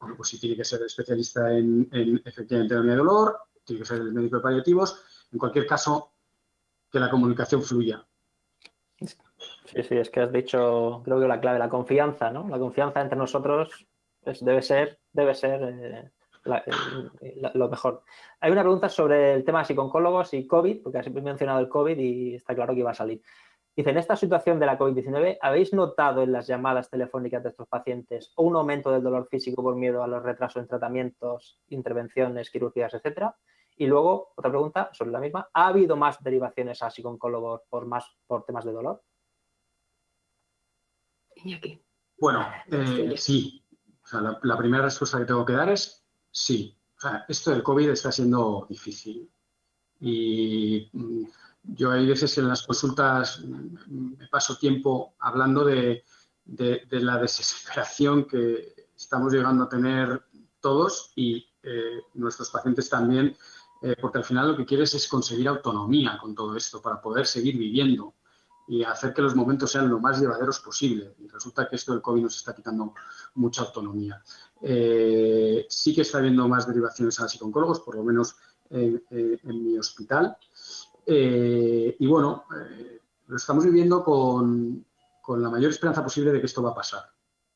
bueno, 0.01 0.16
pues 0.16 0.31
sí 0.31 0.40
tiene 0.40 0.57
que 0.57 0.64
ser 0.64 0.81
especialista 0.83 1.53
en, 1.53 1.88
efectivamente 2.25 2.75
en 2.75 2.87
de 2.87 2.97
dolor, 2.97 3.40
tiene 3.64 3.81
que 3.81 3.87
ser 3.87 3.99
el 3.99 4.12
médico 4.12 4.37
de 4.37 4.42
paliativos. 4.42 5.27
En 5.31 5.38
cualquier 5.38 5.66
caso, 5.66 6.12
que 6.90 7.01
la 7.01 7.11
comunicación 7.11 7.62
fluya. 7.62 8.07
Sí, 8.97 9.83
sí, 9.83 9.97
es 9.97 10.09
que 10.09 10.21
has 10.21 10.33
dicho, 10.33 11.03
creo 11.05 11.21
que 11.21 11.29
la 11.29 11.40
clave, 11.40 11.59
la 11.59 11.68
confianza, 11.68 12.31
¿no? 12.31 12.49
La 12.49 12.59
confianza 12.59 13.03
entre 13.03 13.18
nosotros 13.18 13.87
debe 14.40 14.62
ser, 14.62 15.01
debe 15.12 15.35
ser 15.35 15.61
eh, 15.62 17.51
lo 17.55 17.68
mejor. 17.68 18.05
Hay 18.40 18.51
una 18.51 18.62
pregunta 18.62 18.88
sobre 18.88 19.35
el 19.35 19.44
tema 19.44 19.61
de 19.61 19.66
psicólogos 19.66 20.33
y 20.33 20.47
COVID, 20.47 20.83
porque 20.83 20.99
has 20.99 21.11
mencionado 21.11 21.61
el 21.61 21.68
COVID 21.68 21.99
y 21.99 22.37
está 22.37 22.55
claro 22.55 22.73
que 22.73 22.81
iba 22.81 22.92
a 22.92 22.94
salir. 22.94 23.21
Dice, 23.79 23.91
en 23.91 23.99
esta 23.99 24.17
situación 24.17 24.59
de 24.59 24.67
la 24.67 24.77
COVID-19, 24.77 25.38
¿habéis 25.41 25.73
notado 25.73 26.25
en 26.25 26.33
las 26.33 26.49
llamadas 26.49 26.91
telefónicas 26.91 27.45
de 27.45 27.51
estos 27.51 27.69
pacientes 27.69 28.33
un 28.37 28.57
aumento 28.57 28.91
del 28.91 29.05
dolor 29.05 29.29
físico 29.31 29.62
por 29.62 29.77
miedo 29.77 30.03
a 30.03 30.09
los 30.09 30.21
retrasos 30.21 30.61
en 30.61 30.67
tratamientos, 30.67 31.61
intervenciones, 31.69 32.51
quirúrgicas, 32.51 32.95
etcétera? 32.95 33.37
Y 33.77 33.87
luego, 33.87 34.33
otra 34.35 34.51
pregunta 34.51 34.91
sobre 34.93 35.12
la 35.12 35.21
misma, 35.21 35.49
¿ha 35.55 35.69
habido 35.69 35.95
más 35.95 36.21
derivaciones 36.25 36.83
a 36.83 36.91
psicooncólogos 36.91 37.61
por, 37.71 37.87
más, 37.87 38.05
por 38.27 38.45
temas 38.45 38.64
de 38.64 38.73
dolor? 38.73 39.01
Bueno, 42.19 42.49
eh, 42.73 43.14
sí. 43.17 43.64
la, 44.11 44.41
la, 44.43 44.59
primera 44.59 44.83
respuesta 44.83 45.21
que 45.21 45.25
tengo 45.25 45.45
que 45.45 45.53
dar 45.53 45.69
es 45.69 46.05
sí. 46.33 46.77
O 46.97 47.01
sea, 47.01 47.25
esto 47.29 47.53
del 47.53 47.62
COVID 47.62 47.91
está 47.91 48.11
siendo 48.11 48.67
difícil. 48.69 49.31
Y 50.01 50.91
mm, 50.93 51.27
yo 51.62 51.90
hay 51.90 52.07
veces 52.07 52.37
en 52.38 52.49
las 52.49 52.62
consultas 52.62 53.40
me 53.88 54.27
paso 54.29 54.57
tiempo 54.57 55.14
hablando 55.18 55.64
de, 55.64 56.05
la 56.90 57.18
desesperación 57.18 58.27
que 58.27 58.89
estamos 58.97 59.32
llegando 59.32 59.64
a 59.64 59.68
tener 59.68 60.22
todos 60.61 61.12
y 61.14 61.47
eh, 61.62 62.01
nuestros 62.14 62.51
pacientes 62.51 62.89
también, 62.89 63.37
eh, 63.82 63.95
porque 64.01 64.18
al 64.18 64.24
final 64.24 64.49
lo 64.49 64.57
que 64.57 64.64
quieres 64.64 64.95
es 64.95 65.07
conseguir 65.09 65.47
autonomía 65.49 66.18
con 66.18 66.35
todo 66.35 66.57
esto 66.57 66.80
para 66.80 67.01
poder 67.01 67.26
seguir 67.26 67.59
viviendo 67.59 68.14
y 68.66 68.82
hacer 68.82 69.14
que 69.14 69.22
los 69.22 69.35
momentos 69.35 69.70
sean 69.70 69.89
lo 69.89 69.99
más 69.99 70.20
llevaderos 70.20 70.61
posible. 70.61 71.14
Y 71.18 71.28
resulta 71.28 71.68
que 71.68 71.76
esto 71.76 71.93
del 71.93 72.03
COVID 72.03 72.22
nos 72.22 72.37
está 72.37 72.55
quitando 72.55 72.95
mucha 73.35 73.62
autonomía. 73.62 74.22
Eh, 74.62 75.66
sí 75.68 75.95
que 75.95 76.03
está 76.03 76.18
habiendo 76.18 76.49
más 76.49 76.66
derivaciones 76.66 77.20
a 77.20 77.28
psicólogos, 77.28 77.80
por 77.80 77.97
lo 77.97 78.05
menos 78.05 78.37
en 78.70 79.62
mi 79.62 79.78
hospital. 79.78 80.37
Eh, 81.11 81.96
y 81.98 82.06
bueno, 82.06 82.44
eh, 82.54 83.00
lo 83.28 83.36
estamos 83.36 83.64
viviendo 83.64 84.04
con, 84.04 84.84
la 85.26 85.48
mayor 85.48 85.70
esperanza 85.70 86.02
posible 86.02 86.32
de 86.32 86.40
que 86.40 86.46
esto 86.46 86.62
va 86.62 86.70
a 86.70 86.74
pasar. 86.74 87.02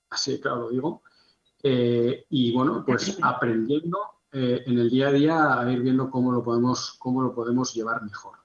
Así, 0.08 0.40
claro, 0.40 0.62
lo 0.62 0.70
digo. 0.70 1.02
Eh, 1.62 2.24
y 2.30 2.52
bueno, 2.54 2.82
pues 2.84 3.18
aprendiendo 3.22 3.98
en 4.32 4.78
el 4.78 4.88
día 4.88 5.08
a 5.08 5.12
día 5.12 5.60
a 5.60 5.70
ir 5.70 5.82
viendo 5.82 6.10
cómo 6.10 6.32
lo 6.32 6.42
podemos, 6.42 6.94
cómo 6.98 7.20
lo 7.20 7.34
podemos 7.34 7.74
llevar 7.74 8.02
mejor. 8.02 8.38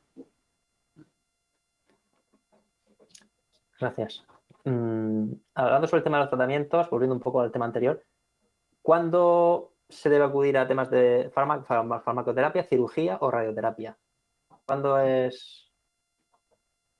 Gracias. 3.79 4.25
Mm, 4.65 5.31
hablando 5.55 5.87
sobre 5.87 5.99
el 5.99 6.03
tema 6.03 6.17
de 6.17 6.23
los 6.23 6.29
tratamientos, 6.29 6.89
volviendo 6.89 7.15
un 7.15 7.21
poco 7.21 7.39
al 7.39 7.51
tema 7.51 7.65
anterior, 7.65 8.03
¿cuándo 8.81 9.71
se 9.87 10.09
debe 10.09 10.25
acudir 10.25 10.57
a 10.57 10.67
temas 10.67 10.89
de 10.89 11.31
farmacoterapia, 11.33 12.63
cirugía 12.63 13.17
o 13.21 13.31
radioterapia? 13.31 13.97
¿Cuándo 14.67 14.99
es...? 14.99 15.71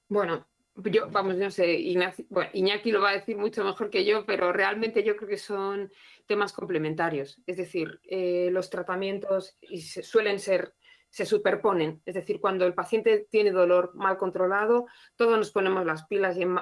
Bueno, 0.07 0.47
yo, 0.85 1.09
vamos, 1.11 1.35
no 1.35 1.51
sé, 1.51 1.73
Iñaki 1.73 2.91
lo 2.91 3.01
va 3.01 3.09
a 3.09 3.17
decir 3.17 3.35
mucho 3.35 3.63
mejor 3.65 3.89
que 3.89 4.05
yo, 4.05 4.25
pero 4.25 4.53
realmente 4.53 5.03
yo 5.03 5.17
creo 5.17 5.27
que 5.27 5.37
son 5.37 5.91
temas 6.25 6.53
complementarios. 6.53 7.41
Es 7.45 7.57
decir, 7.57 7.99
eh, 8.03 8.49
los 8.51 8.69
tratamientos 8.69 9.57
y 9.59 9.81
suelen 9.81 10.39
ser, 10.39 10.75
se 11.09 11.25
superponen. 11.25 12.01
Es 12.05 12.15
decir, 12.15 12.39
cuando 12.39 12.65
el 12.65 12.73
paciente 12.73 13.27
tiene 13.29 13.51
dolor 13.51 13.93
mal 13.95 14.17
controlado, 14.17 14.85
todos 15.17 15.37
nos 15.37 15.51
ponemos 15.51 15.85
las 15.85 16.05
pilas 16.05 16.37
y 16.37 16.43
en, 16.43 16.55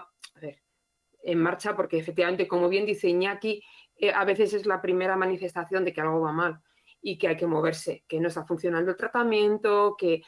en 1.21 1.39
marcha, 1.39 1.75
porque 1.75 1.99
efectivamente, 1.99 2.47
como 2.47 2.67
bien 2.67 2.87
dice 2.87 3.09
Iñaki, 3.09 3.61
eh, 3.97 4.11
a 4.11 4.25
veces 4.25 4.53
es 4.55 4.65
la 4.65 4.81
primera 4.81 5.15
manifestación 5.15 5.85
de 5.85 5.93
que 5.93 6.01
algo 6.01 6.21
va 6.21 6.31
mal 6.31 6.61
y 6.99 7.19
que 7.19 7.27
hay 7.27 7.37
que 7.37 7.45
moverse, 7.45 8.03
que 8.07 8.19
no 8.19 8.29
está 8.29 8.43
funcionando 8.43 8.89
el 8.89 8.97
tratamiento, 8.97 9.95
que 9.95 10.23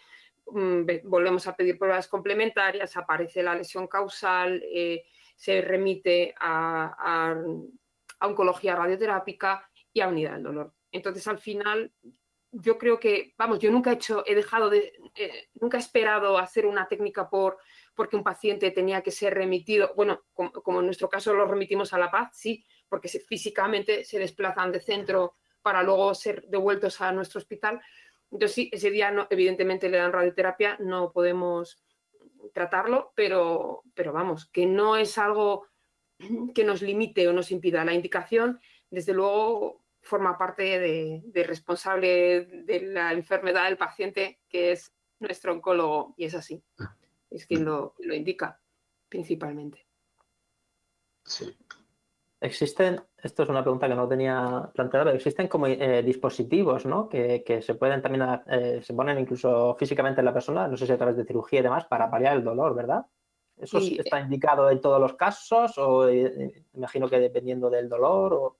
volvemos 1.03 1.47
a 1.47 1.55
pedir 1.55 1.77
pruebas 1.77 2.07
complementarias, 2.07 2.95
aparece 2.97 3.43
la 3.43 3.55
lesión 3.55 3.87
causal, 3.87 4.63
eh, 4.73 5.03
se 5.35 5.61
remite 5.61 6.33
a, 6.39 7.35
oncología 8.19 8.75
radioterápica 8.75 9.69
y 9.93 10.01
a 10.01 10.07
unidad 10.07 10.33
del 10.33 10.43
dolor. 10.43 10.73
Entonces, 10.91 11.27
al 11.27 11.37
final, 11.37 11.91
yo 12.51 12.77
creo 12.77 12.99
que, 12.99 13.35
vamos, 13.37 13.59
yo 13.59 13.69
nunca 13.69 13.91
he 13.91 13.95
hecho, 13.95 14.23
he 14.25 14.33
dejado 14.33 14.69
de, 14.69 14.93
eh, 15.13 15.49
nunca 15.55 15.77
he 15.77 15.79
esperado 15.79 16.37
hacer 16.37 16.65
una 16.65 16.87
técnica 16.87 17.29
por 17.29 17.57
porque 17.97 18.15
un 18.15 18.23
paciente 18.23 18.69
tenía 18.69 19.01
que 19.01 19.11
ser 19.11 19.33
remitido, 19.33 19.91
bueno, 19.95 20.23
como, 20.33 20.79
en 20.79 20.85
nuestro 20.85 21.09
caso 21.09 21.33
lo 21.33 21.47
remitimos 21.47 21.93
a 21.93 21.97
La 21.97 22.11
Paz, 22.11 22.29
sí, 22.33 22.63
porque 22.87 23.09
físicamente 23.09 24.05
se 24.05 24.19
desplazan 24.19 24.71
de 24.71 24.79
centro 24.79 25.33
para 25.63 25.81
luego 25.81 26.13
ser 26.13 26.43
devueltos 26.47 27.01
a 27.01 27.11
nuestro 27.11 27.39
hospital, 27.39 27.81
entonces, 28.31 28.55
sí, 28.55 28.69
ese 28.73 28.91
día 28.91 29.11
no, 29.11 29.27
evidentemente 29.29 29.89
le 29.89 29.97
dan 29.97 30.11
radioterapia, 30.11 30.77
no 30.79 31.11
podemos 31.11 31.83
tratarlo, 32.53 33.13
pero, 33.15 33.83
pero 33.93 34.13
vamos, 34.13 34.47
que 34.47 34.65
no 34.65 34.97
es 34.97 35.17
algo 35.17 35.67
que 36.53 36.63
nos 36.63 36.81
limite 36.81 37.27
o 37.27 37.33
nos 37.33 37.51
impida. 37.51 37.85
La 37.85 37.93
indicación, 37.93 38.59
desde 38.89 39.13
luego, 39.13 39.85
forma 40.01 40.37
parte 40.37 40.79
de, 40.79 41.43
responsable 41.43 42.45
de 42.45 42.81
la 42.81 43.13
enfermedad 43.13 43.65
del 43.65 43.77
paciente, 43.77 44.39
que 44.49 44.71
es 44.71 44.93
nuestro 45.19 45.53
oncólogo, 45.53 46.13
y 46.17 46.25
es 46.25 46.35
así. 46.35 46.63
Es 47.29 47.45
quien 47.45 47.65
lo, 47.65 47.95
lo 47.99 48.13
indica 48.13 48.59
principalmente. 49.09 49.85
Sí. 51.23 51.55
Existen, 52.39 53.01
esto 53.27 53.43
es 53.43 53.49
una 53.49 53.61
pregunta 53.61 53.87
que 53.87 53.95
no 53.95 54.07
tenía 54.07 54.69
planteada, 54.73 55.05
pero 55.05 55.15
existen 55.17 55.47
como 55.47 55.67
eh, 55.67 56.01
dispositivos 56.01 56.85
¿no? 56.85 57.07
que, 57.07 57.61
se 57.61 57.75
pueden 57.75 58.01
también, 58.01 58.25
eh, 58.47 58.79
se 58.81 58.93
ponen 58.93 59.19
incluso 59.19 59.75
físicamente 59.77 60.21
en 60.21 60.25
la 60.25 60.33
persona, 60.33 60.67
no 60.67 60.75
sé 60.77 60.87
si 60.87 60.93
a 60.93 60.97
través 60.97 61.17
de 61.17 61.25
cirugía 61.25 61.59
y 61.59 61.63
demás, 61.63 61.85
para 61.85 62.09
paliar 62.09 62.35
el 62.37 62.43
dolor, 62.43 62.73
¿verdad? 62.73 63.05
¿Eso 63.57 63.79
está 63.79 64.19
indicado 64.19 64.69
en 64.69 64.79
todos 64.79 65.01
los 65.01 65.13
casos 65.15 65.77
o 65.77 66.07
eh, 66.07 66.63
imagino 66.73 67.09
que 67.09 67.19
dependiendo 67.19 67.69
del 67.69 67.89
dolor? 67.89 68.33
O... 68.33 68.57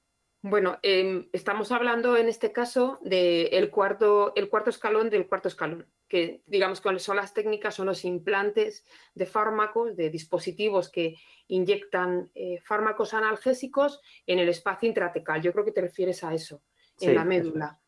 Bueno, 0.50 0.80
em, 0.82 1.28
estamos 1.34 1.74
hablando 1.74 2.16
en 2.16 2.30
este 2.30 2.54
caso 2.54 3.00
del 3.02 3.70
cuarto, 3.70 4.34
el 4.36 4.50
cuarto 4.50 4.70
escalón 4.70 5.10
del 5.10 5.28
cuarto 5.28 5.50
escalón, 5.50 5.86
que 6.08 6.42
digamos 6.46 6.80
que 6.80 7.00
son 7.00 7.18
las 7.18 7.34
técnicas, 7.34 7.76
son 7.76 7.88
los 7.88 8.06
implantes 8.06 8.86
de 9.14 9.26
fármacos, 9.26 9.98
de 9.98 10.10
dispositivos 10.10 10.90
que 10.90 11.16
inyectan 11.48 12.32
eh, 12.34 12.60
fármacos 12.64 13.14
analgésicos 13.14 14.00
en 14.26 14.40
el 14.40 14.48
espacio 14.48 14.88
intratecal. 14.88 15.42
Yo 15.42 15.52
creo 15.52 15.66
que 15.66 15.74
te 15.74 15.82
refieres 15.82 16.24
a 16.24 16.34
eso, 16.34 16.62
en 17.02 17.16
la 17.16 17.26
médula. 17.26 17.80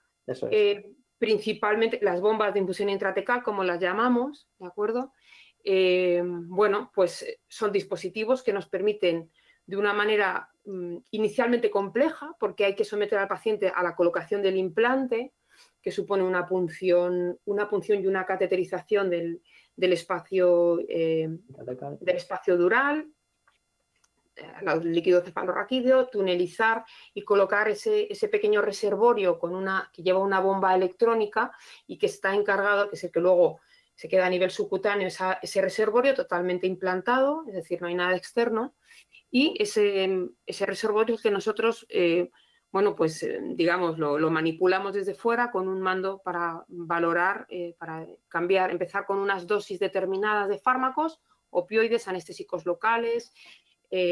Eh, 0.52 0.92
principalmente 1.18 2.00
las 2.02 2.20
bombas 2.20 2.54
de 2.54 2.60
infusión 2.60 2.90
intratecal, 2.90 3.42
como 3.42 3.64
las 3.64 3.80
llamamos, 3.80 4.50
¿de 4.60 4.68
acuerdo? 4.68 5.14
Eh, 5.64 6.22
bueno, 6.26 6.92
pues 6.94 7.26
son 7.48 7.72
dispositivos 7.72 8.44
que 8.44 8.52
nos 8.52 8.68
permiten 8.68 9.32
de 9.66 9.78
una 9.78 9.94
manera 9.94 10.50
inicialmente 11.12 11.70
compleja, 11.70 12.36
porque 12.40 12.66
hay 12.66 12.76
que 12.76 12.86
someter 12.86 13.20
al 13.20 13.28
paciente 13.28 13.72
a 13.74 13.84
la 13.84 13.96
colocación 13.96 14.42
del 14.42 14.58
implante, 14.58 15.34
que 15.82 15.92
supone 15.92 16.24
una 16.24 16.46
punción, 16.46 17.40
una 17.46 17.70
punción 17.70 18.02
y 18.02 18.08
una 18.08 18.26
cateterización 18.26 19.10
del, 19.10 19.42
espacio, 19.78 20.80
eh, 20.88 21.30
del 22.02 22.16
espacio 22.16 22.58
dural, 22.58 23.08
el 24.36 24.68
eh, 24.68 24.84
líquido 24.84 25.22
cefalorraquídeo, 25.22 26.08
tunelizar 26.08 26.86
y 27.14 27.24
colocar 27.24 27.68
ese, 27.70 28.12
ese, 28.12 28.28
pequeño 28.28 28.62
reservorio 28.62 29.40
con 29.40 29.56
una, 29.56 29.90
que 29.94 30.04
lleva 30.04 30.20
una 30.20 30.40
bomba 30.40 30.76
electrónica 30.76 31.52
y 31.88 31.98
que 31.98 32.08
está 32.08 32.34
encargado, 32.34 32.90
que 32.90 32.96
es 32.96 33.04
el 33.04 33.12
que 33.12 33.20
luego 33.20 33.60
se 33.96 34.08
queda 34.08 34.26
a 34.26 34.30
nivel 34.30 34.50
subcutáneo, 34.50 35.08
ese 35.08 35.62
reservorio 35.62 36.14
totalmente 36.14 36.68
implantado, 36.68 37.44
es 37.48 37.54
decir, 37.54 37.82
no 37.82 37.88
hay 37.88 37.96
nada 37.96 38.16
externo, 38.16 38.74
y 39.32 39.56
ese, 39.60 40.30
ese 40.46 40.66
reservorio 40.66 41.18
que 41.18 41.32
nosotros, 41.32 41.86
eh, 41.90 42.30
bueno, 42.72 42.96
pues 42.96 43.22
eh, 43.24 43.40
digamos, 43.54 43.98
lo, 43.98 44.30
manipulamos 44.30 44.94
desde 44.94 45.14
fuera 45.14 45.52
con 45.52 45.68
un 45.68 45.82
mando 45.82 46.22
para 46.24 46.64
valorar, 46.68 47.46
eh, 47.50 47.76
para 47.78 48.08
cambiar, 48.28 48.72
empezar 48.72 49.06
con 49.06 49.20
unas 49.20 49.46
dosis 49.46 49.80
determinadas 49.80 50.50
de 50.50 50.60
fármacos, 50.60 51.22
opioides, 51.50 52.08
anestésicos 52.08 52.66
locales, 52.66 53.34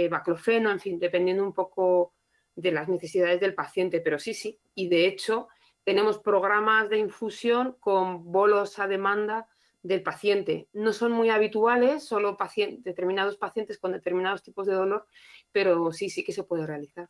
baclofeno, 0.10 0.72
en 0.72 0.80
fin, 0.80 0.98
dependiendo 0.98 1.44
un 1.44 1.54
poco 1.54 2.16
de 2.56 2.72
las 2.72 2.90
necesidades 2.90 3.40
del 3.40 3.54
paciente, 3.54 4.02
pero 4.02 4.18
sí, 4.18 4.34
sí, 4.34 4.60
y 4.74 4.90
de 4.90 5.06
hecho 5.06 5.50
tenemos 5.84 6.18
programas 6.18 6.90
de 6.90 6.98
infusión 6.98 7.78
con 7.80 8.32
bolos 8.32 8.80
a 8.80 8.88
demanda 8.88 9.48
del 9.84 10.04
paciente. 10.04 10.68
No 10.74 10.94
son 10.94 11.12
muy 11.12 11.30
habituales, 11.30 12.04
solo 12.04 12.38
determinados 12.80 13.38
pacientes 13.38 13.80
con 13.80 13.92
determinados 13.92 14.44
tipos 14.44 14.68
de 14.68 14.74
dolor, 14.74 15.06
pero 15.52 15.92
sí, 15.92 16.10
sí 16.10 16.24
que 16.24 16.34
se 16.34 16.44
puede 16.44 16.66
realizar. 16.66 17.10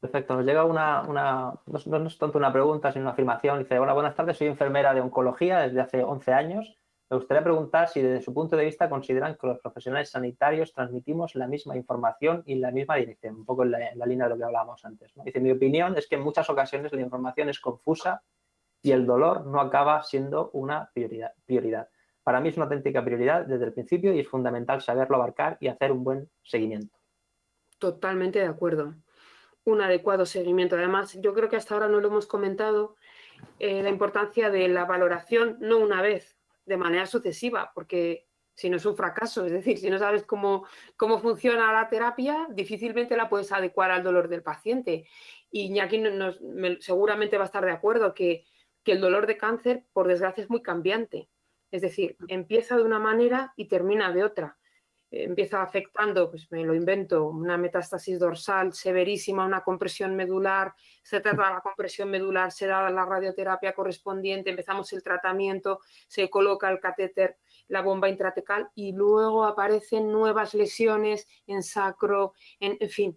Perfecto, 0.00 0.36
nos 0.36 0.44
llega 0.44 0.64
una, 0.64 1.02
no, 1.66 2.06
es 2.06 2.18
tanto 2.18 2.36
una 2.36 2.52
pregunta, 2.52 2.92
sino 2.92 3.04
una 3.04 3.12
afirmación. 3.12 3.60
Dice, 3.60 3.78
hola, 3.78 3.94
buenas 3.94 4.14
tardes, 4.14 4.36
soy 4.36 4.48
enfermera 4.48 4.92
de 4.92 5.00
oncología 5.00 5.60
desde 5.60 5.80
hace 5.80 6.02
11 6.02 6.32
años. 6.32 6.76
Me 7.08 7.16
gustaría 7.16 7.42
preguntar 7.42 7.88
si 7.88 8.02
desde 8.02 8.20
su 8.20 8.34
punto 8.34 8.54
de 8.54 8.66
vista 8.66 8.90
consideran 8.90 9.36
que 9.40 9.46
los 9.46 9.60
profesionales 9.60 10.10
sanitarios 10.10 10.74
transmitimos 10.74 11.34
la 11.36 11.46
misma 11.46 11.76
información 11.76 12.42
y 12.44 12.56
la 12.56 12.70
misma 12.70 12.96
dirección, 12.96 13.36
un 13.36 13.44
poco 13.46 13.62
en 13.62 13.70
la, 13.70 14.06
línea 14.06 14.26
de 14.26 14.30
lo 14.34 14.36
que 14.36 14.44
hablábamos 14.44 14.84
antes. 14.84 15.12
Dice, 15.24 15.40
mi 15.40 15.50
opinión 15.50 15.96
es 15.96 16.06
que 16.06 16.16
en 16.16 16.22
muchas 16.22 16.50
ocasiones 16.50 16.92
la 16.92 17.00
información 17.00 17.48
es 17.48 17.58
confusa 17.58 18.22
y 18.84 18.92
el 18.92 19.06
dolor 19.06 19.46
no 19.46 19.62
acaba 19.62 20.02
siendo 20.02 20.50
una 20.52 20.90
prioridad, 20.92 21.32
prioridad. 21.46 21.88
Para 22.22 22.38
mí 22.40 22.50
es 22.50 22.56
una 22.56 22.64
auténtica 22.64 23.02
prioridad 23.02 23.46
desde 23.46 23.64
el 23.64 23.72
principio 23.72 24.12
y 24.12 24.20
es 24.20 24.28
fundamental 24.28 24.82
saberlo 24.82 25.16
abarcar 25.16 25.56
y 25.58 25.68
hacer 25.68 25.90
un 25.90 26.04
buen 26.04 26.30
seguimiento. 26.42 26.94
Totalmente 27.78 28.40
de 28.40 28.46
acuerdo. 28.46 28.94
Un 29.64 29.80
adecuado 29.80 30.26
seguimiento. 30.26 30.76
Además, 30.76 31.18
yo 31.18 31.32
creo 31.32 31.48
que 31.48 31.56
hasta 31.56 31.72
ahora 31.72 31.88
no 31.88 31.98
lo 31.98 32.08
hemos 32.08 32.26
comentado, 32.26 32.96
eh, 33.58 33.82
la 33.82 33.88
importancia 33.88 34.50
de 34.50 34.68
la 34.68 34.84
valoración 34.84 35.56
no 35.60 35.78
una 35.78 36.02
vez, 36.02 36.36
de 36.66 36.76
manera 36.76 37.06
sucesiva, 37.06 37.72
porque 37.74 38.26
si 38.52 38.68
no 38.68 38.76
es 38.76 38.84
un 38.84 38.96
fracaso, 38.96 39.46
es 39.46 39.52
decir, 39.52 39.78
si 39.78 39.88
no 39.88 39.98
sabes 39.98 40.24
cómo, 40.24 40.66
cómo 40.98 41.20
funciona 41.20 41.72
la 41.72 41.88
terapia, 41.88 42.48
difícilmente 42.50 43.16
la 43.16 43.30
puedes 43.30 43.50
adecuar 43.50 43.90
al 43.90 44.02
dolor 44.02 44.28
del 44.28 44.42
paciente. 44.42 45.06
Y 45.50 45.62
Iñaki 45.62 45.98
nos, 45.98 46.38
seguramente 46.80 47.38
va 47.38 47.44
a 47.44 47.46
estar 47.46 47.64
de 47.64 47.72
acuerdo 47.72 48.12
que 48.12 48.44
que 48.84 48.92
el 48.92 49.00
dolor 49.00 49.26
de 49.26 49.36
cáncer, 49.36 49.84
por 49.92 50.06
desgracia, 50.06 50.42
es 50.42 50.50
muy 50.50 50.62
cambiante. 50.62 51.28
Es 51.70 51.82
decir, 51.82 52.16
empieza 52.28 52.76
de 52.76 52.84
una 52.84 53.00
manera 53.00 53.52
y 53.56 53.66
termina 53.66 54.12
de 54.12 54.22
otra. 54.22 54.58
Empieza 55.10 55.62
afectando, 55.62 56.28
pues 56.30 56.50
me 56.50 56.64
lo 56.64 56.74
invento, 56.74 57.28
una 57.28 57.56
metástasis 57.56 58.18
dorsal 58.18 58.72
severísima, 58.72 59.44
una 59.46 59.62
compresión 59.62 60.16
medular, 60.16 60.74
se 61.02 61.20
trata 61.20 61.52
la 61.52 61.60
compresión 61.60 62.10
medular, 62.10 62.50
se 62.50 62.66
da 62.66 62.90
la 62.90 63.04
radioterapia 63.04 63.74
correspondiente, 63.74 64.50
empezamos 64.50 64.92
el 64.92 65.04
tratamiento, 65.04 65.80
se 66.08 66.28
coloca 66.28 66.68
el 66.68 66.80
catéter, 66.80 67.38
la 67.68 67.82
bomba 67.82 68.08
intratecal 68.08 68.70
y 68.74 68.92
luego 68.92 69.44
aparecen 69.44 70.10
nuevas 70.10 70.54
lesiones 70.54 71.28
en 71.46 71.62
sacro, 71.62 72.34
en, 72.58 72.88
fin. 72.90 73.16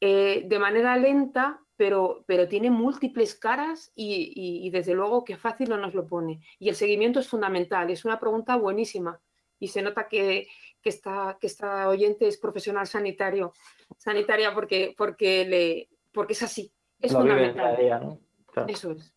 Eh, 0.00 0.42
de 0.46 0.58
manera 0.58 0.96
lenta 0.96 1.62
pero, 1.82 2.22
pero 2.28 2.46
tiene 2.46 2.70
múltiples 2.70 3.34
caras 3.34 3.90
y, 3.96 4.70
desde 4.70 4.94
luego 4.94 5.24
que 5.24 5.36
fácil 5.36 5.68
no 5.68 5.76
nos 5.76 5.94
lo 5.94 6.06
pone. 6.06 6.40
Y 6.60 6.68
el 6.68 6.76
seguimiento 6.76 7.18
es 7.18 7.26
fundamental, 7.26 7.90
es 7.90 8.04
una 8.04 8.20
pregunta 8.20 8.54
buenísima. 8.54 9.20
Y 9.58 9.66
se 9.66 9.82
nota 9.82 10.06
que, 10.06 10.46
que, 10.80 10.90
esta, 10.90 11.36
que 11.40 11.48
esta 11.48 11.88
oyente 11.88 12.28
es 12.28 12.38
profesional 12.38 12.86
sanitario, 12.86 13.52
sanitaria 13.98 14.54
porque, 14.54 14.94
porque, 14.96 15.44
le, 15.44 15.88
porque 16.12 16.34
es 16.34 16.44
así, 16.44 16.72
es 17.00 17.10
fundamental. 17.10 18.20
Eso 18.68 18.92
es. 18.92 19.12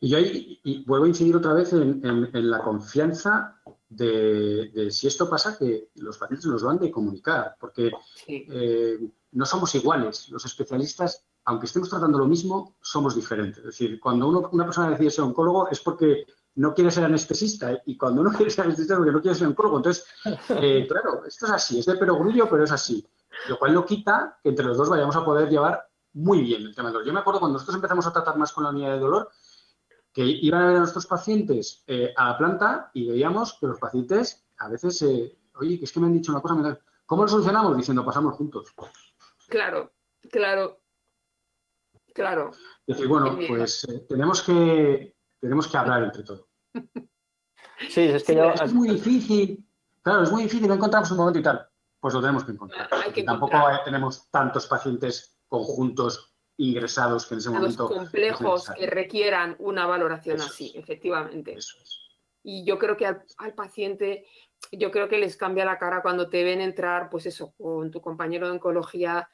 Y 0.00 0.08
yo 0.08 0.18
y 0.18 0.82
vuelvo 0.86 1.04
a 1.04 1.08
incidir 1.08 1.36
otra 1.36 1.52
vez 1.52 1.74
en, 1.74 2.50
la 2.50 2.60
confianza 2.60 3.60
de, 3.90 4.88
si 4.90 5.08
esto 5.08 5.28
pasa, 5.28 5.58
que 5.58 5.90
los 5.96 6.16
pacientes 6.16 6.46
nos 6.46 6.62
lo 6.62 6.70
han 6.70 6.78
de 6.78 6.90
comunicar, 6.90 7.54
porque 7.60 7.90
eh, 8.28 8.98
no 9.32 9.44
somos 9.44 9.74
iguales. 9.74 10.30
Los 10.30 10.46
especialistas 10.46 11.26
aunque 11.44 11.66
estemos 11.66 11.90
tratando 11.90 12.18
lo 12.18 12.26
mismo, 12.26 12.76
somos 12.80 13.14
diferentes. 13.14 13.58
Es 13.58 13.64
decir, 13.64 14.00
cuando 14.00 14.28
una 14.28 14.64
persona 14.64 14.90
decide 14.90 15.10
ser 15.10 15.24
oncólogo 15.24 15.68
es 15.70 15.80
porque 15.80 16.26
no 16.56 16.72
quiere 16.72 16.90
ser 16.90 17.04
anestesista 17.04 17.82
y 17.84 17.96
cuando 17.96 18.22
uno 18.22 18.32
quiere 18.36 18.50
ser 18.50 18.64
anestesista 18.64 18.96
porque 18.96 19.12
no 19.12 19.20
quiere 19.20 19.36
ser 19.36 19.48
oncólogo. 19.48 19.78
Entonces, 19.78 20.06
eh, 20.50 20.86
claro, 20.90 21.24
esto 21.26 21.46
es 21.46 21.52
así, 21.52 21.78
es 21.78 21.86
de 21.86 21.96
perogrullo, 21.96 22.48
pero 22.48 22.64
es 22.64 22.72
así. 22.72 23.06
Lo 23.48 23.58
cual 23.58 23.74
no 23.74 23.84
quita 23.84 24.38
que 24.42 24.50
entre 24.50 24.64
los 24.64 24.76
dos 24.76 24.88
vayamos 24.88 25.16
a 25.16 25.24
poder 25.24 25.48
llevar 25.48 25.88
muy 26.14 26.42
bien 26.42 26.62
el 26.62 26.74
tema 26.74 26.88
del 26.88 26.94
dolor. 26.94 27.06
Yo 27.06 27.12
me 27.12 27.20
acuerdo 27.20 27.40
cuando 27.40 27.54
nosotros 27.54 27.74
empezamos 27.74 28.06
a 28.06 28.12
tratar 28.12 28.36
más 28.38 28.52
con 28.52 28.64
la 28.64 28.70
unidad 28.70 28.92
de 28.92 29.00
dolor, 29.00 29.30
que 30.12 30.24
iban 30.24 30.62
a 30.62 30.66
ver 30.68 30.76
a 30.76 30.78
nuestros 30.78 31.06
pacientes 31.06 31.82
eh, 31.88 32.14
a 32.16 32.30
la 32.30 32.38
planta 32.38 32.90
y 32.94 33.08
veíamos 33.08 33.58
que 33.60 33.66
los 33.66 33.80
pacientes 33.80 34.46
a 34.58 34.68
veces, 34.68 35.02
eh, 35.02 35.36
oye, 35.56 35.78
que 35.78 35.84
es 35.84 35.92
que 35.92 35.98
me 35.98 36.06
han 36.06 36.12
dicho 36.12 36.30
una 36.30 36.40
cosa, 36.40 36.78
¿cómo 37.04 37.22
lo 37.22 37.28
solucionamos? 37.28 37.76
Diciendo, 37.76 38.04
pasamos 38.04 38.36
juntos. 38.36 38.72
Claro, 39.48 39.92
claro, 40.30 40.78
claro. 42.14 42.52
Es 42.86 42.96
decir, 42.96 43.06
bueno, 43.06 43.38
pues 43.46 43.86
tenemos 44.08 44.42
que 44.42 45.14
tenemos 45.44 45.68
que 45.68 45.76
hablar 45.76 46.02
entre 46.04 46.22
todos. 46.22 46.46
Sí, 47.88 48.02
es 48.02 48.22
que 48.22 48.36
yo... 48.36 48.50
Es 48.52 48.72
muy 48.72 48.88
difícil. 48.88 49.66
Claro, 50.00 50.22
es 50.22 50.30
muy 50.30 50.44
difícil, 50.44 50.68
no 50.68 50.74
encontramos 50.74 51.10
un 51.10 51.18
momento 51.18 51.40
y 51.40 51.42
tal. 51.42 51.68
Pues 52.00 52.14
lo 52.14 52.20
tenemos 52.20 52.44
que 52.44 52.52
encontrar. 52.52 52.88
tampoco 53.26 53.58
tenemos 53.84 54.30
tantos 54.30 54.66
pacientes 54.66 55.36
conjuntos 55.48 56.34
ingresados 56.56 57.26
que 57.26 57.34
en 57.34 57.38
ese 57.40 57.50
momento. 57.50 57.88
complejos 57.88 58.70
que 58.70 58.86
requieran 58.86 59.56
una 59.58 59.86
valoración 59.86 60.40
así, 60.40 60.72
efectivamente. 60.76 61.54
Eso 61.54 61.76
es. 61.82 61.98
Y 62.42 62.64
yo 62.64 62.78
creo 62.78 62.96
que 62.96 63.06
al, 63.06 63.54
paciente, 63.54 64.26
yo 64.70 64.90
creo 64.90 65.08
que 65.08 65.18
les 65.18 65.36
cambia 65.36 65.64
la 65.64 65.78
cara 65.78 66.00
cuando 66.00 66.28
te 66.28 66.44
ven 66.44 66.60
entrar, 66.60 67.10
pues 67.10 67.26
eso, 67.26 67.54
con 67.58 67.90
tu 67.90 68.00
compañero 68.00 68.46
de 68.46 68.52
oncología 68.52 69.28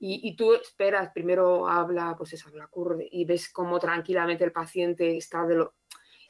y, 0.00 0.36
tú 0.36 0.54
esperas, 0.54 1.10
primero 1.12 1.68
habla, 1.68 2.14
pues 2.16 2.32
eso, 2.32 2.48
habla 2.48 2.70
y 3.10 3.24
ves 3.24 3.50
cómo 3.50 3.80
tranquilamente 3.80 4.44
el 4.44 4.52
paciente 4.52 5.16
está 5.16 5.44
de 5.44 5.56
lo... 5.56 5.74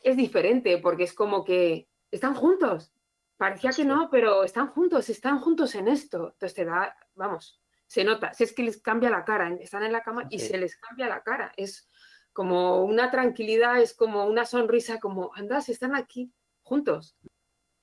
Es 0.03 0.16
diferente 0.16 0.79
porque 0.79 1.05
es 1.05 1.12
como 1.12 1.45
que 1.45 1.89
están 2.11 2.35
juntos. 2.35 2.93
Parecía 3.37 3.71
que 3.71 3.85
no, 3.85 4.09
pero 4.11 4.43
están 4.43 4.69
juntos, 4.69 5.11
están 5.11 5.39
juntos 5.41 5.75
en 5.75 5.89
esto. 5.89 6.31
Entonces 6.33 6.55
te 6.55 6.64
da, 6.64 6.97
vamos, 7.14 7.61
se 7.87 8.05
nota. 8.05 8.33
Si 8.33 8.45
es 8.45 8.55
que 8.55 8.62
les 8.62 8.81
cambia 8.81 9.11
la 9.11 9.25
cara, 9.25 9.55
están 9.61 9.83
en 9.83 9.93
la 9.93 10.03
cama 10.03 10.27
y 10.31 10.39
se 10.39 10.57
les 10.57 10.77
cambia 10.77 11.07
la 11.07 11.23
cara. 11.23 11.53
Es 11.57 11.91
como 12.33 12.85
una 12.85 13.11
tranquilidad, 13.11 13.81
es 13.81 13.95
como 13.95 14.25
una 14.27 14.47
sonrisa, 14.47 14.99
como, 14.99 15.31
andas, 15.35 15.69
están 15.69 15.95
aquí 15.95 16.33
juntos. 16.62 17.16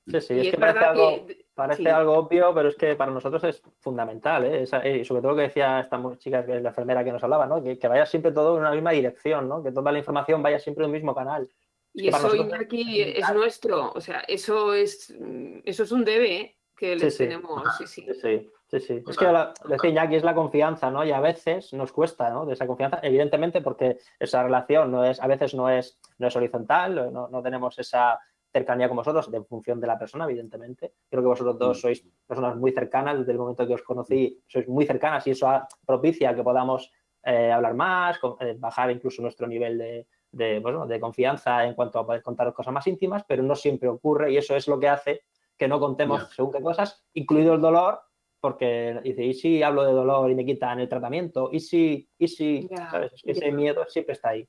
Sí, 0.08 0.22
sí, 0.22 0.39
es, 0.39 0.51
que 0.51 0.58
parece, 0.58 1.89
algo, 1.89 2.14
obvio, 2.14 2.53
pero 2.53 2.70
es 2.70 2.76
que 2.76 2.95
para 2.95 3.12
nosotros 3.12 3.43
es 3.45 3.64
fundamental, 3.80 4.45
¿eh? 4.45 4.64
y 4.64 5.03
sobre 5.06 5.22
todo 5.22 5.32
lo 5.32 5.38
que 5.38 5.43
decía 5.43 5.80
esta 5.80 5.99
chica, 6.18 6.45
que 6.45 6.58
es 6.58 6.62
la 6.62 6.70
enfermera 6.70 7.03
que 7.03 7.12
nos 7.12 7.24
hablaba, 7.24 7.47
¿no? 7.47 7.64
Que, 7.64 7.88
vaya 7.88 8.06
siempre 8.06 8.32
todo 8.32 8.56
en 8.56 8.62
una 8.62 8.72
misma 8.72 8.91
dirección, 8.91 9.49
¿no? 9.49 9.64
Que 9.64 9.72
toda 9.72 9.91
la 9.91 9.97
información 9.97 10.43
vaya 10.43 10.60
siempre 10.60 10.84
en 10.84 10.91
un 10.91 10.93
mismo 10.93 11.16
canal. 11.16 11.49
Y 11.93 12.10
eso, 12.10 12.30
aquí 12.53 13.01
es 13.01 13.34
nuestro, 13.34 13.93
o 13.93 14.01
sea, 14.01 14.20
eso 14.28 14.74
es, 14.76 15.16
eso 15.64 15.84
es 15.84 15.91
un 15.91 16.06
debe 16.06 16.36
¿eh? 16.36 16.58
que 16.78 16.95
les 16.95 17.18
tenemos, 17.18 17.64
sí, 17.78 17.88
sí. 17.88 18.08
sí. 18.22 18.51
Sí, 18.68 18.80
sí. 18.80 19.03
Es 19.08 19.16
que 19.16 19.26
lo 19.26 19.53
decía 19.70 19.89
Iñaki, 19.91 20.16
es 20.16 20.24
la 20.24 20.34
confianza, 20.34 20.89
¿no? 20.89 21.06
Y 21.06 21.12
a 21.12 21.20
veces 21.20 21.72
nos 21.74 21.91
cuesta, 21.91 22.32
¿no? 22.32 22.47
De 22.47 22.53
esa 22.53 22.66
confianza, 22.66 22.99
evidentemente 23.03 23.62
porque 23.62 23.99
esa 24.20 24.41
relación 24.41 24.91
no 24.91 25.06
es, 25.06 25.22
a 25.22 25.28
veces 25.28 25.53
no 25.53 25.70
es, 25.70 25.99
no 26.18 26.28
es 26.28 26.36
horizontal, 26.36 27.14
no, 27.14 27.28
no 27.28 27.43
tenemos 27.43 27.78
esa, 27.78 28.20
cercanía 28.56 28.88
con 28.88 28.95
vosotros, 28.95 29.30
en 29.34 29.45
función 29.45 29.82
de 29.82 29.88
la 29.88 29.99
persona, 29.99 30.24
evidentemente. 30.24 30.93
Creo 31.10 31.22
que 31.22 31.28
vosotros 31.28 31.60
dos 31.60 31.78
mm. 31.78 31.82
sois 31.82 31.99
personas 32.26 32.56
muy 32.56 32.72
cercanas, 32.72 33.20
desde 33.20 33.34
el 33.34 33.38
momento 33.38 33.68
que 33.68 33.74
os 33.74 33.84
conocí, 33.84 34.39
sois 34.47 34.66
muy 34.70 34.86
cercanas 34.86 35.28
y 35.28 35.32
eso 35.32 35.47
propicia 35.86 36.34
que 36.34 36.41
podamos 36.41 36.89
eh, 37.24 37.51
hablar 37.51 37.74
más, 37.74 38.18
eh, 38.39 38.56
bajar 38.58 38.91
incluso 38.91 39.22
nuestro 39.22 39.45
nivel 39.45 39.78
de, 39.78 40.08
de, 40.32 40.99
confianza 41.01 41.66
en 41.66 41.74
cuanto 41.74 41.99
a 41.99 42.06
poder 42.06 42.22
contar 42.24 42.53
cosas 42.53 42.74
más 42.74 42.88
íntimas, 42.88 43.26
pero 43.28 43.43
no 43.43 43.56
siempre 43.56 43.89
ocurre 43.89 44.32
y 44.32 44.38
eso 44.38 44.56
es 44.56 44.68
lo 44.68 44.80
que 44.80 44.88
hace 44.88 45.22
que 45.58 45.68
no 45.68 45.80
contemos 45.80 46.30
según 46.34 46.51
qué 46.53 46.62
cosas, 46.62 47.06
incluido 47.14 47.53
el 47.56 47.62
dolor, 47.62 47.99
porque 48.39 48.99
dice, 49.03 49.24
¿y 49.24 49.34
si 49.34 49.64
hablo 49.64 49.84
de 49.84 49.91
dolor 49.91 50.30
y 50.30 50.36
me 50.36 50.45
quitan 50.45 50.80
el 50.80 50.88
tratamiento? 50.88 51.49
¿Y 51.51 51.60
si, 51.60 52.08
y 52.18 52.28
si, 52.28 52.70
¿sabes? 52.91 53.12
ese 53.24 53.51
miedo 53.51 53.86
siempre 53.88 54.14
está 54.14 54.30
ahí. 54.30 54.47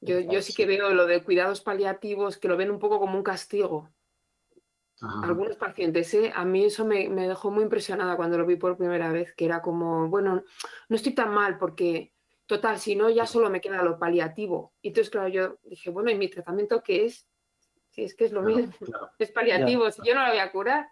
Yo, 0.00 0.40
sí 0.40 0.54
que 0.54 0.66
veo 0.66 0.94
lo 0.94 1.06
de 1.06 1.22
cuidados 1.22 1.60
paliativos, 1.60 2.38
que 2.38 2.48
lo 2.48 2.56
ven 2.56 2.70
un 2.70 2.78
poco 2.78 2.98
como 2.98 3.16
un 3.16 3.22
castigo. 3.22 3.90
Algunos 5.22 5.56
pacientes, 5.56 6.12
¿eh? 6.12 6.30
a 6.34 6.44
mí 6.44 6.64
eso 6.64 6.84
me, 6.84 7.08
dejó 7.08 7.50
muy 7.50 7.62
impresionada 7.62 8.16
cuando 8.16 8.36
lo 8.36 8.44
vi 8.44 8.56
por 8.56 8.76
primera 8.76 9.10
vez, 9.10 9.34
que 9.34 9.46
era 9.46 9.62
como, 9.62 10.08
bueno, 10.08 10.44
no 10.88 10.96
estoy 10.96 11.14
tan 11.14 11.30
mal 11.30 11.56
porque, 11.56 12.12
total, 12.44 12.78
si 12.78 12.96
no, 12.96 13.08
ya 13.08 13.26
solo 13.26 13.48
me 13.48 13.62
queda 13.62 13.82
lo 13.82 13.98
paliativo. 13.98 14.74
Y 14.82 14.88
entonces, 14.88 15.10
claro, 15.10 15.28
yo 15.28 15.58
dije, 15.62 15.88
bueno, 15.88 16.10
¿y 16.10 16.18
mi 16.18 16.28
tratamiento 16.28 16.82
qué 16.82 17.06
es? 17.06 17.26
Si 17.88 18.02
es 18.02 18.14
que 18.14 18.26
es 18.26 18.32
lo 18.32 18.42
mismo, 18.42 18.72
es 19.18 19.32
paliativo, 19.32 19.90
si 19.90 20.02
yo 20.04 20.14
no 20.14 20.22
la 20.22 20.30
voy 20.30 20.38
a 20.38 20.52
curar, 20.52 20.88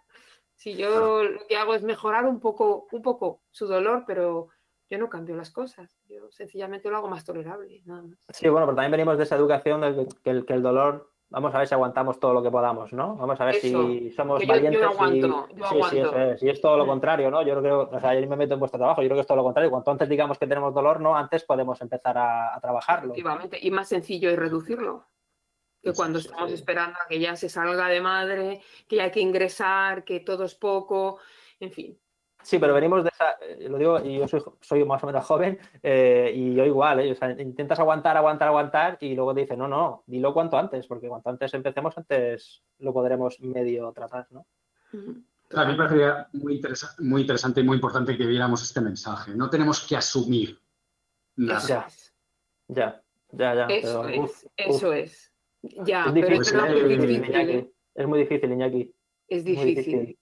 si 0.55 0.75
yo 0.75 1.23
lo 1.23 1.47
que 1.47 1.57
hago 1.57 1.75
es 1.75 1.83
mejorar 1.83 2.25
un 2.25 2.39
poco, 2.39 2.87
un 2.91 3.03
poco 3.03 3.43
su 3.51 3.67
dolor, 3.67 4.05
pero 4.07 4.49
yo 4.89 4.97
no 4.97 5.07
cambio 5.07 5.35
las 5.35 5.51
cosas, 5.51 5.98
yo 6.09 6.29
sencillamente 6.31 6.89
lo 6.89 6.97
hago 6.97 7.07
más 7.07 7.23
tolerable, 7.23 7.81
nada 7.85 8.01
más. 8.01 8.17
Sí, 8.29 8.49
bueno, 8.49 8.65
pero 8.65 8.75
también 8.75 8.91
venimos 8.91 9.17
de 9.17 9.23
esa 9.23 9.35
educación 9.35 9.81
de 9.81 10.07
que 10.23 10.29
el, 10.31 10.45
que 10.45 10.53
el 10.53 10.63
dolor, 10.63 11.11
vamos 11.29 11.53
a 11.53 11.59
ver 11.59 11.67
si 11.67 11.73
aguantamos 11.73 12.19
todo 12.19 12.33
lo 12.33 12.41
que 12.41 12.49
podamos, 12.49 12.91
¿no? 12.93 13.15
Vamos 13.15 13.39
a 13.39 13.45
ver 13.45 13.55
si 13.55 14.11
somos 14.11 14.45
valientes. 14.45 14.81
Yo, 14.81 14.89
aguanto, 14.89 15.47
y... 15.49 15.63
sí, 15.63 15.81
sí, 15.89 15.97
es, 15.99 16.43
y 16.43 16.49
es 16.49 16.61
todo 16.61 16.77
lo 16.77 16.87
contrario, 16.87 17.29
¿no? 17.29 17.41
Yo 17.43 17.59
creo, 17.59 17.89
o 17.91 17.99
sea, 17.99 18.19
yo 18.19 18.27
me 18.27 18.35
meto 18.35 18.55
en 18.55 18.59
vuestro 18.59 18.79
trabajo, 18.79 19.01
yo 19.01 19.07
creo 19.07 19.17
que 19.17 19.21
es 19.21 19.27
todo 19.27 19.37
lo 19.37 19.43
contrario. 19.43 19.69
Cuanto 19.69 19.91
antes 19.91 20.09
digamos 20.09 20.37
que 20.37 20.47
tenemos 20.47 20.73
dolor, 20.73 20.99
¿no? 20.99 21.15
Antes 21.15 21.43
podemos 21.43 21.79
empezar 21.81 22.17
a, 22.17 22.59
trabajarlo. 22.61 23.13
Efectivamente, 23.13 23.59
y 23.61 23.71
más 23.71 23.87
sencillo 23.87 24.29
es 24.29 24.37
reducirlo 24.37 25.07
que 25.81 25.93
cuando 25.93 26.19
estamos 26.19 26.51
esperando 26.51 26.97
a 27.01 27.07
que 27.07 27.19
ya 27.19 27.37
se 27.37 27.47
salga 27.47 27.87
de 27.87 28.01
madre, 28.01 28.61
que 28.87 28.97
ya 28.97 29.05
hay 29.05 29.11
que 29.11 29.21
ingresar, 29.21 30.03
que 30.03 30.19
todo 30.19 30.43
es 30.43 30.55
poco, 30.55 31.19
en 31.59 31.71
fin. 31.71 31.99
Sí, 32.41 32.57
pero 32.57 32.73
venimos 32.73 33.03
de 33.03 33.09
esa, 33.09 33.31
eh, 33.41 33.67
lo 33.69 33.77
digo, 33.77 33.99
y 33.99 34.17
yo 34.17 34.25
soy, 34.61 34.85
más 34.85 35.03
o 35.03 35.07
menos 35.07 35.25
joven, 35.25 35.59
eh, 35.83 36.31
y 36.33 36.55
yo 36.55 36.65
igual, 36.65 37.01
eh, 37.01 37.11
o 37.11 37.15
sea, 37.15 37.31
intentas 37.31 37.79
aguantar, 37.79 38.15
aguantar, 38.15 38.47
aguantar, 38.47 38.97
y 39.01 39.13
luego 39.13 39.33
te 39.33 39.41
dicen, 39.41 39.59
no, 39.59 39.67
no, 39.67 40.03
dilo 40.07 40.33
cuanto 40.33 40.57
antes, 40.57 40.87
porque 40.87 41.09
cuanto 41.09 41.29
antes 41.29 41.53
empecemos, 41.53 41.97
antes 41.97 42.63
lo 42.79 42.93
podremos 42.93 43.39
medio 43.41 43.91
tratar, 43.91 44.27
¿no? 44.31 44.45
A 45.51 45.65
mí 45.65 45.71
me 45.71 45.77
parecería 45.77 46.27
muy, 46.33 46.61
muy 46.99 47.21
interesante 47.21 47.61
y 47.61 47.63
muy 47.63 47.75
importante 47.75 48.15
que 48.15 48.25
viéramos 48.25 48.61
este 48.61 48.81
mensaje. 48.81 49.33
No 49.35 49.49
tenemos 49.49 49.85
que 49.87 49.95
asumir 49.95 50.59
nada. 51.35 51.59
Ya, 51.67 51.87
ya, 52.67 53.03
ya. 53.31 53.55
ya 53.55 53.65
eso 53.65 54.07
es, 54.07 54.47
eso 54.55 54.93
es. 54.93 55.33
Ya, 55.61 56.05
es 56.05 56.13
pero 56.13 56.41
es, 56.41 56.53
muy 56.53 56.95
difícil, 56.95 57.73
es 57.95 58.07
muy 58.07 58.19
difícil, 58.19 58.51
Iñaki. 58.51 58.93
Es 59.27 59.43
difícil. 59.43 60.17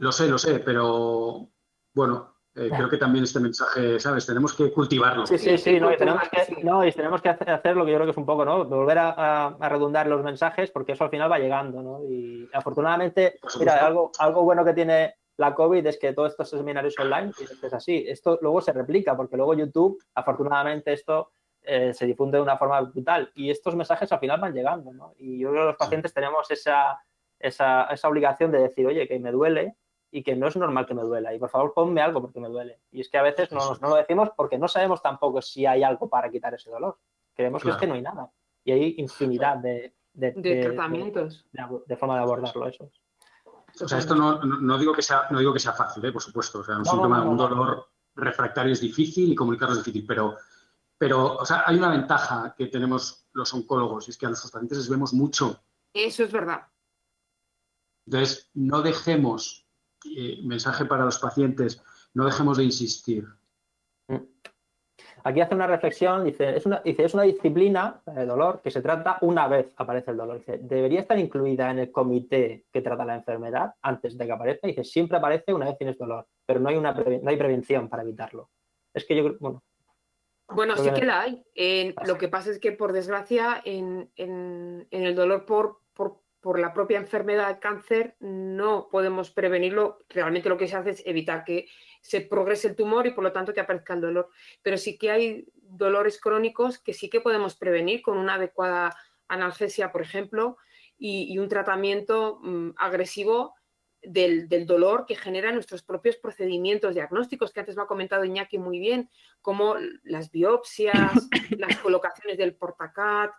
Lo 0.00 0.12
sé, 0.12 0.28
lo 0.28 0.38
sé, 0.38 0.60
pero 0.60 1.50
bueno, 1.94 2.36
eh, 2.54 2.70
creo 2.74 2.88
que 2.88 2.96
también 2.96 3.24
este 3.24 3.38
mensaje, 3.38 4.00
¿sabes? 4.00 4.24
Tenemos 4.24 4.54
que 4.54 4.72
cultivarlo. 4.72 5.26
Sí, 5.26 5.36
sí, 5.36 5.58
sí, 5.58 5.78
no, 5.78 5.92
y 5.92 5.96
tenemos 5.98 6.22
que, 6.28 6.62
no, 6.64 6.84
y 6.84 6.90
tenemos 6.90 7.20
que 7.20 7.28
hacer 7.28 7.76
lo 7.76 7.84
que 7.84 7.92
yo 7.92 7.98
creo 7.98 8.06
que 8.06 8.12
es 8.12 8.16
un 8.16 8.24
poco, 8.24 8.44
¿no? 8.44 8.64
Volver 8.64 8.98
a, 8.98 9.56
redundar 9.68 10.06
los 10.06 10.24
mensajes 10.24 10.70
porque 10.70 10.92
eso 10.92 11.04
al 11.04 11.10
final 11.10 11.30
va 11.30 11.38
llegando, 11.38 11.82
¿no? 11.82 12.02
Y 12.08 12.48
afortunadamente, 12.52 13.38
mira, 13.58 13.86
algo, 13.86 14.10
algo 14.18 14.42
bueno 14.42 14.64
que 14.64 14.72
tiene 14.72 15.16
la 15.36 15.54
COVID 15.54 15.86
es 15.86 15.98
que 15.98 16.14
todos 16.14 16.32
estos 16.32 16.48
seminarios 16.48 16.98
online 16.98 17.32
es 17.62 17.74
así. 17.74 18.04
Esto 18.08 18.38
luego 18.40 18.62
se 18.62 18.72
replica 18.72 19.14
porque 19.14 19.36
luego 19.36 19.52
YouTube, 19.52 20.02
afortunadamente, 20.14 20.94
esto 20.94 21.32
eh, 21.62 21.92
se 21.92 22.06
difunde 22.06 22.38
de 22.38 22.42
una 22.42 22.56
forma 22.56 22.80
brutal 22.80 23.30
y 23.34 23.50
estos 23.50 23.76
mensajes 23.76 24.10
al 24.10 24.18
final 24.18 24.40
van 24.40 24.54
llegando, 24.54 24.94
¿no? 24.94 25.12
Y 25.18 25.38
yo 25.38 25.50
creo 25.50 25.62
que 25.62 25.68
los 25.68 25.76
pacientes 25.76 26.14
tenemos 26.14 26.50
esa, 26.50 26.98
esa, 27.38 27.84
esa 27.84 28.08
obligación 28.08 28.50
de 28.50 28.60
decir, 28.60 28.86
oye, 28.86 29.06
que 29.06 29.18
me 29.18 29.30
duele, 29.30 29.76
y 30.10 30.22
que 30.22 30.34
no 30.34 30.48
es 30.48 30.56
normal 30.56 30.86
que 30.86 30.94
me 30.94 31.02
duela. 31.02 31.34
Y 31.34 31.38
por 31.38 31.50
favor, 31.50 31.72
ponme 31.72 32.00
algo 32.00 32.20
porque 32.20 32.40
me 32.40 32.48
duele. 32.48 32.80
Y 32.90 33.00
es 33.00 33.08
que 33.08 33.18
a 33.18 33.22
veces 33.22 33.52
no, 33.52 33.74
no 33.76 33.88
lo 33.88 33.96
decimos 33.96 34.30
porque 34.36 34.58
no 34.58 34.68
sabemos 34.68 35.02
tampoco 35.02 35.40
si 35.40 35.66
hay 35.66 35.82
algo 35.82 36.08
para 36.08 36.30
quitar 36.30 36.54
ese 36.54 36.70
dolor. 36.70 36.98
Creemos 37.34 37.62
que 37.62 37.70
es 37.70 37.76
que 37.76 37.86
no 37.86 37.94
hay 37.94 38.02
nada. 38.02 38.30
Y 38.64 38.72
hay 38.72 38.94
infinidad 38.98 39.58
de, 39.58 39.94
de, 40.12 40.62
tratamientos. 40.62 41.46
De, 41.86 41.96
forma 41.96 42.16
de 42.16 42.22
abordarlo, 42.22 42.66
eso. 42.66 42.90
O 43.80 43.88
sea, 43.88 43.98
esto 43.98 44.14
no, 44.14 44.42
no, 44.42 44.78
digo, 44.78 44.92
que 44.92 45.02
sea, 45.02 45.22
no 45.30 45.38
digo 45.38 45.52
que 45.52 45.60
sea 45.60 45.72
fácil, 45.72 46.04
¿eh? 46.04 46.12
por 46.12 46.22
supuesto. 46.22 46.58
O 46.58 46.64
sea, 46.64 46.76
un 46.76 46.84
síntoma, 46.84 47.22
un 47.22 47.36
dolor 47.36 47.88
refractario 48.16 48.72
es 48.72 48.80
difícil 48.80 49.32
y 49.32 49.34
comunicarlo 49.34 49.74
es 49.74 49.84
difícil, 49.84 50.04
pero, 50.06 50.36
pero 50.98 51.36
o 51.36 51.46
sea, 51.46 51.62
hay 51.64 51.76
una 51.76 51.90
ventaja 51.90 52.54
que 52.56 52.66
tenemos 52.66 53.26
los 53.32 53.54
oncólogos 53.54 54.08
y 54.08 54.10
es 54.10 54.18
que 54.18 54.26
a 54.26 54.28
nuestros 54.28 54.50
pacientes 54.50 54.78
les 54.78 54.90
vemos 54.90 55.12
mucho. 55.12 55.62
Eso 55.94 56.24
es 56.24 56.32
verdad. 56.32 56.66
Entonces, 58.06 58.50
no 58.54 58.82
dejemos 58.82 59.69
mensaje 60.42 60.84
para 60.84 61.04
los 61.04 61.18
pacientes, 61.18 61.82
no 62.14 62.24
dejemos 62.24 62.58
de 62.58 62.64
insistir. 62.64 63.26
Aquí 65.22 65.40
hace 65.40 65.54
una 65.54 65.66
reflexión, 65.66 66.24
dice, 66.24 66.56
es 66.56 66.64
una, 66.66 66.80
dice, 66.80 67.04
es 67.04 67.14
una 67.14 67.24
disciplina, 67.24 68.00
de 68.06 68.24
dolor, 68.24 68.60
que 68.62 68.70
se 68.70 68.80
trata 68.80 69.18
una 69.20 69.48
vez 69.48 69.72
aparece 69.76 70.12
el 70.12 70.16
dolor. 70.16 70.38
Dice, 70.38 70.58
debería 70.62 71.00
estar 71.00 71.18
incluida 71.18 71.70
en 71.70 71.78
el 71.78 71.92
comité 71.92 72.64
que 72.72 72.80
trata 72.80 73.04
la 73.04 73.16
enfermedad 73.16 73.74
antes 73.82 74.16
de 74.16 74.26
que 74.26 74.32
aparezca. 74.32 74.66
Dice, 74.66 74.84
siempre 74.84 75.18
aparece 75.18 75.52
una 75.52 75.66
vez 75.66 75.78
tienes 75.78 75.98
dolor, 75.98 76.26
pero 76.46 76.60
no 76.60 76.68
hay, 76.68 76.76
una 76.76 76.92
no 76.92 77.30
hay 77.30 77.36
prevención 77.36 77.88
para 77.88 78.02
evitarlo. 78.02 78.50
Es 78.94 79.04
que 79.04 79.16
yo, 79.16 79.36
bueno, 79.38 79.62
Bueno, 80.48 80.76
sí 80.76 80.90
que 80.90 81.04
la 81.04 81.20
hay. 81.20 81.44
lo 82.06 82.16
que 82.16 82.28
pasa 82.28 82.50
es 82.50 82.58
que, 82.58 82.72
por 82.72 82.92
desgracia, 82.92 83.60
en, 83.64 84.10
el 84.16 85.14
dolor 85.14 85.44
por, 85.44 85.80
por, 86.40 86.58
la 86.58 86.72
propia 86.72 86.98
enfermedad 86.98 87.48
de 87.48 87.60
cáncer 87.60 88.16
no 88.20 88.88
podemos 88.90 89.30
prevenirlo. 89.30 89.98
Realmente 90.08 90.48
lo 90.48 90.56
que 90.56 90.68
se 90.68 90.76
hace 90.76 90.90
es 90.90 91.02
evitar 91.06 91.44
que 91.44 91.68
se 92.00 92.20
progrese 92.20 92.68
el 92.68 92.76
tumor 92.76 93.06
y, 93.06 93.12
por 93.12 93.24
lo 93.24 93.32
tanto, 93.32 93.52
que 93.52 93.60
aparezca 93.60 93.94
el 93.94 94.00
dolor. 94.00 94.30
Pero 94.62 94.76
sí 94.76 94.98
que 94.98 95.10
hay 95.10 95.46
dolores 95.54 96.20
crónicos 96.20 96.78
que 96.78 96.94
sí 96.94 97.08
que 97.08 97.20
podemos 97.20 97.56
prevenir 97.56 98.02
con 98.02 98.16
una 98.16 98.34
adecuada 98.34 98.96
analgesia, 99.28 99.92
por 99.92 100.02
ejemplo, 100.02 100.56
y, 100.98 101.38
un 101.38 101.48
tratamiento 101.48 102.40
mm, 102.42 102.70
agresivo 102.76 103.54
del, 104.02 104.48
dolor 104.66 105.04
que 105.06 105.16
generan 105.16 105.54
nuestros 105.54 105.82
propios 105.82 106.16
procedimientos 106.16 106.94
diagnósticos, 106.94 107.52
que 107.52 107.60
antes 107.60 107.76
lo 107.76 107.82
ha 107.82 107.86
comentado 107.86 108.24
Iñaki 108.24 108.58
muy 108.58 108.78
bien, 108.78 109.10
como 109.42 109.76
las 110.02 110.30
biopsias, 110.30 111.28
las 111.58 111.78
colocaciones 111.78 112.38
del 112.38 112.54
portacat, 112.54 113.30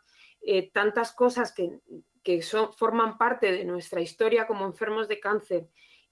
eh, 0.42 0.72
tantas 0.72 1.14
cosas 1.14 1.54
que, 1.54 1.80
son, 2.42 2.74
forman 2.74 3.18
parte 3.18 3.52
de 3.52 3.66
nuestra 3.66 4.02
historia 4.02 4.48
como 4.48 4.66
enfermos 4.66 5.08
de 5.08 5.20
cáncer 5.20 5.68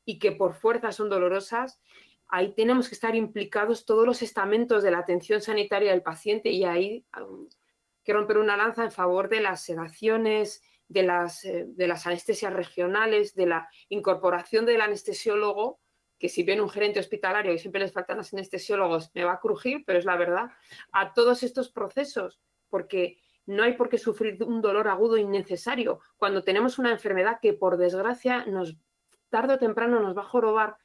y 0.05 0.20
que 0.20 0.32
por 0.32 0.53
fuerza 0.53 0.91
son 0.91 1.10
dolorosas, 1.10 1.82
ahí 2.28 2.53
tenemos 2.53 2.88
que 2.88 2.95
estar 2.95 3.16
implicados 3.16 3.86
todos 3.86 4.05
los 4.05 4.22
estamentos 4.22 4.84
de 4.84 4.91
la 4.91 4.99
atención 4.99 5.41
sanitaria 5.41 5.91
del 5.91 6.01
paciente 6.01 6.49
y 6.49 6.64
ahí 6.64 7.05
um, 7.20 7.47
que 8.03 8.14
romper 8.14 8.38
una 8.38 8.57
lanza 8.57 8.84
en 8.84 8.91
favor 8.91 9.30
de 9.30 9.41
las 9.41 9.64
sedaciones, 9.64 10.64
de 10.88 11.03
las, 11.03 11.45
eh, 11.45 11.66
de 11.68 11.88
las 11.88 12.07
anestesias 12.07 12.53
regionales, 12.53 13.36
de 13.36 13.45
la 13.45 13.70
incorporación 13.89 14.66
del 14.66 14.82
anestesiólogo, 14.82 15.80
que 16.18 16.30
si 16.30 16.43
viene 16.43 16.62
un 16.62 16.70
gerente 16.70 16.99
hospitalario 16.99 17.53
y 17.53 17.60
siempre 17.60 17.82
les 17.82 17.93
faltan 17.93 18.18
los 18.18 18.34
anestesiólogos, 18.34 19.12
me 19.14 19.24
va 19.24 19.34
a 19.34 19.39
crujir, 19.39 19.84
pero 19.86 19.99
es 19.99 20.05
la 20.05 20.18
verdad, 20.18 20.49
a 20.91 21.14
todos 21.14 21.43
estos 21.43 21.70
procesos, 21.70 22.41
porque 22.70 23.20
no 23.49 23.63
hay 23.63 23.73
por 23.73 23.89
qué 23.89 23.97
sufrir 23.97 24.43
un 24.43 24.61
dolor 24.61 24.87
agudo 24.87 25.17
innecesario 25.17 25.99
cuando 26.17 26.43
tenemos 26.43 26.79
una 26.79 26.91
enfermedad 26.91 27.39
que 27.41 27.53
por 27.53 27.77
desgracia 27.77 28.45
nos 28.45 28.77
tarde 29.29 29.55
o 29.55 29.59
temprano 29.59 29.99
nos 29.99 30.15
va 30.15 30.21
a 30.21 30.25
jorobar. 30.25 30.77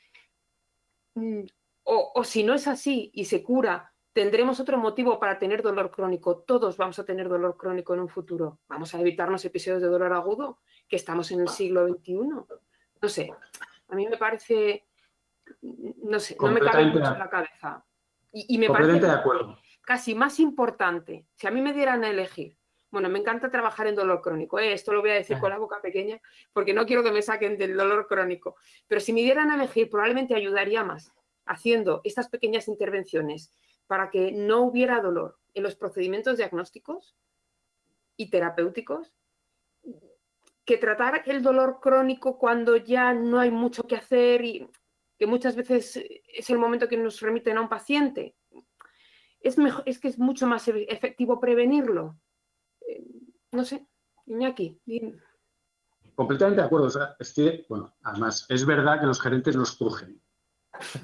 Mm, 1.15 1.43
o, 1.85 2.13
o 2.15 2.25
si 2.25 2.43
no 2.43 2.55
es 2.55 2.67
así 2.67 3.11
y 3.15 3.27
se 3.27 3.43
cura 3.43 3.95
tendremos 4.15 4.61
otro 4.61 4.79
motivo 4.79 5.19
para 5.19 5.39
tener 5.39 5.61
dolor 5.61 5.91
crónico. 5.91 6.39
Todos 6.39 6.77
vamos 6.79 6.99
a 6.99 7.05
tener 7.05 7.29
dolor 7.29 7.57
crónico 7.57 7.93
en 7.93 8.01
un 8.01 8.09
futuro. 8.09 8.61
Vamos 8.69 8.95
a 8.95 9.01
evitarnos 9.01 9.45
episodios 9.45 9.83
de 9.83 9.89
dolor 9.89 10.13
agudo, 10.13 10.61
que 10.89 10.97
estamos 10.97 11.31
en 11.33 11.41
el 11.41 11.49
siglo 11.49 11.87
XXI. 11.87 12.15
No 13.03 13.09
sé, 13.09 13.31
a 13.89 13.95
mí 13.95 14.09
me 14.09 14.17
parece, 14.17 14.87
no 15.61 16.19
sé, 16.21 16.37
no 16.41 16.53
me 16.53 16.61
cabe 16.61 16.87
mucho 16.87 17.13
en 17.13 17.19
la 17.19 17.29
cabeza. 17.29 17.85
Y, 18.33 18.57
me 18.57 18.69
parece 18.69 19.01
casi 19.85 20.15
más 20.15 20.41
importante, 20.41 21.27
si 21.35 21.47
a 21.47 21.51
mí 21.51 21.61
me 21.61 21.73
dieran 21.73 22.05
a 22.05 22.11
elegir, 22.11 22.57
bueno, 22.91 23.09
me 23.09 23.19
encanta 23.19 23.51
trabajar 23.51 23.89
en 23.89 23.97
dolor 23.97 24.21
crónico, 24.21 24.59
¿eh? 24.59 24.73
esto 24.73 24.93
lo 24.93 25.01
voy 25.01 25.11
a 25.11 25.15
decir 25.15 25.39
con 25.39 25.51
la 25.51 25.59
boca 25.59 25.81
pequeña, 25.83 26.21
porque 26.53 26.73
no 26.73 26.87
quiero 26.87 27.03
que 27.03 27.11
me 27.11 27.23
saquen 27.23 27.59
del 27.59 27.77
dolor 27.77 28.07
crónico, 28.07 28.57
pero 28.87 29.01
si 29.01 29.13
me 29.13 29.23
dieran 29.23 29.51
a 29.51 29.57
elegir, 29.57 29.91
probablemente 29.91 30.35
ayudaría 30.35 30.85
más 30.85 31.13
haciendo 31.45 32.01
estas 32.05 32.29
pequeñas 32.29 32.69
intervenciones 32.69 33.53
para 33.87 34.11
que 34.11 34.33
no 34.33 34.63
hubiera 34.63 35.01
dolor 35.01 35.39
en 35.55 35.63
los 35.63 35.77
procedimientos 35.77 36.37
diagnósticos 36.37 37.17
y 38.17 38.31
terapéuticos, 38.31 39.13
que 40.65 40.79
tratar 40.79 41.23
el 41.27 41.43
dolor 41.43 41.79
crónico 41.81 42.39
cuando 42.39 42.77
ya 42.77 43.13
no 43.13 43.39
hay 43.39 43.51
mucho 43.51 43.83
que 43.83 43.97
hacer 43.97 44.45
y 44.45 44.69
que 45.19 45.27
muchas 45.27 45.57
veces 45.57 46.01
es 46.33 46.51
el 46.51 46.59
momento 46.59 46.89
que 46.89 46.97
nos 46.97 47.21
remiten 47.21 47.59
a 47.59 47.61
un 47.61 47.69
paciente. 47.69 48.35
Es, 49.45 49.59
mejor, 49.59 49.83
es 49.87 49.99
que 49.99 50.09
es 50.09 50.19
mucho 50.19 50.47
más 50.47 50.67
efectivo 50.67 51.39
prevenirlo. 51.39 52.19
Eh, 52.89 53.05
no 53.53 53.63
sé, 53.65 53.87
Iñaki. 54.27 54.81
Completamente 56.15 56.63
de 56.63 56.67
acuerdo. 56.67 56.89
es 57.19 57.33
que, 57.35 57.67
bueno, 57.69 57.95
además, 58.03 58.47
es 58.49 58.65
verdad 58.65 59.01
que 59.01 59.07
los 59.07 59.21
gerentes 59.21 59.55
nos 59.55 59.77
crujen. 59.77 60.21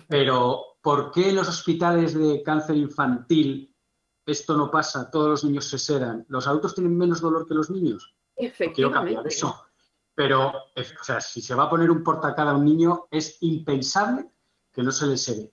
Pero, 0.08 0.78
¿por 0.80 1.12
qué 1.12 1.28
en 1.28 1.36
los 1.36 1.48
hospitales 1.48 2.14
de 2.14 2.42
cáncer 2.42 2.76
infantil 2.76 3.76
esto 4.24 4.56
no 4.56 4.70
pasa? 4.70 5.10
Todos 5.10 5.28
los 5.28 5.44
niños 5.44 5.66
se 5.66 5.78
sedan. 5.78 6.24
¿Los 6.28 6.46
adultos 6.46 6.74
tienen 6.74 6.96
menos 6.96 7.20
dolor 7.20 7.46
que 7.46 7.54
los 7.54 7.68
niños? 7.68 8.14
Quiero 8.74 8.90
cambiar 8.90 9.26
eso. 9.26 9.66
Pero, 10.14 10.48
o 10.48 11.04
sea, 11.04 11.20
si 11.20 11.42
se 11.42 11.54
va 11.54 11.64
a 11.64 11.70
poner 11.70 11.90
un 11.90 12.02
portacada 12.02 12.52
a 12.52 12.56
un 12.56 12.64
niño, 12.64 13.06
es 13.10 13.36
impensable 13.42 14.30
que 14.72 14.82
no 14.82 14.90
se 14.90 15.06
le 15.06 15.18
sede. 15.18 15.52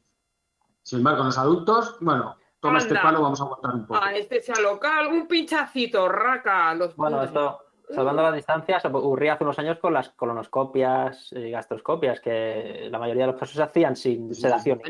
Sin 0.84 1.00
embargo, 1.00 1.20
en 1.22 1.28
los 1.28 1.38
adultos, 1.38 1.98
bueno, 2.00 2.38
toma 2.60 2.78
este 2.80 2.96
palo, 2.96 3.22
vamos 3.22 3.40
a 3.42 3.44
aguantar 3.44 3.76
un 3.76 3.88
poco. 3.88 4.02
Anestesia 4.02 4.56
local, 4.62 5.08
un 5.08 5.28
pinchacito, 5.28 6.08
raca. 6.10 6.74
Los 6.74 6.96
bueno, 6.96 7.24
esto, 7.24 7.60
Salvando 7.90 8.22
las 8.22 8.36
distancias, 8.36 8.84
ocurría 8.84 9.34
hace 9.34 9.46
unos 9.46 9.60
años 9.60 9.80
con 9.80 9.94
las 9.94 10.10
colonoscopias 10.10 11.32
y 11.32 11.52
gastroscopias, 11.52 12.20
que 12.20 12.90
la 12.92 13.00
mayoría 13.00 13.26
de 13.26 13.32
los 13.32 13.40
casos 13.40 13.56
se 13.56 13.64
hacían 13.64 13.96
sin 13.96 14.36
sedación. 14.36 14.82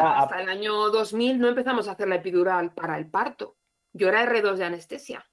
hasta 0.00 0.40
el 0.40 0.48
año 0.48 0.88
2000 0.88 1.38
no 1.38 1.48
empezamos 1.48 1.88
a 1.88 1.92
hacer 1.92 2.08
la 2.08 2.14
epidural 2.16 2.72
para 2.72 2.96
el 2.96 3.10
parto. 3.10 3.56
Yo 3.92 4.08
era 4.08 4.24
R2 4.24 4.54
de 4.54 4.64
anestesia. 4.64 5.26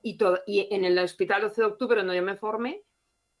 Y, 0.00 0.16
todo, 0.16 0.38
y 0.46 0.68
en 0.72 0.84
el 0.84 0.96
hospital 1.00 1.42
12 1.42 1.60
de 1.60 1.66
octubre, 1.66 1.96
donde 1.96 2.16
yo 2.16 2.22
me 2.22 2.36
formé, 2.36 2.84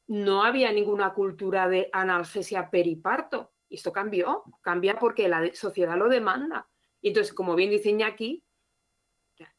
no 0.08 0.42
había 0.42 0.72
ninguna 0.72 1.14
cultura 1.14 1.68
de 1.68 1.88
analgesia 1.92 2.68
periparto. 2.68 3.52
Y 3.68 3.76
esto 3.76 3.92
cambió. 3.92 4.42
Cambia 4.60 4.98
porque 4.98 5.28
la 5.28 5.54
sociedad 5.54 5.96
lo 5.96 6.08
demanda. 6.08 6.68
Y 7.00 7.08
entonces, 7.08 7.32
como 7.32 7.54
bien 7.54 7.70
dice 7.70 7.90
Iñaki, 7.90 8.42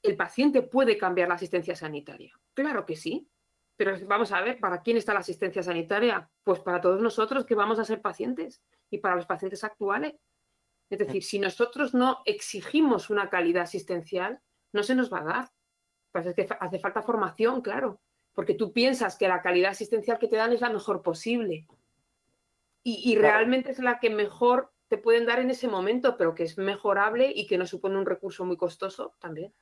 el 0.04 0.18
paciente 0.18 0.62
puede 0.62 0.98
cambiar 0.98 1.30
la 1.30 1.36
asistencia 1.36 1.76
sanitaria. 1.76 2.34
Claro 2.54 2.86
que 2.86 2.96
sí. 2.96 3.30
Pero 3.78 3.96
vamos 4.08 4.34
a 4.34 4.42
ver, 4.42 4.60
¿para 4.60 4.82
quién 4.82 4.98
está 4.98 5.14
la 5.14 5.22
asistencia 5.22 5.64
sanitaria? 5.64 6.30
Pues 6.44 6.60
para 6.60 6.82
todos 6.82 7.02
nosotros 7.02 7.46
que 7.46 7.56
vamos 7.56 7.80
a 7.80 7.86
ser 7.86 8.02
pacientes 8.02 8.62
y 8.90 8.98
para 8.98 9.16
los 9.16 9.26
pacientes 9.26 9.64
actuales. 9.64 10.16
Es 10.90 11.00
decir, 11.00 11.24
si 11.24 11.40
nosotros 11.40 11.94
no 11.94 12.22
exigimos 12.26 13.10
una 13.10 13.30
calidad 13.30 13.64
asistencial, 13.64 14.42
no 14.74 14.84
se 14.84 14.96
nos 14.96 15.14
va 15.14 15.22
a 15.22 15.24
dar. 15.24 15.52
Pues 16.12 16.26
es 16.26 16.36
que 16.36 16.48
hace 16.60 16.80
falta 16.80 17.04
formación, 17.04 17.62
claro, 17.62 18.02
porque 18.34 18.56
tú 18.56 18.74
piensas 18.74 19.16
que 19.18 19.28
la 19.28 19.42
calidad 19.42 19.72
asistencial 19.72 20.20
que 20.20 20.28
te 20.28 20.36
dan 20.36 20.52
es 20.52 20.62
la 20.62 20.72
mejor 20.72 21.02
posible. 21.02 21.68
Y, 22.84 23.12
y 23.12 23.16
realmente 23.16 23.72
es 23.72 23.80
la 23.80 24.00
que 24.00 24.10
mejor 24.10 24.74
te 24.90 24.98
pueden 24.98 25.26
dar 25.26 25.40
en 25.40 25.52
ese 25.52 25.68
momento, 25.68 26.18
pero 26.18 26.36
que 26.36 26.44
es 26.44 26.58
mejorable 26.58 27.32
y 27.34 27.46
que 27.48 27.58
no 27.58 27.66
supone 27.66 27.98
un 27.98 28.06
recurso 28.06 28.44
muy 28.44 28.58
costoso 28.58 29.14
también. 29.20 29.54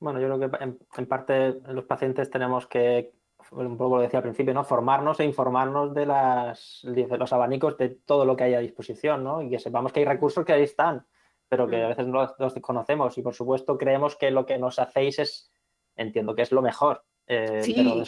Bueno, 0.00 0.20
yo 0.20 0.26
creo 0.26 0.50
que 0.50 0.64
en, 1.00 1.06
parte 1.06 1.60
los 1.68 1.84
pacientes 1.84 2.28
tenemos 2.28 2.66
que, 2.66 3.14
un 3.52 3.76
poco 3.76 3.96
lo 3.96 4.02
decía 4.02 4.18
al 4.18 4.24
principio, 4.24 4.52
¿no? 4.52 4.64
Formarnos 4.64 5.20
e 5.20 5.24
informarnos 5.24 5.94
de, 5.94 6.06
las, 6.06 6.80
de 6.82 7.16
los 7.16 7.32
abanicos 7.32 7.78
de 7.78 7.90
todo 7.90 8.24
lo 8.24 8.36
que 8.36 8.44
hay 8.44 8.54
a 8.54 8.58
disposición, 8.58 9.22
¿no? 9.22 9.42
Y 9.42 9.48
que 9.48 9.60
sepamos 9.60 9.92
que 9.92 10.00
hay 10.00 10.06
recursos 10.06 10.44
que 10.44 10.52
ahí 10.52 10.64
están, 10.64 11.06
pero 11.48 11.68
que 11.68 11.80
a 11.80 11.88
veces 11.88 12.08
no 12.08 12.28
los, 12.36 12.54
desconocemos. 12.54 13.16
Y 13.16 13.22
por 13.22 13.34
supuesto 13.34 13.78
creemos 13.78 14.16
que 14.16 14.32
lo 14.32 14.44
que 14.44 14.58
nos 14.58 14.80
hacéis 14.80 15.20
es, 15.20 15.52
entiendo 15.94 16.34
que 16.34 16.42
es 16.42 16.50
lo 16.50 16.62
mejor. 16.62 17.04
Eh, 17.28 17.62
sí. 17.62 18.02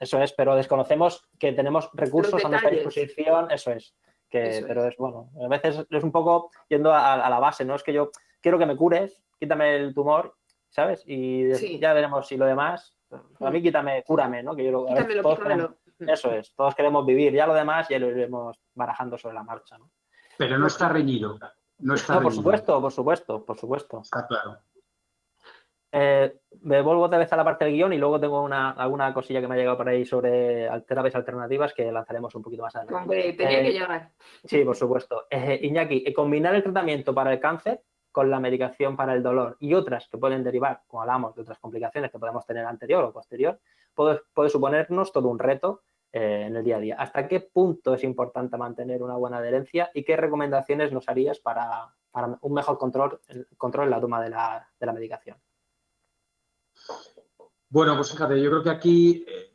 eso 0.00 0.20
es, 0.20 0.32
pero 0.32 0.56
desconocemos 0.56 1.28
que 1.38 1.52
tenemos 1.52 1.88
recursos 1.94 2.44
a 2.44 2.48
nuestra 2.48 2.70
disposición, 2.70 3.52
eso 3.52 3.70
es. 3.70 3.94
Que, 4.28 4.64
pero 4.66 4.84
es. 4.86 4.96
bueno, 4.96 5.30
a 5.44 5.48
veces 5.48 5.86
es 5.88 6.02
un 6.02 6.12
poco 6.12 6.50
yendo 6.68 6.92
a, 6.92 7.14
a, 7.14 7.30
la 7.30 7.38
base, 7.38 7.64
¿no? 7.64 7.74
Es 7.76 7.82
que 7.82 7.92
yo 7.92 8.10
quiero 8.40 8.58
que 8.58 8.66
me 8.66 8.76
cures, 8.76 9.22
quítame 9.38 9.76
el 9.76 9.94
tumor 9.94 10.34
¿sabes? 10.76 11.02
Y 11.06 11.78
ya 11.78 11.94
veremos 11.94 12.26
si 12.28 12.36
lo 12.36 12.44
demás, 12.44 12.94
a 13.40 13.50
mí 13.50 13.62
quítame, 13.62 14.04
cúrame, 14.04 14.42
¿no? 14.42 14.54
Que 14.54 14.64
yo 14.64 14.86
todos 15.22 15.38
eso 15.98 16.30
es, 16.32 16.54
todos 16.54 16.74
queremos 16.74 17.06
vivir, 17.06 17.32
ya 17.32 17.46
lo 17.46 17.54
demás 17.54 17.88
ya 17.88 17.98
lo 17.98 18.10
iremos 18.10 18.60
barajando 18.74 19.16
sobre 19.16 19.34
la 19.34 19.42
marcha, 19.42 19.78
¿no? 19.78 19.90
Pero 20.36 20.58
no 20.58 20.66
está 20.66 20.90
reñido. 20.90 21.38
No 21.78 21.94
está 21.94 22.20
por 22.20 22.32
supuesto, 22.32 22.78
por 22.80 22.92
supuesto, 22.92 23.44
por 23.44 23.58
supuesto. 23.58 24.00
Está 24.02 24.26
claro. 24.26 24.58
Eh, 25.92 26.40
me 26.62 26.82
vuelvo 26.82 27.02
otra 27.02 27.18
vez 27.18 27.32
a 27.32 27.36
la 27.36 27.44
parte 27.44 27.64
del 27.64 27.74
guion 27.74 27.92
y 27.92 27.98
luego 27.98 28.18
tengo 28.20 28.42
una, 28.42 28.70
alguna 28.72 29.14
cosilla 29.14 29.40
que 29.40 29.48
me 29.48 29.54
ha 29.54 29.58
llegado 29.58 29.76
por 29.76 29.88
ahí 29.88 30.04
sobre 30.04 30.68
terapias 30.86 31.14
alternativas 31.14 31.72
que 31.72 31.90
lanzaremos 31.92 32.34
un 32.34 32.42
poquito 32.42 32.62
más 32.62 32.74
adelante. 32.76 33.36
Que 33.36 33.68
eh, 33.68 33.72
llegar. 33.72 34.10
Sí, 34.44 34.64
por 34.64 34.76
supuesto. 34.76 35.26
Eh, 35.30 35.60
Iñaki, 35.62 36.12
combinar 36.12 36.54
el 36.54 36.62
tratamiento 36.62 37.14
para 37.14 37.32
el 37.32 37.40
cáncer 37.40 37.82
con 38.10 38.30
la 38.30 38.40
medicación 38.40 38.96
para 38.96 39.14
el 39.14 39.22
dolor 39.22 39.56
y 39.60 39.74
otras 39.74 40.08
que 40.08 40.18
pueden 40.18 40.42
derivar, 40.42 40.82
como 40.86 41.02
hablamos, 41.02 41.34
de 41.34 41.42
otras 41.42 41.58
complicaciones 41.58 42.10
que 42.10 42.18
podemos 42.18 42.46
tener 42.46 42.64
anterior 42.64 43.04
o 43.04 43.12
posterior, 43.12 43.60
puede, 43.94 44.20
puede 44.32 44.48
suponernos 44.48 45.12
todo 45.12 45.28
un 45.28 45.38
reto 45.38 45.82
en 46.12 46.56
el 46.56 46.64
día 46.64 46.76
a 46.76 46.80
día. 46.80 46.96
¿Hasta 46.98 47.28
qué 47.28 47.40
punto 47.40 47.94
es 47.94 48.04
importante 48.04 48.56
mantener 48.56 49.02
una 49.02 49.16
buena 49.16 49.38
adherencia 49.38 49.90
y 49.92 50.02
qué 50.02 50.16
recomendaciones 50.16 50.92
nos 50.92 51.08
harías 51.08 51.40
para, 51.40 51.94
un 52.40 52.54
mejor 52.54 52.78
control, 52.78 53.20
control 53.58 53.84
en 53.84 53.90
la 53.90 54.00
toma 54.00 54.22
de 54.22 54.30
la, 54.30 54.92
medicación? 54.94 55.36
Bueno, 57.76 57.94
pues 57.94 58.10
fíjate, 58.10 58.40
yo 58.40 58.48
creo 58.48 58.62
que 58.62 58.70
aquí 58.70 59.26
eh, 59.28 59.54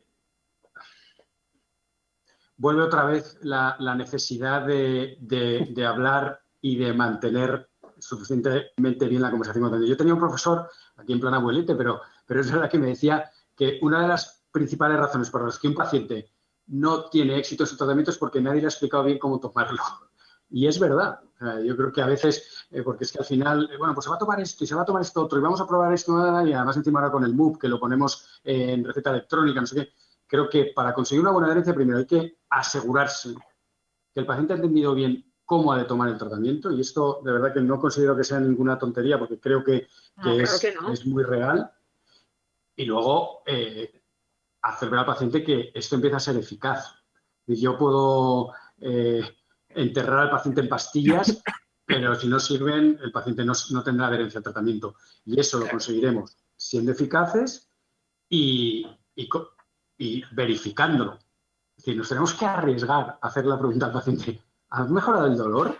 vuelve 2.56 2.82
otra 2.82 3.04
vez 3.04 3.36
la, 3.42 3.76
necesidad 3.96 4.64
de, 4.64 5.84
hablar 5.84 6.40
y 6.60 6.76
de 6.76 6.92
mantener 6.92 7.68
suficientemente 7.98 9.08
bien 9.08 9.22
la 9.22 9.30
conversación 9.32 9.68
con 9.68 9.84
Yo 9.84 9.96
tenía 9.96 10.14
un 10.14 10.20
profesor, 10.20 10.70
aquí 10.98 11.12
en 11.12 11.18
plan 11.18 11.34
abuelete, 11.34 11.74
pero, 11.74 12.00
pero 12.24 12.42
es 12.42 12.52
verdad 12.52 12.70
que 12.70 12.78
me 12.78 12.86
decía 12.86 13.28
que 13.56 13.80
una 13.82 14.02
de 14.02 14.06
las 14.06 14.44
principales 14.52 14.98
razones 14.98 15.28
por 15.28 15.44
las 15.44 15.58
que 15.58 15.66
un 15.66 15.74
paciente 15.74 16.30
no 16.68 17.06
tiene 17.06 17.36
éxito 17.36 17.64
en 17.64 17.70
su 17.70 17.76
tratamiento 17.76 18.12
es 18.12 18.18
porque 18.18 18.40
nadie 18.40 18.60
le 18.60 18.68
ha 18.68 18.70
explicado 18.70 19.02
bien 19.02 19.18
cómo 19.18 19.40
tomarlo. 19.40 19.82
Y 20.52 20.66
es 20.66 20.78
verdad. 20.78 21.18
yo 21.64 21.74
creo 21.74 21.90
que 21.90 22.02
a 22.02 22.06
veces, 22.06 22.66
eh, 22.70 22.82
porque 22.82 23.04
es 23.04 23.12
que 23.12 23.18
al 23.18 23.24
final, 23.24 23.70
eh, 23.72 23.78
bueno, 23.78 23.94
pues 23.94 24.04
se 24.04 24.10
va 24.10 24.16
a 24.16 24.18
tomar 24.18 24.38
esto 24.38 24.62
y 24.62 24.66
se 24.66 24.74
va 24.74 24.82
a 24.82 24.84
tomar 24.84 25.00
esto 25.00 25.22
otro 25.22 25.38
y 25.38 25.42
vamos 25.42 25.60
a 25.62 25.66
probar 25.66 25.92
esto 25.94 26.12
y 26.46 26.52
además 26.52 26.76
encima 26.76 27.00
ahora 27.00 27.10
con 27.10 27.24
el 27.24 27.34
MOOC 27.34 27.62
que 27.62 27.68
lo 27.68 27.80
ponemos 27.80 28.40
en 28.44 28.84
receta 28.84 29.10
electrónica, 29.10 29.60
no 29.60 29.66
sé 29.66 29.76
qué. 29.76 29.92
Creo 30.26 30.50
que 30.50 30.72
para 30.74 30.92
conseguir 30.92 31.22
una 31.22 31.32
buena 31.32 31.46
adherencia 31.46 31.74
primero 31.74 31.98
hay 31.98 32.06
que 32.06 32.36
asegurarse 32.50 33.34
que 34.14 34.20
el 34.20 34.26
paciente 34.26 34.52
ha 34.52 34.56
entendido 34.56 34.94
bien 34.94 35.24
cómo 35.46 35.72
ha 35.72 35.78
de 35.78 35.84
tomar 35.84 36.10
el 36.10 36.18
tratamiento 36.18 36.70
y 36.70 36.82
esto 36.82 37.22
de 37.24 37.32
verdad 37.32 37.54
que 37.54 37.60
no 37.62 37.80
considero 37.80 38.14
que 38.14 38.24
sea 38.24 38.38
ninguna 38.38 38.78
tontería 38.78 39.18
porque 39.18 39.40
creo 39.40 39.64
que, 39.64 39.88
es, 40.92 41.06
muy 41.06 41.24
real. 41.24 41.72
Y 42.76 42.84
luego 42.84 43.42
eh, 43.46 44.02
hacer 44.60 44.90
ver 44.90 45.00
al 45.00 45.06
paciente 45.06 45.42
que 45.42 45.72
esto 45.74 45.94
empieza 45.94 46.18
a 46.18 46.20
ser 46.20 46.36
eficaz. 46.36 46.94
Y 47.46 47.56
yo 47.56 47.78
puedo 47.78 48.52
enterrar 49.74 50.20
al 50.20 50.30
paciente 50.30 50.60
en 50.60 50.68
pastillas, 50.68 51.42
pero 51.86 52.14
si 52.14 52.28
no 52.28 52.40
sirven, 52.40 52.98
el 53.02 53.12
paciente 53.12 53.44
no, 53.44 53.82
tendrá 53.82 54.06
adherencia 54.06 54.38
al 54.38 54.44
tratamiento. 54.44 54.96
Y 55.24 55.38
eso 55.38 55.58
lo 55.58 55.68
conseguiremos 55.68 56.36
siendo 56.56 56.92
eficaces 56.92 57.68
y, 58.28 58.86
y, 59.98 60.24
verificándolo. 60.32 61.18
Es 61.76 61.84
decir, 61.84 61.96
nos 61.96 62.08
tenemos 62.08 62.34
que 62.34 62.46
arriesgar 62.46 63.18
a 63.20 63.26
hacer 63.26 63.46
la 63.46 63.58
pregunta 63.58 63.86
al 63.86 63.92
paciente, 63.92 64.42
¿has 64.70 64.90
mejorado 64.90 65.26
el 65.26 65.36
dolor? 65.36 65.76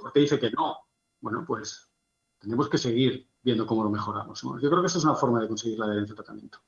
Porque 0.00 0.20
dice 0.20 0.38
que 0.38 0.50
no. 0.50 0.76
Bueno, 1.20 1.44
pues 1.46 1.90
tenemos 2.38 2.68
que 2.68 2.78
seguir 2.78 3.28
viendo 3.42 3.66
cómo 3.66 3.84
lo 3.84 3.90
mejoramos. 3.90 4.42
Yo 4.42 4.70
creo 4.70 4.80
que 4.80 4.88
esa 4.88 4.98
es 4.98 5.04
una 5.04 5.14
forma 5.14 5.40
de 5.40 5.48
conseguir 5.48 5.78
la 5.78 5.86
adherencia 5.86 6.12
al 6.12 6.16
tratamiento. 6.16 6.58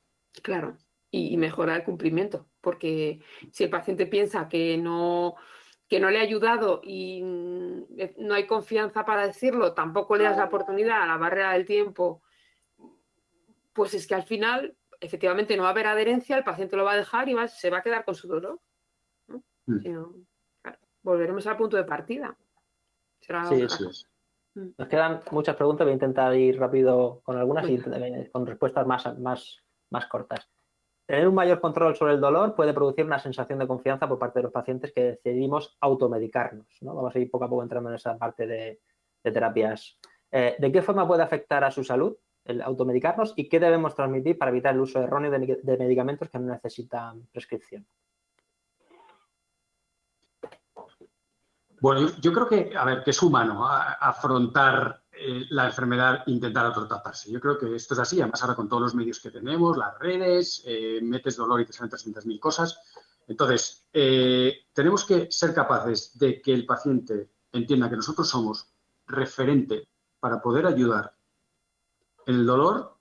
Claro, 0.41 0.77
y 1.11 1.37
mejorar 1.37 1.77
el 1.77 1.83
cumplimiento, 1.83 2.47
porque 2.61 3.21
si 3.51 3.63
el 3.63 3.69
paciente 3.69 4.05
piensa 4.05 4.47
que 4.47 4.77
no, 4.77 5.35
que 5.89 5.99
no 5.99 6.11
le 6.11 6.19
ha 6.19 6.21
ayudado 6.21 6.81
y 6.83 7.23
mm, 7.23 7.83
eh, 7.97 8.15
no 8.19 8.35
hay 8.35 8.45
confianza 8.45 9.05
para 9.05 9.25
decirlo, 9.25 9.73
tampoco 9.73 10.15
le 10.15 10.23
das 10.23 10.37
la 10.37 10.45
oportunidad 10.45 11.01
a 11.01 11.07
la 11.07 11.17
barrera 11.17 11.53
del 11.53 11.65
tiempo, 11.65 12.21
pues 13.73 13.95
es 13.95 14.05
que 14.05 14.15
al 14.15 14.23
final 14.23 14.75
efectivamente 14.99 15.57
no 15.57 15.63
va 15.63 15.69
a 15.69 15.71
haber 15.71 15.87
adherencia, 15.87 16.37
el 16.37 16.43
paciente 16.43 16.77
lo 16.77 16.83
va 16.83 16.93
a 16.93 16.97
dejar 16.97 17.27
y 17.27 17.35
se 17.47 17.69
va 17.69 17.79
a 17.79 17.81
quedar 17.81 18.05
con 18.05 18.15
su 18.15 18.27
dolor. 18.27 18.59
Mm. 19.65 20.05
volveremos 21.03 21.45
al 21.45 21.57
punto 21.57 21.77
de 21.77 21.83
partida. 21.83 22.35
sí, 23.19 23.67
sí. 23.69 24.05
Mm. 24.55 24.69
Nos 24.77 24.87
quedan 24.87 25.21
muchas 25.31 25.55
preguntas, 25.55 25.85
voy 25.85 25.91
a 25.91 25.93
intentar 25.93 26.35
ir 26.35 26.59
rápido 26.59 27.21
con 27.23 27.37
algunas 27.37 27.67
y 27.69 27.79
con 28.31 28.45
respuestas 28.45 28.85
más, 28.85 29.17
más, 29.19 29.63
más 29.89 30.07
cortas. 30.07 30.49
Tener 31.09 31.27
un 31.27 31.33
mayor 31.33 31.59
control 31.59 31.95
sobre 31.95 32.13
el 32.13 32.21
dolor 32.21 32.53
puede 32.53 32.71
producir 32.71 33.03
una 33.03 33.17
sensación 33.17 33.57
de 33.57 33.65
confianza 33.65 34.07
por 34.07 34.19
parte 34.19 34.37
de 34.37 34.43
los 34.43 34.51
pacientes 34.51 34.91
que 34.93 35.19
decidimos 35.23 35.75
automedicarnos. 35.81 36.67
¿no? 36.81 36.93
Vamos 36.93 37.15
a 37.15 37.17
ir 37.17 37.31
poco 37.31 37.45
a 37.45 37.49
poco 37.49 37.63
entrando 37.63 37.89
en 37.89 37.95
esa 37.95 38.15
parte 38.15 38.45
de, 38.45 38.79
terapias. 39.23 39.97
Eh, 40.29 40.55
¿De 40.59 40.71
qué 40.71 40.83
forma 40.83 41.07
puede 41.07 41.23
afectar 41.23 41.63
a 41.63 41.71
su 41.71 41.83
salud 41.83 42.15
el 42.45 42.61
automedicarnos 42.61 43.33
y 43.35 43.49
qué 43.49 43.59
debemos 43.59 43.95
transmitir 43.95 44.37
para 44.37 44.51
evitar 44.51 44.75
el 44.75 44.81
uso 44.81 45.01
erróneo 45.01 45.31
de, 45.31 45.77
medicamentos 45.79 46.29
que 46.29 46.37
no 46.37 46.53
necesitan 46.53 47.25
prescripción? 47.31 47.87
Bueno, 51.81 52.07
yo, 52.21 52.31
creo 52.33 52.47
que, 52.47 52.77
a 52.77 52.85
ver, 52.85 53.03
que 53.03 53.09
es 53.09 53.23
humano 53.23 53.65
afrontar 53.67 55.01
eh, 55.21 55.45
la 55.49 55.65
enfermedad 55.65 56.23
intentar 56.27 56.65
autotratarse. 56.65 57.29
Yo 57.29 57.41
creo 57.41 57.57
que 57.57 57.75
esto 57.75 57.93
es 57.93 57.99
así, 57.99 58.21
además 58.21 58.41
ahora 58.41 58.55
con 58.55 58.69
todos 58.69 58.81
los 58.81 58.95
medios 58.95 59.19
que 59.19 59.31
tenemos, 59.31 59.77
las 59.77 59.99
redes, 59.99 60.63
eh, 60.65 61.01
metes 61.01 61.35
dolor 61.35 61.59
y 61.59 61.65
te 61.65 61.73
salen 61.73 61.91
300.000 61.91 62.39
cosas. 62.39 62.79
Entonces, 63.27 63.85
eh, 63.91 64.65
tenemos 64.71 65.03
que 65.03 65.29
ser 65.29 65.53
capaces 65.53 66.17
de 66.17 66.41
que 66.41 66.53
el 66.53 66.65
paciente 66.65 67.29
entienda 67.51 67.89
que 67.89 67.97
nosotros 67.97 68.29
somos 68.29 68.71
referente 69.07 69.89
para 70.21 70.41
poder 70.41 70.65
ayudar 70.65 71.13
en 72.25 72.35
el 72.35 72.45
dolor 72.45 72.95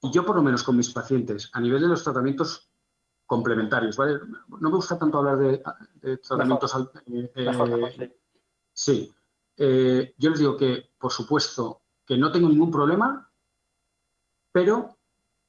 y 0.00 0.10
yo 0.10 0.24
por 0.24 0.36
lo 0.36 0.42
menos 0.42 0.62
con 0.62 0.76
mis 0.76 0.90
pacientes 0.90 1.50
a 1.52 1.60
nivel 1.60 1.82
de 1.82 1.88
los 1.88 2.02
tratamientos 2.02 2.70
complementarios, 3.26 3.96
¿vale? 3.96 4.20
No 4.48 4.70
me 4.70 4.76
gusta 4.76 4.98
tanto 4.98 5.18
hablar 5.18 5.36
de, 5.36 5.62
tratamientos... 6.18 6.74
sí, 8.72 9.14
eh, 9.64 10.14
yo 10.18 10.30
les 10.30 10.40
digo 10.40 10.56
que, 10.56 10.90
por 10.98 11.12
supuesto, 11.12 11.82
que 12.04 12.18
no 12.18 12.32
tengo 12.32 12.48
ningún 12.48 12.72
problema, 12.72 13.30
pero 14.50 14.98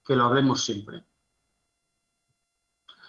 que 0.05 0.15
lo 0.15 0.25
hablemos 0.25 0.63
siempre. 0.63 1.03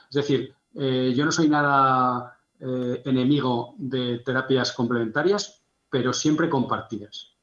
Es 0.09 0.15
decir, 0.15 0.55
eh, 0.75 1.13
yo 1.15 1.27
no 1.27 1.31
soy 1.31 1.51
nada 1.51 2.41
eh, 2.59 3.03
enemigo 3.05 3.75
de 3.77 4.21
terapias 4.21 4.73
complementarias, 4.73 5.63
pero 5.91 6.15
siempre 6.15 6.49
compartidas. 6.49 7.37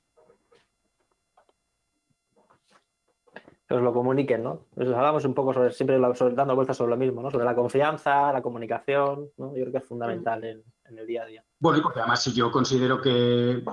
Que 3.68 3.76
os 3.76 3.82
lo 3.84 3.93
comuniquen, 3.93 4.41
¿no? 4.41 4.66
Pues 4.74 4.89
hablamos 4.89 5.24
un 5.24 5.36
poco 5.36 5.53
sobre, 5.53 5.72
siempre 5.72 5.99
dando 5.99 6.55
vueltas 6.55 6.78
sobre 6.78 6.89
lo 6.89 6.97
mismo, 6.97 7.22
¿no? 7.22 7.30
Sobre 7.30 7.45
la 7.45 7.53
confianza, 7.53 8.34
la 8.34 8.41
comunicación, 8.41 9.30
¿no? 9.38 9.49
Yo 9.55 9.62
creo 9.62 9.72
que 9.72 9.78
es 9.78 9.86
fundamental 9.86 10.43
en, 10.45 10.64
en 10.92 11.00
el 11.00 11.08
día 11.08 11.24
a 11.24 11.26
día. 11.26 11.46
Bueno, 11.60 11.80
y 11.80 11.82
porque 11.82 12.00
además 12.00 12.22
si 12.22 12.34
yo 12.34 12.52
considero 12.52 13.02
que 13.02 13.52
eh, 13.52 13.64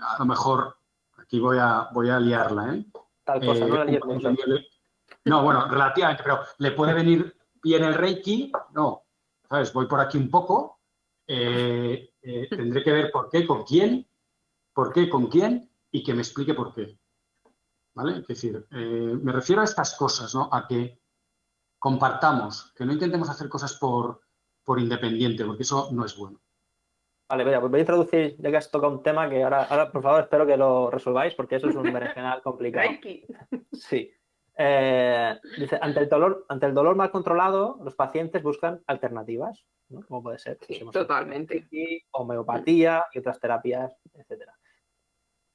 a 0.00 0.16
lo 0.18 0.24
mejor 0.24 0.76
aquí 1.18 1.40
voy 1.40 1.58
a, 1.58 1.88
voy 1.92 2.08
a 2.08 2.20
liarla, 2.20 2.74
¿eh? 2.74 2.86
Tal 3.24 3.44
cosa, 3.44 3.66
no 3.66 3.82
eh, 3.84 4.68
No, 5.24 5.42
bueno, 5.42 5.68
relativamente, 5.68 6.22
pero 6.22 6.40
¿le 6.58 6.70
puede 6.72 6.94
venir 6.94 7.36
bien 7.62 7.84
el 7.84 7.94
Reiki? 7.94 8.52
No, 8.72 9.04
¿sabes? 9.48 9.72
Voy 9.72 9.86
por 9.86 10.00
aquí 10.00 10.16
un 10.16 10.30
poco, 10.30 10.80
eh, 11.26 12.14
tendré 12.22 12.82
que 12.82 12.92
ver 12.92 13.10
por 13.10 13.28
qué, 13.28 13.46
con 13.46 13.64
quién, 13.64 14.08
por 14.72 14.92
qué, 14.92 15.08
con 15.08 15.26
quién 15.26 15.70
y 15.90 16.02
que 16.02 16.14
me 16.14 16.22
explique 16.22 16.54
por 16.54 16.72
qué. 16.72 16.98
¿Vale? 17.94 18.18
Es 18.18 18.26
decir, 18.28 18.64
me 18.70 19.32
refiero 19.32 19.60
a 19.60 19.64
estas 19.64 19.96
cosas, 19.96 20.32
¿no? 20.32 20.48
A 20.52 20.68
que 20.68 21.02
compartamos, 21.80 22.72
que 22.76 22.84
no 22.84 22.92
intentemos 22.92 23.28
hacer 23.28 23.48
cosas 23.48 23.74
por, 23.74 24.20
por 24.68 24.78
independiente, 24.78 25.46
porque 25.46 25.62
eso 25.62 25.88
no 25.92 26.04
es 26.04 26.14
bueno. 26.14 26.38
Vale, 27.26 27.42
pues 27.42 27.70
voy 27.70 27.78
a 27.78 27.80
introducir, 27.80 28.36
ya 28.38 28.50
que 28.50 28.56
has 28.58 28.70
tocado 28.70 28.92
un 28.92 29.02
tema 29.02 29.26
que 29.30 29.42
ahora, 29.42 29.64
ahora 29.64 29.90
por 29.90 30.02
favor, 30.02 30.20
espero 30.20 30.46
que 30.46 30.58
lo 30.58 30.90
resolváis, 30.90 31.34
porque 31.34 31.56
eso 31.56 31.70
es 31.70 31.74
un 31.74 31.90
berenjenal 31.90 32.42
complicado. 32.42 32.90
Sí. 33.72 34.12
Eh, 34.58 35.40
dice, 35.58 35.78
ante 35.80 36.00
el, 36.00 36.08
dolor, 36.10 36.44
ante 36.50 36.66
el 36.66 36.74
dolor 36.74 36.96
mal 36.96 37.10
controlado, 37.10 37.78
los 37.82 37.94
pacientes 37.94 38.42
buscan 38.42 38.82
alternativas, 38.86 39.64
¿no? 39.88 40.02
Como 40.02 40.22
puede 40.22 40.38
ser. 40.38 40.58
Sí, 40.60 40.84
totalmente. 40.92 41.66
Homeopatía 42.10 43.06
y 43.14 43.20
otras 43.20 43.40
terapias, 43.40 43.96
etcétera. 44.12 44.54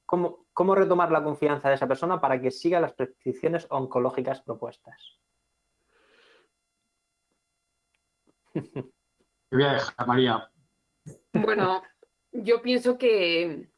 ¿Cómo, 0.06 0.46
¿Cómo 0.52 0.74
retomar 0.74 1.12
la 1.12 1.22
confianza 1.22 1.68
de 1.68 1.76
esa 1.76 1.86
persona 1.86 2.20
para 2.20 2.40
que 2.40 2.50
siga 2.50 2.80
las 2.80 2.94
prescripciones 2.94 3.68
oncológicas 3.70 4.42
propuestas? 4.42 5.20
voy 9.56 9.64
a 9.64 9.72
dejar, 9.74 10.06
María. 10.06 10.50
Bueno, 11.32 11.82
yo 12.32 12.62
pienso 12.62 12.98
que, 12.98 13.68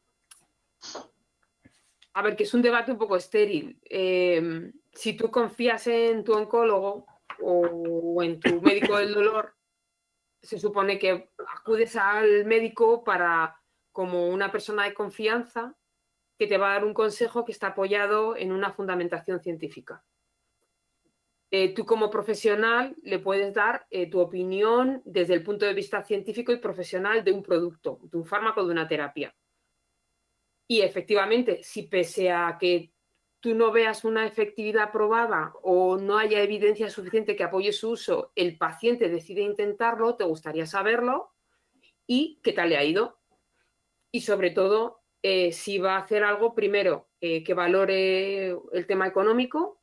a 2.13 2.21
ver, 2.21 2.35
que 2.35 2.43
es 2.43 2.53
un 2.53 2.61
debate 2.61 2.91
un 2.91 2.97
poco 2.97 3.15
estéril. 3.15 3.79
Eh, 3.89 4.71
si 4.93 5.13
tú 5.15 5.29
confías 5.29 5.87
en 5.87 6.23
tu 6.23 6.33
oncólogo 6.33 7.05
o 7.41 8.23
en 8.23 8.39
tu 8.39 8.61
médico 8.61 8.97
del 8.97 9.13
dolor, 9.13 9.55
se 10.41 10.59
supone 10.59 10.97
que 10.97 11.29
acudes 11.37 11.95
al 11.95 12.45
médico 12.45 13.03
para, 13.03 13.61
como 13.91 14.29
una 14.29 14.51
persona 14.51 14.85
de 14.85 14.93
confianza, 14.93 15.75
que 16.37 16.47
te 16.47 16.57
va 16.57 16.69
a 16.69 16.73
dar 16.73 16.85
un 16.85 16.93
consejo 16.93 17.45
que 17.45 17.51
está 17.51 17.67
apoyado 17.67 18.35
en 18.35 18.51
una 18.51 18.71
fundamentación 18.71 19.39
científica. 19.41 20.03
Eh, 21.49 21.73
tú 21.73 21.85
como 21.85 22.09
profesional 22.09 22.95
le 23.03 23.19
puedes 23.19 23.53
dar 23.53 23.87
eh, 23.89 24.09
tu 24.09 24.19
opinión 24.19 25.01
desde 25.05 25.33
el 25.33 25.43
punto 25.43 25.65
de 25.65 25.73
vista 25.73 26.03
científico 26.03 26.51
y 26.51 26.57
profesional 26.57 27.23
de 27.23 27.31
un 27.31 27.41
producto, 27.41 27.99
de 28.03 28.17
un 28.17 28.25
fármaco, 28.25 28.65
de 28.65 28.71
una 28.71 28.87
terapia. 28.87 29.33
Y 30.67 30.81
efectivamente, 30.81 31.63
si 31.63 31.83
pese 31.83 32.31
a 32.31 32.57
que 32.59 32.91
tú 33.39 33.55
no 33.55 33.71
veas 33.71 34.03
una 34.03 34.27
efectividad 34.27 34.91
probada 34.91 35.53
o 35.61 35.95
no 35.97 36.17
haya 36.17 36.41
evidencia 36.41 36.89
suficiente 36.89 37.37
que 37.37 37.45
apoye 37.45 37.71
su 37.71 37.91
uso, 37.91 38.33
el 38.35 38.57
paciente 38.57 39.07
decide 39.07 39.41
intentarlo, 39.41 40.15
te 40.15 40.25
gustaría 40.25 40.65
saberlo 40.65 41.31
y 42.05 42.41
qué 42.43 42.51
tal 42.51 42.69
le 42.69 42.77
ha 42.77 42.83
ido. 42.83 43.21
Y 44.11 44.21
sobre 44.21 44.51
todo, 44.51 45.01
eh, 45.21 45.53
si 45.53 45.77
va 45.77 45.95
a 45.95 45.99
hacer 45.99 46.25
algo, 46.25 46.53
primero, 46.53 47.07
que 47.19 47.53
valore 47.55 48.49
el 48.73 48.85
tema 48.85 49.07
económico, 49.07 49.77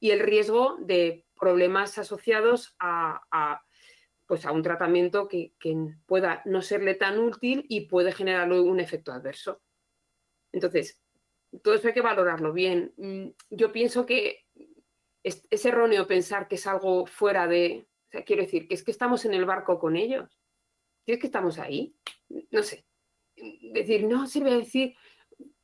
y 0.00 0.10
el 0.10 0.20
riesgo 0.20 0.76
de 0.80 1.26
problemas 1.38 1.98
asociados 1.98 2.74
a, 2.78 3.62
pues 4.26 4.44
a 4.44 4.52
un 4.52 4.62
tratamiento 4.62 5.28
que, 5.28 5.52
pueda 6.06 6.42
no 6.44 6.62
serle 6.62 6.94
tan 6.94 7.18
útil 7.18 7.64
y 7.68 7.82
puede 7.82 8.12
generarle 8.12 8.60
un 8.60 8.80
efecto 8.80 9.12
adverso. 9.12 9.62
Entonces, 10.52 11.00
todo 11.62 11.74
eso 11.74 11.88
hay 11.88 11.94
que 11.94 12.00
valorarlo 12.00 12.52
bien. 12.52 12.92
Mm, 12.96 13.28
yo 13.50 13.72
pienso 13.72 14.06
que 14.06 14.46
es, 15.22 15.64
erróneo 15.64 16.06
pensar 16.06 16.48
que 16.48 16.56
es 16.56 16.66
algo 16.66 17.06
fuera 17.06 17.46
de, 17.46 17.86
quiero 18.26 18.42
decir, 18.42 18.68
que 18.68 18.74
es 18.74 18.82
que 18.82 18.90
estamos 18.90 19.24
en 19.24 19.34
el 19.34 19.44
barco 19.44 19.78
con 19.78 19.96
ellos. 19.96 20.38
es 21.06 21.18
que 21.18 21.26
estamos 21.26 21.58
ahí. 21.58 21.94
No 22.50 22.62
sé. 22.62 22.84
Decir, 23.72 24.04
no 24.04 24.26
sirve 24.26 24.54
decir, 24.54 24.94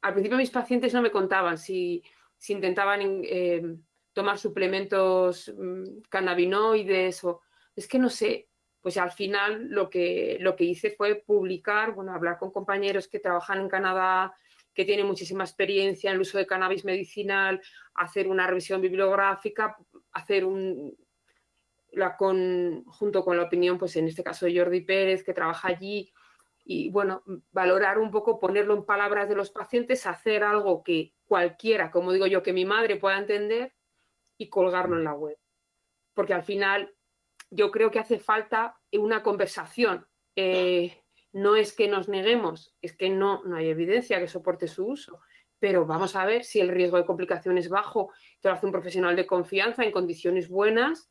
al 0.01 0.13
principio 0.13 0.39
mis 0.39 0.51
pacientes 0.51 0.95
no 0.95 1.03
me 1.03 1.11
contaban 1.11 1.59
si, 1.59 2.03
intentaban 2.49 3.01
eh, 3.25 3.63
tomar 4.15 4.39
suplementos 4.39 5.53
mm, 5.55 6.03
cannabinoides 6.09 7.25
o, 7.25 7.43
es 7.77 7.87
que 7.87 7.99
no 7.99 8.09
sé, 8.09 8.49
pues 8.81 8.97
al 8.97 9.11
final 9.11 9.69
lo 9.69 9.91
que, 9.91 10.39
lo 10.41 10.57
que 10.57 10.65
hice 10.65 10.91
fue 10.91 11.17
publicar, 11.17 11.93
bueno, 11.95 12.13
hablar 12.13 12.39
con 12.39 12.53
compañeros 12.53 13.09
que 13.09 13.19
trabajan 13.19 13.61
en 13.61 13.69
Canadá, 13.69 14.35
que 14.73 14.85
tienen 14.85 15.07
muchísima 15.07 15.45
experiencia 15.45 16.11
en 16.11 16.17
el 16.17 16.23
uso 16.23 16.39
de 16.39 16.47
cannabis 16.47 16.85
medicinal, 16.85 17.61
hacer 17.95 18.29
una 18.29 18.47
revisión 18.47 18.81
bibliográfica, 18.81 19.77
hacer 20.13 20.45
un, 20.45 20.97
la 21.93 22.17
con, 22.17 22.85
junto 22.87 23.25
con 23.25 23.37
la 23.37 23.45
opinión, 23.45 23.79
pues 23.79 23.97
en 23.97 24.07
este 24.07 24.25
caso 24.25 24.47
de 24.47 24.59
Jordi 24.59 24.81
Pérez, 24.83 25.25
que 25.25 25.33
trabaja 25.33 25.69
allí, 25.69 26.13
y 26.65 26.91
bueno, 26.91 27.23
valorar 27.53 27.99
un 27.99 28.11
poco, 28.11 28.39
ponerlo 28.39 28.75
en 28.75 28.85
palabras 28.85 29.29
de 29.29 29.35
los 29.35 29.51
pacientes, 29.51 30.07
hacer 30.07 30.45
algo 30.45 30.83
que 30.83 31.15
cualquiera, 31.27 31.91
como 31.91 32.13
digo 32.13 32.27
yo, 32.27 32.43
que 32.43 32.53
mi 32.53 32.65
madre 32.65 32.97
pueda 32.97 33.19
entender 33.19 33.75
y 34.39 34.49
colgarlo 34.49 34.97
en 34.97 35.05
la 35.05 35.15
web. 35.15 35.39
Porque 36.15 36.35
al 36.35 36.45
final 36.45 36.95
yo 37.51 37.71
creo 37.71 37.91
que 37.91 37.99
hace 37.99 38.19
falta 38.19 38.79
una 38.93 39.23
conversación. 39.23 40.07
Eh, 40.37 41.01
no 41.33 41.57
es 41.57 41.73
que 41.73 41.89
nos 41.89 42.09
neguemos, 42.09 42.75
es 42.81 42.97
que 42.97 43.11
no, 43.11 43.43
no 43.45 43.57
hay 43.57 43.69
evidencia 43.69 44.21
que 44.21 44.29
soporte 44.29 44.69
su 44.69 44.87
uso. 44.87 45.21
Pero 45.59 45.87
vamos 45.87 46.15
a 46.17 46.25
ver 46.25 46.45
si 46.45 46.61
el 46.61 46.69
riesgo 46.69 46.97
de 46.97 47.07
complicación 47.07 47.59
es 47.59 47.69
bajo, 47.69 48.13
te 48.41 48.49
lo 48.49 48.55
hace 48.55 48.67
un 48.67 48.73
profesional 48.73 49.17
de 49.17 49.27
confianza 49.27 49.85
en 49.85 49.93
condiciones 49.93 50.49
buenas, 50.49 51.11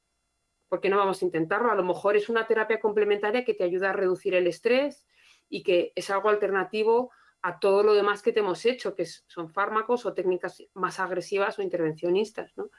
¿por 0.73 0.81
qué 0.81 0.89
no 0.89 0.97
vamos 0.97 1.21
a 1.21 1.25
intentarlo? 1.25 1.71
A 1.71 1.75
lo 1.75 1.83
mejor 1.83 2.15
es 2.15 2.29
una 2.29 2.47
terapia 2.47 2.79
complementaria 2.79 3.45
que 3.45 3.53
te 3.53 3.63
ayuda 3.63 3.91
a 3.91 3.93
reducir 3.93 4.33
el 4.33 4.47
estrés 4.47 5.07
y 5.47 5.61
que 5.61 5.91
es 5.95 6.09
algo 6.09 6.29
alternativo 6.29 7.11
a 7.43 7.59
todo 7.59 7.83
lo 7.83 7.93
demás 7.93 8.23
que 8.23 8.31
te 8.33 8.39
hemos 8.39 8.65
hecho, 8.65 8.95
que 8.95 9.05
son 9.05 9.49
fármacos 9.49 10.05
o 10.05 10.13
técnicas 10.13 10.63
más 10.73 10.99
agresivas 10.99 11.59
o 11.59 11.61
intervencionistas. 11.61 12.57
¿no? 12.57 12.69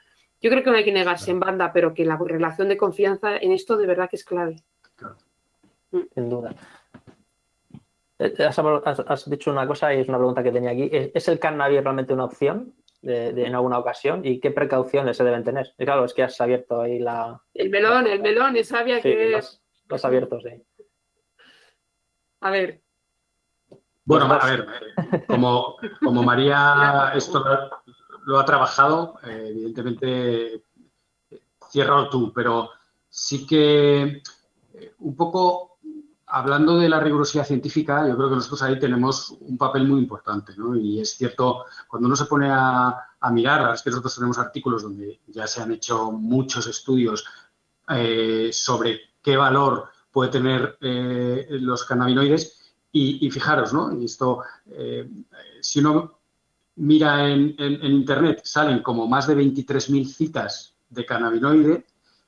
Yo 0.45 0.51
creo 0.51 0.63
que 0.63 0.69
no 0.69 0.77
hay 0.77 0.83
que 0.83 0.91
negarse 0.91 1.31
en 1.31 1.39
banda, 1.39 1.73
pero 1.73 1.91
que 1.91 2.05
la 2.05 2.19
relación 2.23 2.69
de 2.69 2.77
confianza 2.77 3.35
en 3.35 3.51
esto 3.51 3.77
de 3.77 3.87
verdad 3.87 4.07
que 4.07 4.17
es 4.17 4.23
clave. 4.23 4.57
Mm. 5.89 6.01
Sin 6.13 6.29
duda. 6.29 6.53
Eh, 8.19 8.35
has, 8.45 9.27
dicho 9.27 9.49
una 9.49 9.65
cosa 9.65 9.91
y 9.91 10.01
es 10.01 10.07
una 10.07 10.19
pregunta 10.19 10.43
que 10.43 10.51
tenía 10.51 10.69
aquí. 10.69 10.87
¿Es, 10.91 11.27
el 11.29 11.39
cannabis 11.39 11.81
realmente 11.81 12.13
una 12.13 12.25
opción 12.25 12.75
en 13.01 13.55
alguna 13.55 13.79
ocasión? 13.79 14.21
¿Y 14.23 14.39
qué 14.39 14.51
precauciones 14.51 15.17
se 15.17 15.23
deben 15.23 15.43
tener? 15.43 15.73
claro, 15.79 16.05
es 16.05 16.13
que 16.13 16.21
has 16.21 16.39
abierto 16.39 16.79
ahí 16.79 16.99
la... 16.99 17.41
El 17.55 17.71
melón, 17.71 18.05
el 18.05 18.21
melón, 18.21 18.55
es 18.55 18.67
sabia 18.67 19.01
que 19.01 19.37
es... 19.37 19.63
Los 19.89 20.05
abiertos, 20.05 20.43
sí. 20.43 20.63
A 22.41 22.51
ver. 22.51 22.83
Bueno, 24.03 24.31
a 24.31 24.45
ver, 24.45 24.67
como, 25.25 25.77
como 26.03 26.21
María 26.21 27.13
esto 27.15 27.43
lo 28.25 28.39
ha 28.39 28.45
trabajado, 28.45 29.19
eh, 29.23 29.49
evidentemente, 29.51 30.63
cierra 31.69 32.09
tú, 32.09 32.33
pero 32.33 32.69
sí 33.09 33.45
que 33.45 34.21
eh, 34.73 34.93
un 34.99 35.15
poco 35.15 35.77
hablando 36.27 36.77
de 36.77 36.89
la 36.89 36.99
rigurosidad 36.99 37.45
científica, 37.45 38.07
yo 38.07 38.17
creo 38.17 38.29
que 38.29 38.35
nosotros 38.35 38.63
ahí 38.63 38.79
tenemos 38.79 39.37
un 39.39 39.57
papel 39.57 39.87
muy 39.87 39.99
importante, 39.99 40.53
¿no? 40.57 40.75
Y 40.75 40.99
es 40.99 41.15
cierto, 41.15 41.65
cuando 41.87 42.07
uno 42.07 42.15
se 42.15 42.25
pone 42.25 42.49
a, 42.51 43.11
mirar, 43.31 43.73
es 43.73 43.81
que 43.81 43.89
nosotros 43.89 44.13
tenemos 44.13 44.37
artículos 44.37 44.83
donde 44.83 45.19
ya 45.27 45.47
se 45.47 45.59
han 45.59 45.71
hecho 45.71 46.11
muchos 46.11 46.67
estudios 46.67 47.25
eh, 47.89 48.51
sobre 48.53 49.01
qué 49.19 49.35
valor 49.35 49.89
puede 50.11 50.29
tener 50.29 50.77
los 50.79 51.85
cannabinoides, 51.85 52.61
y, 52.91 53.29
fijaros, 53.29 53.73
¿no? 53.73 53.91
Y 53.99 54.05
esto, 54.05 54.41
si 55.59 55.79
uno 55.79 56.19
mira 56.75 57.29
en, 57.29 57.55
Internet, 57.59 58.41
salen 58.43 58.81
como 58.81 59.07
más 59.07 59.27
de 59.27 59.35
23.000 59.35 60.05
citas 60.05 60.75
de 60.89 61.05
cannabinoide 61.05 61.85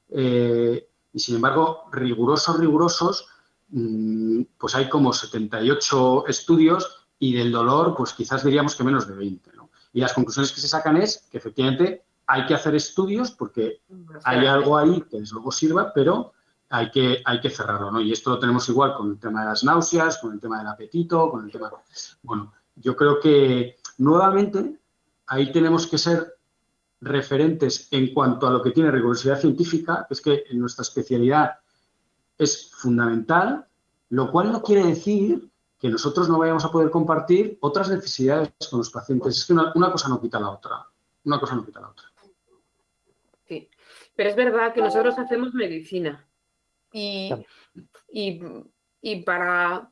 eh, 0.10 0.88
y, 1.14 1.20
sin 1.20 1.36
embargo, 1.36 1.86
rigurosos, 1.92 2.60
rigurosos, 2.60 3.28
mm, 3.70 4.42
pues 4.58 4.76
hay 4.76 4.90
como 4.90 5.14
78 5.14 6.28
estudios 6.28 7.08
y 7.20 7.34
del 7.34 7.52
dolor, 7.52 7.96
pues 7.96 8.14
quizás 8.14 8.44
diríamos 8.44 8.76
que 8.76 8.84
menos 8.84 9.08
de 9.08 9.16
20. 9.16 9.52
Y 9.94 10.02
las 10.02 10.14
conclusiones 10.14 10.52
que 10.52 10.62
se 10.62 10.68
sacan 10.68 10.98
es 10.98 11.28
que 11.32 11.38
efectivamente 11.38 12.04
hay 12.28 12.46
que 12.46 12.54
hacer 12.54 12.76
estudios 12.76 13.32
porque 13.32 13.82
hay 14.24 14.46
algo 14.46 14.78
ahí 14.78 15.02
que 15.10 15.20
desde 15.20 15.34
luego 15.34 15.52
sirva, 15.52 15.94
pero 15.94 16.34
hay 16.70 16.92
que, 16.92 17.22
hay 17.24 17.40
que 17.40 17.50
cerrarlo, 17.50 17.90
¿no? 17.90 18.02
Y 18.02 18.12
esto 18.12 18.32
lo 18.32 18.40
tenemos 18.40 18.68
igual 18.70 18.94
con 18.94 19.12
el 19.12 19.20
tema 19.20 19.42
de 19.42 19.48
las 19.48 19.64
náuseas, 19.64 20.18
con 20.18 20.34
el 20.34 20.40
tema 20.40 20.60
del 20.60 20.68
apetito, 20.68 21.32
con 21.32 21.46
el 21.46 21.52
tema... 21.52 21.72
Bueno, 22.22 22.54
yo 22.76 22.96
creo 22.96 23.20
que 23.20 23.77
nuevamente 23.98 24.80
ahí 25.28 25.52
tenemos 25.52 25.88
que 25.88 25.98
ser 25.98 26.36
referentes 27.02 27.88
en 27.92 28.14
cuanto 28.14 28.48
a 28.48 28.52
lo 28.52 28.62
que 28.62 28.72
tiene 28.72 28.92
rigurosidad 28.92 29.40
científica, 29.40 30.06
que 30.08 30.14
es 30.14 30.22
que 30.22 30.44
en 30.50 30.60
nuestra 30.60 30.82
especialidad 30.82 31.60
es 32.38 32.72
fundamental, 32.72 33.68
lo 34.10 34.32
cual 34.32 34.52
no 34.52 34.62
quiere 34.62 34.86
decir 34.86 35.50
que 35.80 35.90
nosotros 35.90 36.28
no 36.28 36.40
vayamos 36.40 36.66
a 36.66 36.72
poder 36.72 36.90
compartir 36.90 37.58
otras 37.62 37.90
necesidades 37.90 38.52
con 38.70 38.80
los 38.80 38.90
pacientes. 38.90 39.38
Es 39.38 39.46
que 39.46 39.54
una, 39.54 39.92
cosa 39.92 40.10
no 40.10 40.20
quita 40.20 40.40
la 40.40 40.50
otra. 40.50 40.88
Una 41.26 41.40
cosa 41.40 41.56
no 41.56 41.66
quita 41.66 41.82
la 41.82 41.90
otra. 41.90 42.06
Sí, 43.48 43.70
pero 44.16 44.30
es 44.30 44.36
verdad 44.36 44.74
que 44.74 44.82
nosotros 44.82 45.18
hacemos 45.20 45.54
medicina 45.54 46.26
y, 46.92 47.32
y 48.10 49.22
para 49.22 49.92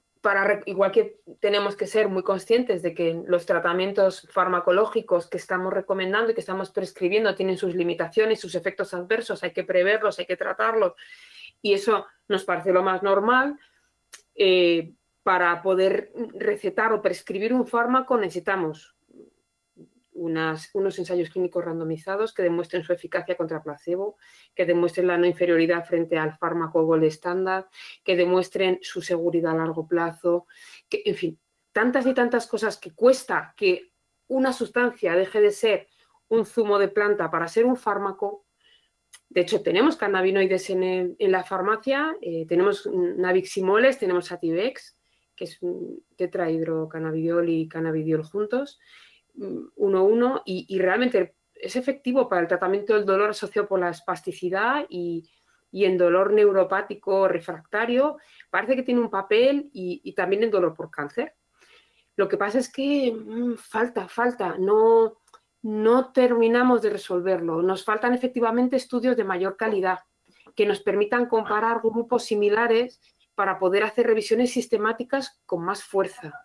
igual 0.65 0.91
que 0.91 1.19
tenemos 1.39 1.75
que 1.75 1.87
ser 1.87 2.09
muy 2.09 2.23
conscientes 2.23 2.81
de 2.81 2.93
que 2.93 3.21
los 3.27 3.45
tratamientos 3.45 4.27
farmacológicos 4.31 5.27
que 5.27 5.37
estamos 5.37 5.73
recomendando 5.73 6.31
y 6.31 6.33
que 6.33 6.41
estamos 6.41 6.71
prescribiendo 6.71 7.35
tienen 7.35 7.57
sus 7.57 7.75
limitaciones, 7.75 8.39
sus 8.39 8.55
efectos 8.55 8.93
adversos, 8.93 9.43
hay 9.43 9.51
que 9.51 9.63
preverlos, 9.63 10.19
hay 10.19 10.25
que 10.25 10.37
tratarlos 10.37 10.93
y 11.61 11.73
eso 11.73 12.05
nos 12.27 12.43
parece 12.43 12.71
lo 12.71 12.83
más 12.83 13.03
normal. 13.03 13.59
Eh, 14.35 14.93
para 15.23 15.63
poder 15.63 16.11
recetar 16.35 16.93
o 16.93 17.01
prescribir 17.01 17.51
un 17.51 17.65
fármaco 17.65 18.15
necesitamos 18.15 18.94
unos 20.15 20.99
ensayos 20.99 21.29
clínicos 21.29 21.63
randomizados 21.63 22.33
que 22.33 22.43
demuestren 22.43 22.83
su 22.83 22.93
eficacia 22.93 23.35
contra 23.35 23.61
placebo, 23.61 24.17
que 24.55 24.65
demuestren 24.65 25.07
la 25.07 25.17
no 25.17 25.25
inferioridad 25.25 25.85
frente 25.85 26.17
al 26.17 26.37
fármaco 26.37 26.83
gol 26.85 27.03
estándar, 27.03 27.67
que 28.03 28.15
demuestren 28.15 28.79
su 28.81 29.01
seguridad 29.01 29.51
a 29.51 29.57
largo 29.57 29.87
plazo, 29.87 30.47
que, 30.89 31.03
en 31.05 31.15
fin, 31.15 31.39
tantas 31.71 32.05
y 32.07 32.13
tantas 32.13 32.47
cosas 32.47 32.77
que 32.77 32.91
cuesta 32.91 33.53
que 33.57 33.91
una 34.27 34.53
sustancia 34.53 35.15
deje 35.15 35.41
de 35.41 35.51
ser 35.51 35.87
un 36.29 36.45
zumo 36.45 36.79
de 36.79 36.87
planta 36.87 37.29
para 37.29 37.47
ser 37.47 37.65
un 37.65 37.75
fármaco. 37.75 38.45
De 39.29 39.41
hecho, 39.41 39.61
tenemos 39.61 39.97
cannabinoides 39.97 40.69
en, 40.69 41.15
la 41.19 41.43
farmacia, 41.43 42.15
eh, 42.21 42.45
tenemos 42.47 42.87
naviximoles, 42.87 43.99
tenemos 43.99 44.31
Ativex, 44.31 44.97
que 45.35 45.43
es 45.43 45.61
un 45.61 46.03
y 46.17 47.67
cannabidiol 47.67 48.23
juntos, 48.23 48.79
1-1 49.37 50.41
y, 50.45 50.65
y, 50.69 50.79
realmente 50.79 51.35
es 51.55 51.75
efectivo 51.75 52.27
para 52.27 52.41
el 52.41 52.47
tratamiento 52.47 52.93
del 52.93 53.05
dolor 53.05 53.31
asociado 53.31 53.67
por 53.67 53.79
la 53.79 53.89
espasticidad 53.89 54.85
y, 54.89 55.29
en 55.71 55.97
dolor 55.97 56.31
neuropático 56.31 57.27
refractario. 57.27 58.17
Parece 58.49 58.77
que 58.77 58.83
tiene 58.83 59.01
un 59.01 59.09
papel 59.09 59.69
y, 59.73 60.13
también 60.13 60.43
en 60.43 60.51
dolor 60.51 60.73
por 60.73 60.89
cáncer. 60.89 61.33
Lo 62.15 62.29
que 62.29 62.37
pasa 62.37 62.59
es 62.59 62.71
que 62.71 63.11
mm, 63.11 63.55
falta, 63.55 64.07
falta, 64.07 64.55
no, 64.57 65.17
no 65.63 66.13
terminamos 66.13 66.81
de 66.81 66.91
resolverlo. 66.91 67.61
Nos 67.61 67.83
faltan 67.83 68.13
efectivamente 68.13 68.77
estudios 68.77 69.17
de 69.17 69.25
mayor 69.25 69.57
calidad 69.57 69.99
que 70.55 70.65
nos 70.65 70.79
permitan 70.79 71.25
comparar 71.25 71.81
grupos 71.81 72.23
similares 72.23 73.01
para 73.33 73.59
poder 73.59 73.83
hacer 73.83 74.07
revisiones 74.07 74.51
sistemáticas 74.53 75.41
con 75.45 75.65
más 75.65 75.83
fuerza 75.83 76.44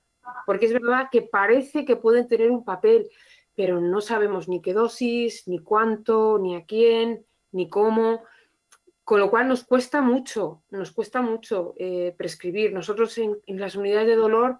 porque 0.50 0.66
es 0.66 0.72
verdad 0.72 1.06
que 1.12 1.22
parece 1.22 1.84
que 1.84 1.94
pueden 1.94 2.26
tener 2.26 2.50
un 2.50 2.64
papel, 2.64 3.08
pero 3.54 3.80
no 3.80 4.00
sabemos 4.00 4.48
ni 4.48 4.60
qué 4.60 4.72
dosis, 4.72 5.46
ni 5.46 5.60
cuánto, 5.60 6.40
ni 6.40 6.56
a 6.56 6.64
quién, 6.64 7.24
ni 7.52 7.68
cómo, 7.68 8.24
con 9.04 9.20
lo 9.20 9.30
cual 9.30 9.46
nos 9.46 9.62
cuesta 9.62 10.00
mucho, 10.00 10.64
nos 10.70 10.90
cuesta 10.90 11.22
mucho 11.22 11.74
eh, 11.78 12.16
prescribir. 12.18 12.72
Nosotros 12.72 13.16
en, 13.18 13.38
las 13.46 13.76
unidades 13.76 14.08
de 14.08 14.16
dolor, 14.16 14.58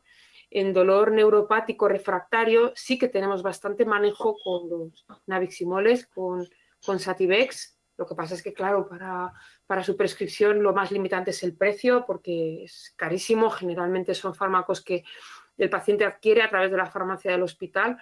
en 0.49 0.73
dolor 0.73 1.11
neuropático 1.11 1.89
refractario, 1.89 2.71
sí 2.77 2.97
que 2.97 3.09
tenemos 3.09 3.43
bastante 3.43 3.85
manejo 3.85 4.37
con 4.45 4.71
los 4.71 5.05
naviximoles, 5.27 6.07
con, 6.07 6.49
con 6.87 7.01
Sativex. 7.01 7.81
Lo 7.97 8.07
que 8.07 8.15
pasa 8.15 8.37
es 8.37 8.45
que, 8.45 8.55
claro, 8.55 8.89
para, 8.89 9.33
para 9.67 9.83
su 9.83 9.97
prescripción 9.97 10.63
lo 10.63 10.73
más 10.73 10.93
limitante 10.93 11.33
es 11.33 11.43
el 11.43 11.57
precio, 11.57 12.05
porque 12.07 12.63
es 12.63 12.95
carísimo. 12.97 13.51
Generalmente 13.51 14.15
son 14.15 14.37
fármacos 14.37 14.85
que 14.85 15.03
el 15.61 15.71
paciente 15.71 16.05
adquiere 16.05 16.43
a 16.43 16.49
través 16.49 16.71
de 16.71 16.77
la 16.77 16.87
farmacia 16.87 17.31
del 17.31 17.43
hospital. 17.43 17.99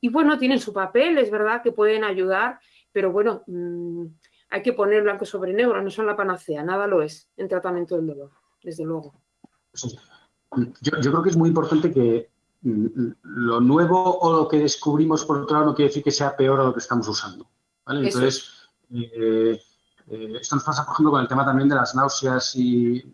Y 0.00 0.08
bueno, 0.08 0.38
tienen 0.38 0.58
su 0.58 0.72
papel, 0.72 1.18
es 1.18 1.30
verdad 1.30 1.62
que 1.62 1.70
pueden 1.70 2.02
ayudar, 2.02 2.58
pero 2.92 3.12
bueno, 3.12 3.42
mm, 3.46 4.06
hay 4.50 4.62
que 4.62 4.72
poner 4.72 5.02
blanco 5.02 5.24
sobre 5.26 5.52
negro, 5.52 5.82
no 5.82 5.90
son 5.90 6.06
la 6.06 6.16
panacea, 6.16 6.62
nada 6.62 6.86
lo 6.86 7.02
es 7.02 7.28
en 7.36 7.48
tratamiento 7.48 7.96
del 7.96 8.06
dolor, 8.06 8.30
desde 8.62 8.84
luego. 8.84 9.14
Yo, 10.80 10.92
creo 11.00 11.22
que 11.22 11.30
es 11.30 11.36
muy 11.36 11.48
importante 11.48 11.92
que 11.92 12.30
mm, 12.62 13.10
lo 13.22 13.60
nuevo 13.60 14.18
o 14.18 14.32
lo 14.32 14.48
que 14.48 14.58
descubrimos 14.58 15.24
por 15.26 15.38
otro 15.38 15.56
lado 15.56 15.70
no 15.70 15.74
quiere 15.74 15.88
decir 15.88 16.02
que 16.02 16.10
sea 16.10 16.34
peor 16.34 16.60
a 16.60 16.64
lo 16.64 16.72
que 16.72 16.80
estamos 16.80 17.06
usando. 17.06 17.50
Entonces, 17.86 18.70
eh, 18.94 19.60
eh, 20.08 20.32
esto 20.40 20.56
nos 20.56 20.64
pasa, 20.64 20.84
por 20.86 20.94
ejemplo, 20.94 21.10
con 21.10 21.20
el 21.20 21.28
tema 21.28 21.44
también 21.44 21.68
de 21.68 21.74
las 21.74 21.94
náuseas 21.94 22.56
y 22.56 23.04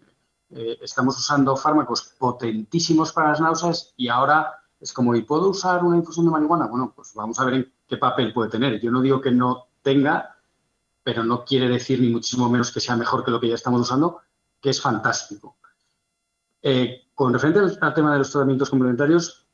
eh, 0.54 0.78
estamos 0.82 1.18
usando 1.18 1.56
fármacos 1.56 2.14
potentísimos 2.18 3.12
para 3.12 3.30
las 3.30 3.40
náuseas 3.40 3.94
y 3.96 4.08
ahora 4.08 4.60
es 4.80 4.92
como, 4.92 5.14
¿y 5.14 5.22
puedo 5.22 5.50
usar 5.50 5.84
una 5.84 5.96
infusión 5.96 6.26
de 6.26 6.32
marihuana? 6.32 6.66
Bueno, 6.66 6.92
pues 6.94 7.12
vamos 7.14 7.38
a 7.38 7.44
ver 7.44 7.54
en 7.54 7.72
qué 7.86 7.96
papel 7.98 8.32
puede 8.32 8.50
tener. 8.50 8.80
Yo 8.80 8.90
no 8.90 9.00
digo 9.00 9.20
que 9.20 9.30
no 9.30 9.66
tenga, 9.82 10.36
pero 11.02 11.22
no 11.22 11.44
quiere 11.44 11.68
decir 11.68 12.00
ni 12.00 12.08
muchísimo 12.08 12.48
menos 12.48 12.72
que 12.72 12.80
sea 12.80 12.96
mejor 12.96 13.24
que 13.24 13.30
lo 13.30 13.38
que 13.38 13.48
ya 13.48 13.54
estamos 13.54 13.82
usando, 13.82 14.20
que 14.60 14.70
es 14.70 14.80
fantástico. 14.80 15.56
Eh, 16.62 17.02
con 17.14 17.32
referente 17.32 17.60
al, 17.60 17.94
tema 17.94 18.12
de 18.12 18.18
los 18.18 18.30
tratamientos 18.30 18.70
complementarios, 18.70 19.46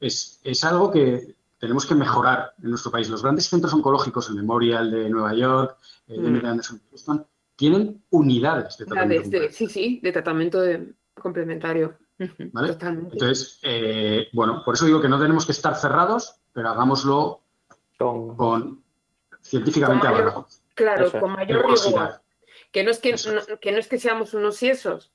es, 0.00 0.40
es, 0.42 0.64
algo 0.64 0.90
que 0.90 1.36
tenemos 1.58 1.86
que 1.86 1.94
mejorar 1.94 2.54
en 2.62 2.70
nuestro 2.70 2.90
país. 2.90 3.08
Los 3.08 3.22
grandes 3.22 3.48
centros 3.48 3.72
oncológicos, 3.72 4.28
el 4.30 4.36
Memorial 4.36 4.90
de 4.90 5.08
Nueva 5.08 5.34
York, 5.34 5.76
el 6.08 6.40
de 6.40 6.48
Anderson 6.48 6.80
tienen 7.60 8.02
unidades 8.08 8.78
de 8.78 8.86
tratamiento. 8.86 9.38
sí, 9.50 9.66
sí, 9.66 10.00
de 10.02 10.12
tratamiento 10.12 10.62
complementario. 11.12 11.98
Entonces, 12.18 13.60
eh, 13.62 14.28
bueno, 14.32 14.62
por 14.64 14.74
eso 14.74 14.86
digo 14.86 15.02
que 15.02 15.10
no 15.10 15.20
tenemos 15.20 15.44
que 15.44 15.52
estar 15.52 15.76
cerrados, 15.76 16.36
pero 16.54 16.70
hagámoslo 16.70 17.42
con, 17.98 18.82
científicamente 19.42 20.06
hablando. 20.06 20.46
Claro, 20.74 21.12
con 21.12 21.32
mayor 21.32 21.66
rigor. 21.66 22.22
Que 22.72 22.82
no, 22.82 22.92
es 22.92 22.98
que, 22.98 23.14
no, 23.72 23.78
es 23.78 23.88
que 23.88 23.98
seamos 23.98 24.32
unos 24.32 24.62
esos. 24.62 25.12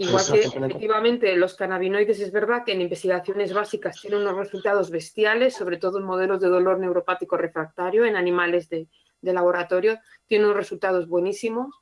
Igual 0.00 0.24
que 0.32 0.40
efectivamente 0.40 1.36
los 1.36 1.54
cannabinoides 1.56 2.20
es 2.20 2.32
verdad 2.32 2.64
que 2.64 2.72
en 2.72 2.80
investigaciones 2.80 3.52
básicas 3.52 4.00
tienen 4.00 4.20
unos 4.20 4.34
resultados 4.34 4.90
bestiales, 4.90 5.54
sobre 5.54 5.76
todo 5.76 5.98
en 5.98 6.04
modelos 6.04 6.40
de 6.40 6.48
dolor 6.48 6.78
neuropático 6.78 7.36
refractario 7.36 8.06
en 8.06 8.16
animales 8.16 8.70
de, 8.70 8.88
laboratorio, 9.20 9.98
tienen 10.26 10.46
unos 10.46 10.56
resultados 10.56 11.06
buenísimos. 11.06 11.74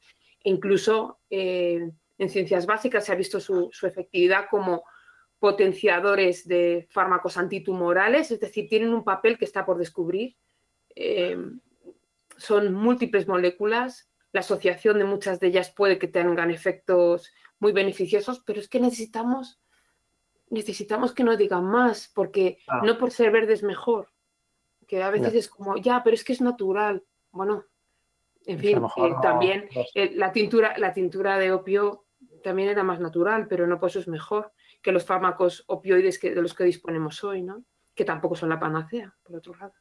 E 0.42 0.50
incluso 0.50 1.20
eh, 1.30 1.92
en 2.18 2.28
ciencias 2.28 2.66
básicas 2.66 3.04
se 3.04 3.12
ha 3.12 3.14
visto 3.14 3.38
su, 3.38 3.70
efectividad 3.82 4.46
como 4.50 4.82
potenciadores 5.38 6.48
de 6.48 6.88
fármacos 6.90 7.36
antitumorales, 7.36 8.32
es 8.32 8.40
decir, 8.40 8.68
tienen 8.68 8.92
un 8.92 9.04
papel 9.04 9.38
que 9.38 9.44
está 9.44 9.64
por 9.64 9.78
descubrir. 9.78 10.34
Eh, 10.96 11.38
son 12.36 12.74
múltiples 12.74 13.28
moléculas, 13.28 14.10
la 14.32 14.40
asociación 14.40 14.98
de 14.98 15.04
muchas 15.04 15.38
de 15.38 15.46
ellas 15.46 15.70
puede 15.70 16.00
que 16.00 16.08
tengan 16.08 16.50
efectos 16.50 17.32
muy 17.60 17.72
beneficiosos, 17.72 18.42
pero 18.44 18.60
es 18.60 18.68
que 18.68 18.80
necesitamos, 18.80 19.60
necesitamos 20.50 21.12
que 21.12 21.24
nos 21.24 21.38
digan 21.38 21.64
más, 21.64 22.10
porque 22.14 22.58
no 22.82 22.98
por 22.98 23.10
ser 23.10 23.30
verde 23.30 23.54
es 23.54 23.62
mejor, 23.62 24.10
que 24.86 25.02
a 25.02 25.10
veces 25.10 25.34
es 25.34 25.48
como, 25.48 25.76
ya, 25.76 26.02
pero 26.02 26.14
es 26.14 26.24
que 26.24 26.32
es 26.32 26.40
natural. 26.40 27.04
Bueno, 27.30 27.64
en 28.46 28.58
fin, 28.58 28.82
eh, 28.96 29.14
también 29.20 29.68
eh, 29.94 30.12
la, 30.14 30.32
tintura, 30.32 30.76
la 30.78 30.92
tintura 30.92 31.38
de 31.38 31.52
opio 31.52 32.06
también 32.42 32.70
era 32.70 32.82
más 32.82 33.00
natural, 33.00 33.46
pero 33.46 33.66
no 33.66 33.78
por 33.78 33.90
eso 33.90 33.98
es 33.98 34.08
mejor 34.08 34.52
que 34.80 34.92
los 34.92 35.04
fármacos 35.04 35.64
opioides 35.66 36.18
que, 36.18 36.34
de 36.34 36.40
los 36.40 36.54
que 36.54 36.64
disponemos 36.64 37.22
hoy, 37.24 37.42
¿no? 37.42 37.64
Que 37.94 38.04
tampoco 38.04 38.36
son 38.36 38.48
la 38.48 38.60
panacea, 38.60 39.14
por 39.22 39.36
otro 39.36 39.54
lado. 39.56 39.74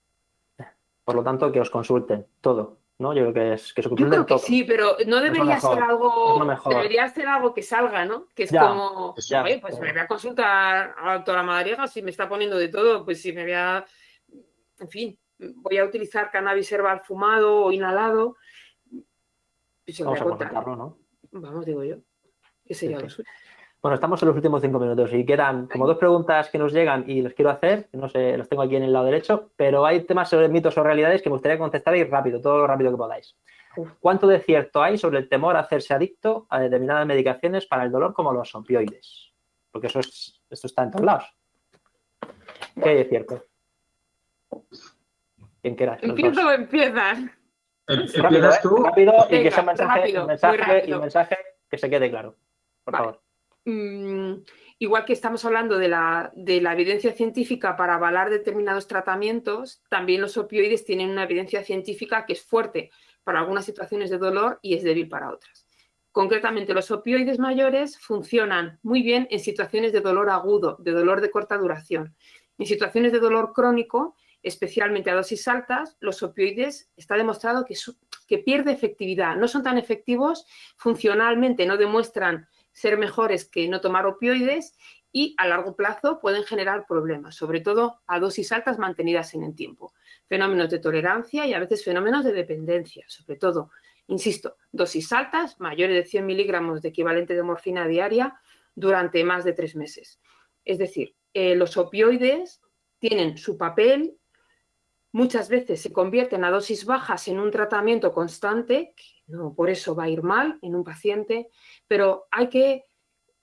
Por 1.06 1.16
lo 1.16 1.24
tanto, 1.24 1.52
que 1.52 1.62
os 1.62 1.70
consulten 1.70 2.28
todo, 2.42 2.80
¿no? 3.00 3.14
Yo 3.14 3.32
creo 3.32 3.34
que 3.34 3.54
es 3.54 3.74
que 3.74 3.84
se 3.84 3.90
Yo 3.90 3.96
creo 3.96 4.26
que 4.26 4.40
sí, 4.40 4.64
pero 4.64 4.96
no 5.06 5.22
debería 5.22 5.60
ser 5.60 5.80
algo, 5.82 6.44
debería 6.70 7.08
ser 7.10 7.28
algo 7.28 7.54
que 7.54 7.62
salga, 7.62 8.06
¿no? 8.06 8.28
Que 8.34 8.44
es 8.44 8.52
como, 8.52 9.14
oye, 9.14 9.60
pues 9.60 9.80
me 9.80 9.92
voy 9.92 10.02
a 10.02 10.08
consultar 10.08 10.96
a 10.98 11.06
la 11.06 11.14
doctora 11.16 11.44
Madariaga 11.44 11.88
si 11.88 12.02
me 12.02 12.12
está 12.12 12.28
poniendo 12.28 12.58
de 12.58 12.70
todo, 12.70 13.06
pues 13.06 13.22
si 13.22 13.34
me 13.34 13.44
voy 13.44 13.54
a, 13.54 13.86
en 14.80 14.90
fin, 14.90 15.20
voy 15.38 15.78
a 15.78 15.86
utilizar 15.86 16.32
cannabis 16.32 16.72
herbal 16.72 17.02
fumado 17.02 17.66
o 17.66 17.72
inhalado. 17.72 18.38
Vamos 20.00 20.42
a, 20.42 20.48
a 20.48 20.76
¿no? 20.76 20.98
Vamos, 21.32 21.66
digo 21.66 21.84
yo. 21.84 21.98
Bueno, 23.88 23.96
estamos 23.96 24.22
en 24.22 24.28
los 24.28 24.36
últimos 24.36 24.62
cinco 24.62 24.80
minutos 24.80 25.14
y 25.14 25.26
quedan 25.26 25.68
como 25.68 25.88
dos 25.88 25.98
preguntas 25.98 26.50
que 26.50 26.58
nos 26.58 26.74
llegan 26.74 27.06
y 27.10 27.22
les 27.22 27.34
quiero 27.34 27.52
hacer, 27.52 27.88
no 27.94 28.10
sé, 28.10 28.36
los 28.36 28.50
tengo 28.50 28.64
aquí 28.64 28.76
en 28.76 28.84
el 28.84 28.92
lado 28.92 29.06
derecho, 29.06 29.52
pero 29.56 29.86
hay 29.86 30.02
temas 30.02 30.30
sobre 30.30 30.50
mitos 30.50 30.78
o 30.78 30.84
realidades 30.84 31.22
que 31.22 31.30
me 31.30 31.36
gustaría 31.36 31.58
contestar 31.58 31.96
y 31.96 32.04
rápido, 32.04 32.42
todo 32.42 32.58
lo 32.58 32.68
rápido 32.68 32.92
que 32.92 32.98
podáis. 32.98 33.38
¿Cuánto 34.02 34.28
de 34.28 34.42
cierto 34.42 34.84
hay 34.84 34.98
sobre 34.98 35.20
el 35.20 35.30
temor 35.30 35.56
a 35.56 35.62
hacerse 35.62 35.94
adicto 35.94 36.48
a 36.50 36.60
determinadas 36.60 37.08
medicaciones 37.08 37.66
para 37.66 37.86
el 37.86 37.92
dolor 37.94 38.14
como 38.14 38.34
los 38.34 38.54
opioides? 38.56 39.32
Porque 39.72 39.88
eso 39.88 40.02
es, 40.02 40.42
esto 40.50 40.68
está 40.68 40.84
en 40.84 40.92
todos 40.92 41.06
lados. 41.06 41.34
¿Qué 42.84 42.90
hay 42.90 42.96
de 42.98 43.06
cierto? 43.06 43.46
¿Quién 45.62 45.76
quiera? 45.76 45.98
Empiezo 46.02 46.46
o 46.46 46.52
empiezas. 46.52 47.20
Empiezas 47.88 48.62
tú. 48.62 48.84
Rápido, 48.84 49.14
y 49.30 49.44
que 49.44 49.50
sea 49.50 49.64
mensaje, 49.64 50.26
mensaje, 50.26 50.84
y 50.88 50.94
mensaje 50.94 51.38
que 51.70 51.78
se 51.78 51.90
quede 51.90 52.10
claro. 52.10 52.36
Mm, 53.70 54.46
igual 54.80 55.04
que 55.04 55.12
estamos 55.12 55.44
hablando 55.44 55.78
de 55.78 55.90
la, 55.90 56.32
evidencia 56.38 57.12
científica 57.12 57.76
para 57.76 57.96
avalar 57.96 58.30
determinados 58.30 58.88
tratamientos, 58.88 59.84
también 59.90 60.22
los 60.22 60.38
opioides 60.38 60.86
tienen 60.86 61.10
una 61.10 61.24
evidencia 61.24 61.62
científica 61.66 62.26
que 62.26 62.32
es 62.32 62.42
fuerte 62.42 62.92
para 63.26 63.40
algunas 63.40 63.66
situaciones 63.66 64.10
de 64.10 64.20
dolor 64.20 64.60
y 64.62 64.76
es 64.76 64.84
débil 64.84 65.10
para 65.10 65.32
otras. 65.34 65.68
Concretamente, 66.14 66.74
los 66.74 66.92
opioides 66.92 67.40
mayores 67.40 68.00
funcionan 68.00 68.80
muy 68.84 69.02
bien 69.02 69.28
en 69.32 69.42
situaciones 69.42 69.92
de 69.92 70.00
dolor 70.00 70.30
agudo, 70.30 70.78
de 70.80 70.92
dolor 70.94 71.20
de 71.20 71.30
corta 71.30 71.58
duración. 71.58 72.16
En 72.58 72.66
situaciones 72.66 73.12
de 73.12 73.20
dolor 73.20 73.52
crónico, 73.52 74.16
especialmente 74.44 75.12
a 75.12 75.16
dosis 75.16 75.46
altas, 75.50 75.98
los 76.00 76.24
opioides 76.24 76.90
está 76.96 77.18
demostrado 77.18 77.66
que, 77.66 77.76
que 78.30 78.38
pierde 78.38 78.72
efectividad. 78.72 79.36
No 79.36 79.50
son 79.50 79.62
tan 79.62 79.78
efectivos 79.78 80.46
funcionalmente, 80.78 81.66
no 81.66 81.76
demuestran 81.76 82.48
ser 82.78 83.00
mejores 83.00 83.50
que 83.50 83.68
no 83.68 83.82
tomar 83.82 84.06
opioides 84.06 84.78
y 85.12 85.34
a 85.40 85.48
largo 85.48 85.76
plazo 85.76 86.20
pueden 86.20 86.44
generar 86.44 86.86
problemas, 86.86 87.34
sobre 87.34 87.60
todo 87.60 88.02
a 88.06 88.20
dosis 88.20 88.52
altas 88.52 88.78
mantenidas 88.78 89.34
en 89.34 89.42
el 89.42 89.56
tiempo. 89.56 89.96
Fenómenos 90.28 90.70
de 90.70 90.78
tolerancia 90.78 91.48
y 91.48 91.56
a 91.56 91.60
veces 91.60 91.84
fenómenos 91.84 92.24
de 92.24 92.34
dependencia, 92.34 93.04
sobre 93.08 93.36
todo, 93.40 93.72
insisto, 94.06 94.58
dosis 94.72 95.12
altas, 95.12 95.60
mayores 95.60 95.96
de 95.96 96.06
100 96.06 96.24
miligramos 96.24 96.84
de 96.84 96.90
equivalente 96.90 97.34
de 97.34 97.42
morfina 97.42 97.88
diaria 97.88 98.40
durante 98.76 99.24
más 99.24 99.44
de 99.44 99.54
tres 99.54 99.76
meses. 99.76 100.20
Es 100.64 100.78
decir, 100.78 101.16
eh, 101.34 101.56
los 101.56 101.78
opioides 101.78 102.62
tienen 103.00 103.40
su 103.40 103.58
papel 103.58 104.20
muchas 105.18 105.50
veces 105.50 105.82
se 105.82 105.92
convierten 105.92 106.44
a 106.44 106.52
dosis 106.52 106.86
bajas 106.86 107.28
en 107.28 107.40
un 107.40 107.50
tratamiento 107.50 108.14
constante, 108.14 108.94
no 109.26 109.56
por 109.56 109.72
eso 109.72 109.96
va 109.96 110.04
a 110.04 110.10
ir 110.10 110.22
mal 110.22 110.60
en 110.62 110.76
un 110.76 110.84
paciente, 110.84 111.50
pero 111.88 112.28
hay 112.32 112.50
que 112.50 112.86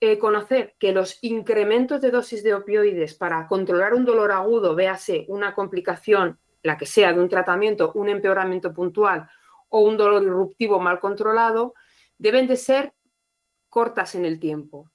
eh, 0.00 0.18
conocer 0.18 0.74
que 0.78 0.92
los 0.92 1.18
incrementos 1.22 2.00
de 2.00 2.10
dosis 2.10 2.42
de 2.42 2.54
opioides 2.54 3.14
para 3.14 3.46
controlar 3.46 3.94
un 3.94 4.04
dolor 4.04 4.32
agudo, 4.32 4.74
véase 4.74 5.24
una 5.28 5.54
complicación, 5.54 6.38
la 6.62 6.76
que 6.76 6.86
sea, 6.86 7.12
de 7.12 7.20
un 7.20 7.28
tratamiento, 7.28 7.92
un 7.94 8.08
empeoramiento 8.08 8.72
puntual 8.72 9.28
o 9.68 9.80
un 9.80 9.96
dolor 9.96 10.22
irruptivo 10.22 10.78
mal 10.78 11.00
controlado, 11.00 11.74
deben 12.18 12.46
de 12.46 12.56
ser 12.56 12.92
cortas 13.68 14.14
en 14.14 14.24
el 14.24 14.38
tiempo. 14.38 14.90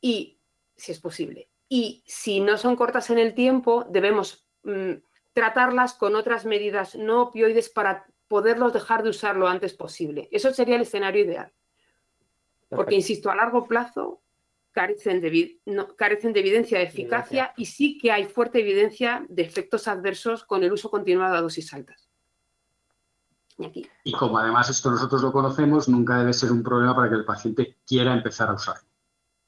Y, 0.00 0.40
si 0.76 0.92
es 0.92 1.00
posible, 1.00 1.48
y 1.68 2.02
si 2.06 2.40
no 2.40 2.56
son 2.56 2.76
cortas 2.76 3.10
en 3.10 3.18
el 3.18 3.34
tiempo, 3.34 3.84
debemos 3.88 4.46
mm, 4.62 4.94
tratarlas 5.32 5.94
con 5.94 6.16
otras 6.16 6.46
medidas 6.46 6.94
no 6.94 7.22
opioides 7.22 7.68
para 7.68 8.06
poderlos 8.28 8.72
dejar 8.72 9.02
de 9.02 9.10
usar 9.10 9.36
lo 9.36 9.48
antes 9.48 9.74
posible. 9.74 10.28
Eso 10.32 10.52
sería 10.52 10.76
el 10.76 10.82
escenario 10.82 11.24
ideal. 11.24 11.52
Porque, 12.74 12.94
insisto, 12.94 13.30
a 13.30 13.36
largo 13.36 13.66
plazo 13.66 14.22
carecen 14.72 15.20
de, 15.20 15.60
carecen 15.96 16.32
de 16.32 16.40
evidencia 16.40 16.78
de 16.78 16.84
eficacia 16.84 17.52
y 17.56 17.66
sí 17.66 17.96
que 17.98 18.10
hay 18.10 18.24
fuerte 18.24 18.60
evidencia 18.60 19.24
de 19.28 19.42
efectos 19.42 19.86
adversos 19.86 20.44
con 20.44 20.64
el 20.64 20.72
uso 20.72 20.90
continuado 20.90 21.36
a 21.36 21.40
dosis 21.40 21.72
altas. 21.72 22.08
Y, 23.56 23.88
y 24.02 24.12
como 24.12 24.36
además 24.38 24.68
esto 24.68 24.90
nosotros 24.90 25.22
lo 25.22 25.30
conocemos, 25.30 25.88
nunca 25.88 26.18
debe 26.18 26.32
ser 26.32 26.50
un 26.50 26.62
problema 26.64 26.96
para 26.96 27.08
que 27.08 27.14
el 27.14 27.24
paciente 27.24 27.78
quiera 27.86 28.12
empezar 28.12 28.48
a 28.48 28.54
usarlo. 28.54 28.88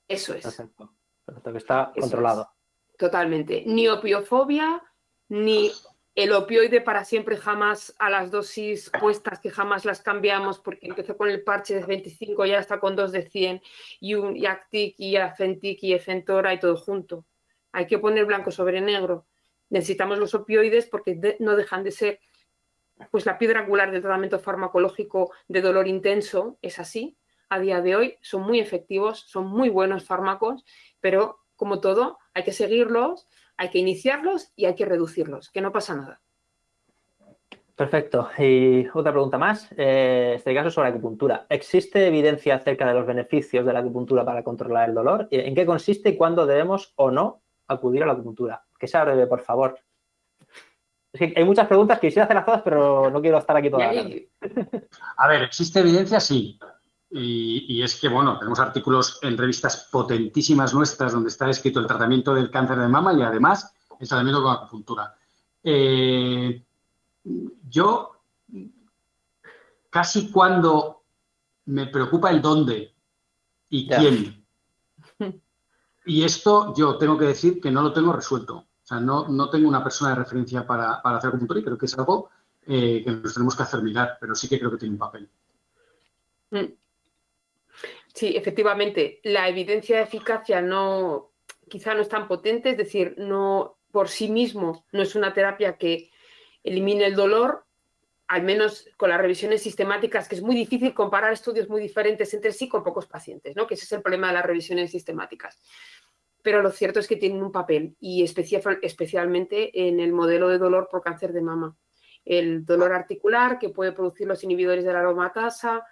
Eso 0.07 0.33
es. 0.35 0.45
Perfecto. 0.45 0.93
Perfecto, 1.25 1.53
que 1.53 1.59
está 1.59 1.93
controlado. 1.99 2.49
Totalmente. 2.97 3.65
Ni 3.67 3.89
opiofobia, 3.89 4.83
ni 5.29 5.73
el 6.17 6.33
opioide 6.33 6.81
para 6.81 7.05
siempre 7.05 7.37
jamás 7.37 7.95
a 7.99 8.09
las 8.09 8.31
dosis 8.31 8.91
puestas 8.99 9.39
que 9.39 9.51
jamás 9.51 9.85
las 9.85 10.01
cambiamos 10.01 10.59
porque 10.59 10.87
empezó 10.87 11.15
con 11.15 11.29
el 11.29 11.45
parche 11.45 11.75
de 11.75 11.85
25 11.85 12.47
y 12.47 12.49
ya 12.49 12.59
está 12.59 12.81
con 12.81 12.97
dos 12.97 13.13
de 13.13 13.29
100 13.29 13.61
y 14.01 14.15
un 14.15 14.35
Yactic 14.35 14.95
y 14.99 15.17
Afentic 15.17 15.83
y 15.83 15.93
Efentora 15.93 16.55
y 16.55 16.59
todo 16.59 16.77
junto. 16.79 17.27
hay 17.71 17.87
que 17.87 17.99
poner 17.99 18.25
blanco 18.25 18.51
sobre 18.51 18.81
negro. 18.81 19.27
Necesitamos 19.69 20.19
los 20.19 20.35
opioides 20.35 20.87
porque 20.87 21.37
no 21.39 21.55
dejan 21.55 21.85
de 21.85 21.91
ser 21.91 22.21
pues 23.11 23.27
la 23.27 23.37
piedra 23.37 23.61
angular 23.61 23.91
del 23.91 24.01
tratamiento 24.01 24.39
farmacológico 24.39 25.33
de 25.49 25.61
dolor 25.61 25.87
intenso, 25.87 26.59
es 26.63 26.79
así. 26.79 27.19
A 27.51 27.61
día 27.61 27.83
de 27.83 27.95
hoy 27.95 28.19
son 28.23 28.41
muy 28.41 28.59
efectivos, 28.59 29.21
son 29.29 29.49
muy 29.49 29.69
buenos 29.69 30.07
fármacos, 30.07 30.65
pero 30.99 31.41
como 31.57 31.81
todo, 31.81 32.19
hay 32.33 32.45
que 32.45 32.53
seguirlos, 32.53 33.27
hay 33.57 33.71
que 33.71 33.79
iniciarlos 33.79 34.53
y 34.57 34.67
hay 34.67 34.75
que 34.75 34.85
reducirlos, 34.85 35.51
que 35.51 35.61
no 35.61 35.73
pasa 35.73 35.97
nada. 35.97 36.21
Perfecto. 37.77 38.31
Y 38.39 38.87
otra 38.95 39.13
pregunta 39.13 39.37
más, 39.37 39.69
eh, 39.77 40.33
este 40.37 40.55
caso 40.55 40.71
sobre 40.71 40.89
acupuntura. 40.89 41.47
¿Existe 41.51 42.07
evidencia 42.07 42.55
acerca 42.55 42.87
de 42.87 42.95
los 42.95 43.07
beneficios 43.07 43.67
de 43.67 43.73
la 43.75 43.81
acupuntura 43.81 44.25
para 44.25 44.43
controlar 44.43 44.89
el 44.89 44.95
dolor? 44.95 45.29
¿En 45.31 45.55
qué 45.55 45.67
consiste 45.67 46.09
y 46.09 46.17
cuándo 46.17 46.47
debemos 46.47 46.95
o 46.97 47.11
no 47.11 47.43
acudir 47.69 48.03
a 48.03 48.07
la 48.07 48.15
acupuntura? 48.15 48.65
Que 48.79 48.89
sea 48.89 49.05
breve, 49.05 49.27
por 49.27 49.43
favor. 49.43 49.79
hay 51.21 51.45
muchas 51.45 51.67
preguntas 51.67 51.99
que 51.99 52.07
quisiera 52.07 52.25
hacerlas 52.25 52.47
todas, 52.47 52.63
pero 52.63 53.11
no 53.11 53.21
quiero 53.21 53.37
estar 53.37 53.55
aquí 53.55 53.69
toda 53.69 53.93
la 53.93 54.03
A 55.19 55.29
ver, 55.29 55.43
¿existe 55.43 55.81
evidencia? 55.81 56.19
Sí. 56.19 56.59
Y, 57.19 57.83
es 57.83 57.99
que, 57.99 58.09
bueno, 58.09 58.39
tenemos 58.39 58.59
artículos 58.59 59.19
en 59.23 59.39
revistas 59.39 59.89
potentísimas 59.91 60.75
nuestras 60.75 61.13
donde 61.13 61.31
está 61.31 61.49
escrito 61.49 61.81
el 61.81 61.87
tratamiento 61.87 62.35
del 62.35 62.51
cáncer 62.51 62.79
de 62.79 62.89
mama 62.89 63.15
y 63.15 63.23
además 63.23 63.73
el 63.99 64.09
tratamiento 64.09 64.43
con 64.43 64.53
acupuntura. 64.55 65.15
Eh, 65.63 66.63
yo 67.69 68.13
casi 69.89 70.31
cuando 70.31 71.03
me 71.67 71.87
preocupa 71.87 72.31
el 72.31 72.43
dónde 72.43 72.95
y 73.71 73.89
quién. 73.89 74.45
Y 76.09 76.23
esto 76.23 76.73
yo 76.77 76.99
tengo 76.99 77.19
que 77.19 77.25
decir 77.25 77.61
que 77.61 77.69
no 77.69 77.83
lo 77.83 77.93
tengo 77.93 78.13
resuelto. 78.13 78.59
O 78.59 78.67
sea, 78.81 79.01
no, 79.01 79.27
no 79.27 79.51
tengo 79.51 79.69
una 79.69 79.83
persona 79.83 80.11
de 80.11 80.17
referencia 80.17 80.65
para, 80.65 81.03
para 81.03 81.17
hacer 81.17 81.29
acupuntura 81.29 81.59
y 81.59 81.65
creo 81.65 81.77
que 81.77 81.87
es 81.87 81.99
algo 81.99 82.31
eh, 82.65 83.03
que 83.05 83.11
nos 83.11 83.35
tenemos 83.35 83.57
que 83.57 83.65
hacer 83.65 83.83
mirar, 83.83 84.17
pero 84.21 84.33
sí 84.37 84.49
que 84.49 84.61
creo 84.61 84.71
que 84.71 84.77
tiene 84.77 84.95
un 84.95 84.99
papel. 85.01 85.29
Mm. 86.53 86.86
Sí, 88.17 88.35
efectivamente, 88.35 89.21
la 89.25 89.47
evidencia 89.47 89.99
de 89.99 90.05
eficacia 90.05 90.63
no, 90.63 91.35
quizá 91.69 91.93
no 91.93 92.01
es 92.01 92.09
tan 92.09 92.27
potente, 92.27 92.71
es 92.71 92.79
decir, 92.79 93.15
no 93.19 93.77
por 93.93 94.09
sí 94.09 94.31
mismo 94.31 94.87
no 94.91 95.03
es 95.03 95.15
una 95.17 95.35
terapia 95.35 95.77
que 95.77 96.09
elimine 96.65 97.05
el 97.05 97.15
dolor, 97.15 97.67
al 98.27 98.43
menos 98.43 98.89
con 98.97 99.11
las 99.11 99.21
revisiones 99.21 99.63
sistemáticas, 99.63 100.29
que 100.29 100.37
es 100.37 100.41
muy 100.41 100.57
difícil 100.57 100.95
comparar 100.95 101.31
estudios 101.31 101.69
muy 101.69 101.83
diferentes 101.83 102.33
entre 102.33 102.53
sí 102.53 102.71
con 102.71 102.83
pocos 102.83 103.07
pacientes, 103.07 103.55
¿no? 103.55 103.67
que 103.67 103.75
ese 103.75 103.85
es 103.85 103.93
el 103.93 104.01
problema 104.01 104.29
de 104.29 104.33
las 104.33 104.47
revisiones 104.47 104.93
sistemáticas. 104.93 105.61
Pero 106.41 106.63
lo 106.63 106.71
cierto 106.71 107.01
es 107.01 107.07
que 107.07 107.17
tienen 107.17 107.43
un 107.43 107.53
papel 107.53 107.97
y 108.01 108.25
especialmente 108.25 109.89
en 109.89 110.01
el 110.01 110.15
modelo 110.15 110.49
de 110.49 110.57
dolor 110.57 110.89
por 110.91 111.03
cáncer 111.03 111.35
de 111.35 111.43
mama. 111.43 111.77
El 112.25 112.65
dolor 112.65 112.95
articular 112.95 113.59
que 113.59 113.69
puede 113.69 113.93
producir 113.93 114.27
los 114.27 114.43
inhibidores 114.43 114.87
de 114.87 114.93
la 114.95 115.01
aromatasa, 115.01 115.85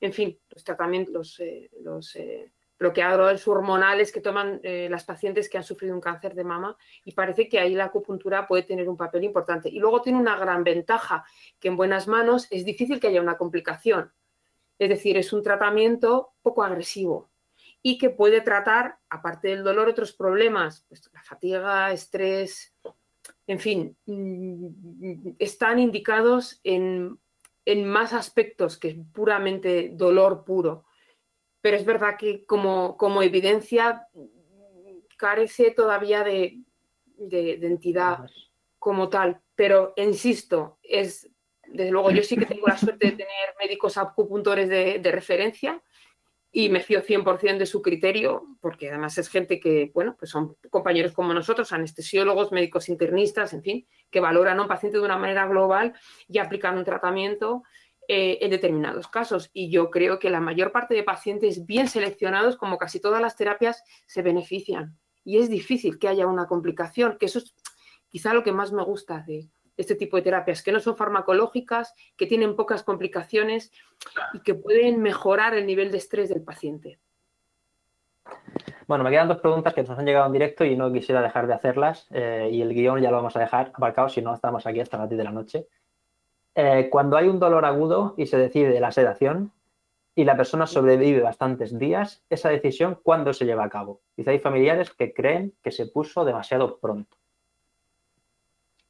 en 0.00 0.12
fin, 0.12 0.38
los 0.50 0.64
tratamientos, 0.64 1.12
los, 1.12 1.40
eh, 1.40 1.70
los 1.80 2.16
eh, 2.16 2.52
bloqueadores 2.78 3.46
hormonales 3.46 4.12
que 4.12 4.20
toman 4.20 4.60
eh, 4.62 4.88
las 4.90 5.04
pacientes 5.04 5.48
que 5.48 5.56
han 5.56 5.64
sufrido 5.64 5.94
un 5.94 6.00
cáncer 6.00 6.34
de 6.34 6.44
mama 6.44 6.76
y 7.04 7.12
parece 7.12 7.48
que 7.48 7.58
ahí 7.58 7.74
la 7.74 7.86
acupuntura 7.86 8.46
puede 8.46 8.64
tener 8.64 8.88
un 8.88 8.96
papel 8.96 9.24
importante. 9.24 9.68
Y 9.68 9.78
luego 9.78 10.02
tiene 10.02 10.18
una 10.18 10.36
gran 10.36 10.64
ventaja, 10.64 11.24
que 11.60 11.68
en 11.68 11.76
buenas 11.76 12.08
manos 12.08 12.46
es 12.50 12.64
difícil 12.64 13.00
que 13.00 13.08
haya 13.08 13.22
una 13.22 13.36
complicación. 13.36 14.12
Es 14.78 14.88
decir, 14.88 15.16
es 15.16 15.32
un 15.32 15.42
tratamiento 15.42 16.32
poco 16.42 16.64
agresivo 16.64 17.30
y 17.80 17.96
que 17.96 18.10
puede 18.10 18.40
tratar, 18.40 18.98
aparte 19.08 19.48
del 19.48 19.62
dolor, 19.62 19.88
otros 19.88 20.12
problemas, 20.12 20.84
pues, 20.88 21.08
la 21.12 21.22
fatiga, 21.22 21.92
estrés, 21.92 22.74
en 23.46 23.58
fin, 23.60 23.96
mm, 24.06 25.36
están 25.38 25.78
indicados 25.78 26.60
en, 26.64 27.18
en 27.64 27.88
más 27.88 28.12
aspectos 28.12 28.78
que 28.78 28.94
puramente 29.12 29.90
dolor 29.92 30.44
puro. 30.44 30.84
Pero 31.60 31.76
es 31.76 31.84
verdad 31.84 32.16
que 32.18 32.44
como, 32.44 32.96
como 32.96 33.22
evidencia 33.22 34.06
carece 35.16 35.70
todavía 35.70 36.22
de, 36.22 36.60
entidad 37.30 38.28
como 38.78 39.08
tal. 39.08 39.40
Pero 39.54 39.94
insisto, 39.96 40.78
es 40.82 41.30
desde 41.66 41.90
luego 41.90 42.10
yo 42.10 42.22
sí 42.22 42.36
que 42.36 42.46
tengo 42.46 42.66
la 42.66 42.76
suerte 42.76 43.06
de 43.06 43.12
tener 43.12 43.54
médicos 43.58 43.96
acupuntores 43.96 44.68
de, 44.68 44.98
de 44.98 45.12
referencia 45.12 45.82
y 46.56 46.68
me 46.68 46.78
fío 46.78 47.02
100% 47.02 47.58
de 47.58 47.66
su 47.66 47.82
criterio, 47.82 48.46
porque 48.60 48.88
además 48.88 49.18
es 49.18 49.28
gente 49.28 49.58
que, 49.58 49.90
bueno, 49.92 50.14
pues 50.16 50.30
son 50.30 50.56
compañeros 50.70 51.12
como 51.12 51.34
nosotros, 51.34 51.72
anestesiólogos, 51.72 52.52
médicos 52.52 52.88
internistas, 52.88 53.52
en 53.54 53.62
fin, 53.62 53.88
que 54.08 54.20
valoran 54.20 54.60
a 54.60 54.62
un 54.62 54.68
paciente 54.68 54.98
de 54.98 55.04
una 55.04 55.18
manera 55.18 55.48
global 55.48 55.94
y 56.28 56.38
aplican 56.38 56.78
un 56.78 56.84
tratamiento 56.84 57.64
eh, 58.06 58.38
en 58.40 58.52
determinados 58.52 59.08
casos. 59.08 59.50
Y 59.52 59.68
yo 59.68 59.90
creo 59.90 60.20
que 60.20 60.30
la 60.30 60.38
mayor 60.38 60.70
parte 60.70 60.94
de 60.94 61.02
pacientes 61.02 61.66
bien 61.66 61.88
seleccionados, 61.88 62.56
como 62.56 62.78
casi 62.78 63.00
todas 63.00 63.20
las 63.20 63.34
terapias, 63.34 63.82
se 64.06 64.22
benefician. 64.22 64.96
Y 65.24 65.38
es 65.38 65.50
difícil 65.50 65.98
que 65.98 66.06
haya 66.06 66.28
una 66.28 66.46
complicación, 66.46 67.16
que 67.18 67.26
eso 67.26 67.40
es 67.40 67.52
quizá 68.08 68.32
lo 68.32 68.44
que 68.44 68.52
más 68.52 68.70
me 68.70 68.84
gusta 68.84 69.24
de 69.26 69.48
este 69.76 69.94
tipo 69.94 70.16
de 70.16 70.22
terapias, 70.22 70.62
que 70.62 70.72
no 70.72 70.80
son 70.80 70.96
farmacológicas, 70.96 71.94
que 72.16 72.26
tienen 72.26 72.56
pocas 72.56 72.82
complicaciones 72.82 73.72
y 74.32 74.40
que 74.40 74.54
pueden 74.54 75.02
mejorar 75.02 75.54
el 75.54 75.66
nivel 75.66 75.90
de 75.90 75.98
estrés 75.98 76.28
del 76.28 76.42
paciente. 76.42 76.98
Bueno, 78.86 79.04
me 79.04 79.10
quedan 79.10 79.28
dos 79.28 79.40
preguntas 79.40 79.72
que 79.72 79.82
nos 79.82 79.98
han 79.98 80.04
llegado 80.04 80.26
en 80.26 80.32
directo 80.32 80.64
y 80.64 80.76
no 80.76 80.92
quisiera 80.92 81.22
dejar 81.22 81.46
de 81.46 81.54
hacerlas. 81.54 82.06
Eh, 82.10 82.50
y 82.52 82.60
el 82.60 82.74
guion 82.74 83.00
ya 83.00 83.10
lo 83.10 83.16
vamos 83.16 83.36
a 83.36 83.40
dejar 83.40 83.72
aparcado, 83.74 84.08
si 84.08 84.20
no 84.20 84.34
estamos 84.34 84.66
aquí 84.66 84.80
hasta 84.80 84.98
las 84.98 85.08
10 85.08 85.18
de 85.18 85.24
la 85.24 85.32
noche. 85.32 85.66
Eh, 86.54 86.88
cuando 86.90 87.16
hay 87.16 87.28
un 87.28 87.40
dolor 87.40 87.64
agudo 87.64 88.14
y 88.16 88.26
se 88.26 88.36
decide 88.36 88.78
la 88.80 88.92
sedación 88.92 89.52
y 90.14 90.24
la 90.24 90.36
persona 90.36 90.66
sobrevive 90.66 91.22
bastantes 91.22 91.76
días, 91.78 92.22
esa 92.30 92.50
decisión, 92.50 92.98
¿cuándo 93.02 93.32
se 93.32 93.46
lleva 93.46 93.64
a 93.64 93.70
cabo? 93.70 94.00
Dice, 94.16 94.30
hay 94.30 94.38
familiares 94.38 94.90
que 94.92 95.12
creen 95.12 95.54
que 95.62 95.72
se 95.72 95.86
puso 95.86 96.24
demasiado 96.24 96.78
pronto. 96.78 97.16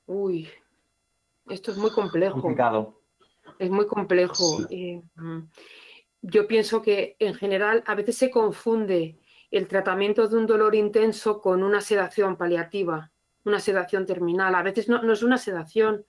Uy, 0.07 0.51
esto 1.49 1.71
es 1.71 1.77
muy 1.77 1.91
complejo. 1.91 2.41
Complicado. 2.41 3.01
Es 3.59 3.71
muy 3.71 3.87
complejo. 3.87 4.67
Eh, 4.71 5.03
yo 6.23 6.47
pienso 6.47 6.83
que 6.83 7.17
en 7.19 7.35
general 7.35 7.83
a 7.87 7.95
veces 7.95 8.17
se 8.17 8.31
confunde 8.31 9.19
el 9.51 9.69
tratamiento 9.69 10.27
de 10.27 10.37
un 10.37 10.47
dolor 10.47 10.75
intenso 10.75 11.41
con 11.41 11.63
una 11.63 11.81
sedación 11.81 12.37
paliativa, 12.37 13.13
una 13.45 13.61
sedación 13.61 14.07
terminal. 14.07 14.55
A 14.55 14.63
veces 14.63 14.89
no 14.89 15.13
es 15.13 15.23
una 15.23 15.39
sedación, 15.39 16.05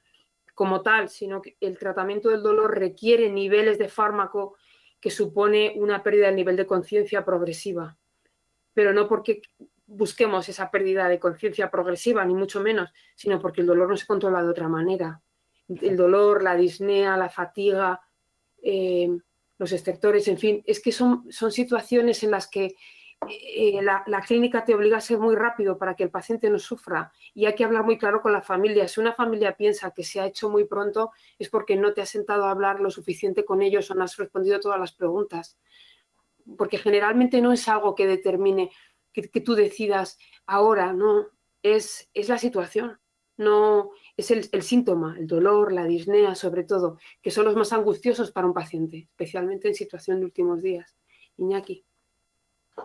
como 0.56 0.82
tal, 0.82 1.10
sino 1.10 1.42
que 1.42 1.58
el 1.60 1.78
tratamiento 1.78 2.30
del 2.30 2.42
dolor 2.42 2.80
requiere 2.80 3.30
niveles 3.30 3.78
de 3.78 3.90
fármaco 3.90 4.56
que 5.02 5.12
supone 5.12 5.74
una 5.76 6.02
pérdida 6.02 6.28
del 6.28 6.38
nivel 6.38 6.56
de 6.56 6.66
conciencia 6.66 7.26
progresiva. 7.26 7.98
Pero 8.74 8.94
no 8.94 9.08
porque 9.08 9.42
busquemos 9.88 10.50
esa 10.50 10.72
pérdida 10.72 11.08
de 11.08 11.20
conciencia 11.20 11.70
progresiva, 11.70 12.26
ni 12.26 12.34
mucho 12.34 12.62
menos, 12.62 12.92
sino 13.16 13.40
porque 13.40 13.62
el 13.62 13.68
dolor 13.68 13.90
no 13.90 13.98
se 13.98 14.06
controla 14.06 14.42
de 14.42 14.50
otra 14.50 14.68
manera. 14.68 15.22
El 15.68 15.98
dolor, 15.98 16.44
la 16.44 16.56
disnea, 16.56 17.18
la 17.18 17.30
fatiga, 17.30 18.02
eh, 18.62 19.10
los 19.58 19.72
estertores, 19.72 20.28
en 20.28 20.38
fin, 20.38 20.64
es 20.66 20.82
que 20.82 20.92
son, 20.92 21.26
son 21.32 21.52
situaciones 21.52 22.24
en 22.24 22.32
las 22.32 22.48
que 22.48 22.76
eh, 23.28 23.82
la, 23.82 24.22
clínica 24.22 24.64
te 24.64 24.76
obliga 24.76 24.98
a 24.98 25.02
ser 25.02 25.18
muy 25.18 25.36
rápido 25.36 25.78
para 25.78 25.96
que 25.96 26.04
el 26.04 26.12
paciente 26.12 26.50
no 26.50 26.60
sufra 26.60 27.12
y 27.34 27.46
hay 27.46 27.56
que 27.56 27.64
hablar 27.64 27.84
muy 27.84 27.98
claro 27.98 28.22
con 28.22 28.32
la 28.32 28.42
familia. 28.42 28.88
Si 28.88 29.00
una 29.00 29.14
familia 29.14 29.56
piensa 29.56 29.92
que 29.92 30.04
se 30.04 30.20
ha 30.20 30.28
hecho 30.28 30.50
muy 30.50 30.66
pronto 30.66 31.12
es 31.40 31.50
porque 31.50 31.76
no 31.76 31.94
te 31.94 32.02
has 32.02 32.10
sentado 32.10 32.46
a 32.46 32.52
hablar 32.52 32.80
lo 32.80 32.92
suficiente 32.92 33.44
con 33.44 33.62
ellos 33.62 33.90
o 33.90 33.96
no 33.96 34.04
has 34.04 34.18
respondido 34.18 34.60
todas 34.60 34.80
las 34.80 34.92
preguntas. 34.92 35.58
Porque 36.58 36.78
generalmente 36.78 37.42
no 37.42 37.52
es 37.52 37.68
algo 37.68 37.96
que 37.96 38.06
determine 38.06 38.70
que, 39.22 39.42
tú 39.42 39.56
decidas 39.56 40.18
ahora, 40.46 40.94
no, 40.94 41.28
es, 41.64 42.10
es 42.14 42.30
la 42.30 42.38
situación. 42.38 43.00
No 43.38 43.92
es 44.16 44.32
el, 44.32 44.48
el 44.54 44.62
síntoma, 44.62 45.18
el 45.18 45.28
dolor, 45.28 45.74
la 45.74 45.84
disnea, 45.84 46.36
sobre 46.36 46.64
todo, 46.64 47.00
que 47.22 47.32
son 47.32 47.44
los 47.46 47.56
más 47.56 47.74
angustiosos 47.74 48.32
para 48.32 48.48
un 48.48 48.54
paciente, 48.54 49.10
especialmente 49.10 49.68
en 49.68 49.76
situación 49.76 50.20
de 50.20 50.26
últimos 50.26 50.62
días. 50.62 50.96
Iñaki. 51.38 51.86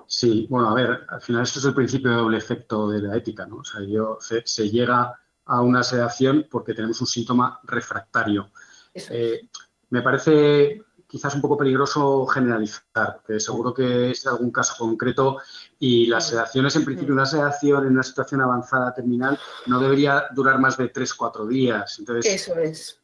Sí, 0.07 0.47
bueno, 0.51 0.71
a 0.71 0.75
ver, 0.75 1.01
al 1.09 1.21
final 1.21 1.43
esto 1.43 1.59
es 1.59 1.65
el 1.65 1.75
principio 1.75 2.11
de 2.11 2.17
doble 2.17 2.39
efecto 2.39 2.89
de 2.89 3.03
la 3.03 3.17
ética, 3.17 3.47
¿no? 3.47 3.57
O 3.57 3.65
sea, 3.65 3.81
yo, 3.83 4.19
se, 4.21 4.71
llega 4.71 5.19
a 5.45 5.63
una 5.63 5.83
sedación 5.83 6.47
porque 6.51 6.75
tenemos 6.75 7.01
un 7.01 7.07
síntoma 7.07 7.61
refractario. 7.65 8.51
Eh, 8.95 9.49
me 9.91 10.03
parece 10.03 10.83
quizás 11.11 11.35
un 11.35 11.41
poco 11.41 11.59
peligroso 11.59 12.25
generalizar, 12.27 13.21
que 13.27 13.41
seguro 13.41 13.75
que 13.75 14.13
es 14.13 14.27
algún 14.29 14.53
caso 14.53 14.75
concreto 14.79 15.39
y 15.81 16.07
las 16.07 16.29
sedaciones, 16.29 16.77
en 16.77 16.85
principio, 16.85 17.13
una 17.13 17.27
sedación 17.27 17.85
en 17.85 17.95
una 17.95 18.05
situación 18.05 18.41
avanzada 18.41 18.95
terminal 18.95 19.37
no 19.67 19.81
debería 19.81 20.27
durar 20.33 20.61
más 20.61 20.77
de 20.77 20.93
3-4 20.93 21.49
días. 21.49 21.99
Entonces, 21.99 22.33
Eso 22.33 22.57
es. 22.59 23.01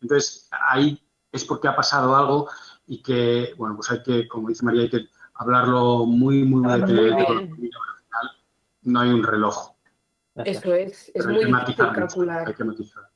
Entonces, 0.00 0.48
ahí 0.68 1.02
es 1.32 1.44
porque 1.44 1.66
ha 1.66 1.74
pasado 1.74 2.14
algo 2.14 2.48
y 2.86 3.02
que, 3.02 3.52
bueno, 3.58 3.74
pues 3.74 3.90
hay 3.90 4.02
que, 4.04 4.28
como 4.28 4.48
dice 4.48 4.64
María, 4.64 4.82
hay 4.82 4.90
que 4.90 5.08
hablarlo 5.34 6.06
muy, 6.06 6.44
muy, 6.44 6.62
muy 6.62 7.70
no 8.82 9.00
hay 9.00 9.10
un 9.10 9.24
reloj. 9.24 9.72
Eso 10.36 10.72
es, 10.72 11.10
es 11.12 11.26
muy 11.26 11.44
difícil 11.44 11.76
calcular. 11.92 12.46
Hay 12.46 12.54
que 12.54 12.64
matizar. 12.64 13.09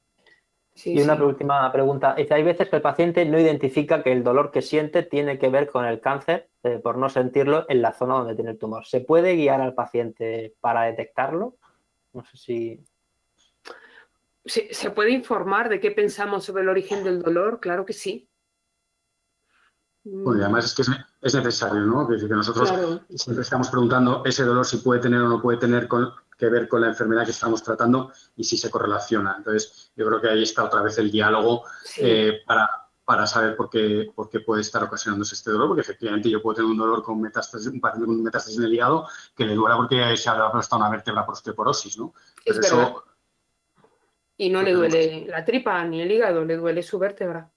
Y 0.77 1.01
una 1.01 1.15
última 1.15 1.71
pregunta. 1.73 2.15
Dice, 2.15 2.35
hay 2.35 2.43
veces 2.43 2.69
que 2.69 2.77
el 2.77 2.83
paciente 2.83 3.25
no 3.25 3.39
identifica 3.39 4.03
que 4.03 4.13
el 4.13 4.25
dolor 4.25 4.51
que 4.51 4.61
siente 4.61 5.03
tiene 5.03 5.39
que 5.39 5.49
ver 5.49 5.71
con 5.71 5.85
el 5.85 6.01
cáncer 6.01 6.51
eh, 6.65 6.81
por 6.83 6.99
no 6.99 7.09
sentirlo 7.09 7.65
en 7.69 7.81
la 7.81 7.93
zona 7.93 8.15
donde 8.15 8.35
tiene 8.35 8.51
el 8.53 8.59
tumor. 8.59 8.85
¿Se 8.85 9.01
puede 9.01 9.37
guiar 9.37 9.61
al 9.61 9.75
paciente 9.75 10.55
para 10.61 10.83
detectarlo? 10.83 11.57
No 12.13 12.25
sé 12.25 12.37
si... 12.37 12.85
¿Se, 14.47 14.91
puede 14.91 15.11
informar 15.11 15.71
de 15.71 15.81
qué 15.81 15.91
pensamos 15.91 16.45
sobre 16.45 16.65
el 16.65 16.69
origen 16.69 17.03
del 17.03 17.23
dolor? 17.23 17.61
Claro 17.61 17.87
que 17.87 17.95
sí. 17.95 18.29
Bueno, 20.05 20.39
y 20.39 20.43
además 20.43 20.66
es 20.66 20.74
que 20.74 20.82
es, 20.82 21.35
necesario, 21.35 21.81
¿no? 21.81 22.06
Que, 22.06 22.18
que 22.18 22.28
nosotros 22.28 22.72
siempre 23.14 23.43
estamos 23.43 23.70
preguntando 23.70 24.22
ese 24.26 24.44
dolor 24.44 24.66
si 24.66 24.76
puede 24.78 25.01
tener 25.01 25.22
o 25.22 25.28
no 25.28 25.40
puede 25.40 25.56
tener 25.56 25.89
que 26.39 26.48
ver 26.51 26.68
con 26.68 26.82
la 26.82 26.89
enfermedad 26.89 27.24
que 27.24 27.31
estamos 27.31 27.62
tratando 27.62 28.12
y 28.36 28.44
si 28.44 28.59
se 28.59 28.70
correlaciona. 28.70 29.35
Entonces, 29.39 29.93
yo 29.97 30.06
creo 30.06 30.20
que 30.20 30.28
ahí 30.28 30.43
está 30.43 30.64
otra 30.64 30.82
vez 30.82 30.98
el 30.98 31.10
diálogo 31.10 31.64
eh, 31.97 32.43
para, 32.47 33.26
saber 33.26 33.56
por 33.56 33.70
qué, 33.70 34.10
por 34.14 34.28
qué 34.28 34.40
puede 34.40 34.60
estar 34.60 34.82
ocasionándose 34.82 35.36
este 35.36 35.51
dolor, 35.51 35.68
porque 35.68 35.81
efectivamente 35.81 36.28
yo 36.28 36.43
puedo 36.43 36.56
tener 36.56 36.70
un 36.70 36.76
dolor 36.76 37.02
con 37.02 37.22
metástasis, 37.22 37.68
un 37.68 38.22
metástasis 38.22 38.59
en 38.59 38.64
el 38.64 38.74
hígado 38.74 39.09
que 39.35 39.47
le 39.47 39.55
duela 39.55 39.76
porque 39.76 40.16
se 40.18 40.28
ha 40.28 40.32
aplastar 40.32 40.81
una 40.81 40.90
vértebra 40.90 41.24
por 41.24 41.32
osteoporosis, 41.32 41.97
¿no? 41.97 42.12
eso, 42.44 43.05
y 44.36 44.51
no 44.51 44.62
le 44.62 44.72
duele 44.72 45.26
la 45.28 45.44
tripa 45.44 45.82
ni 45.85 46.02
el 46.02 46.10
hígado, 46.10 46.44
le 46.44 46.56
duele 46.56 46.82
su 46.82 46.98
vértebra. 46.98 47.51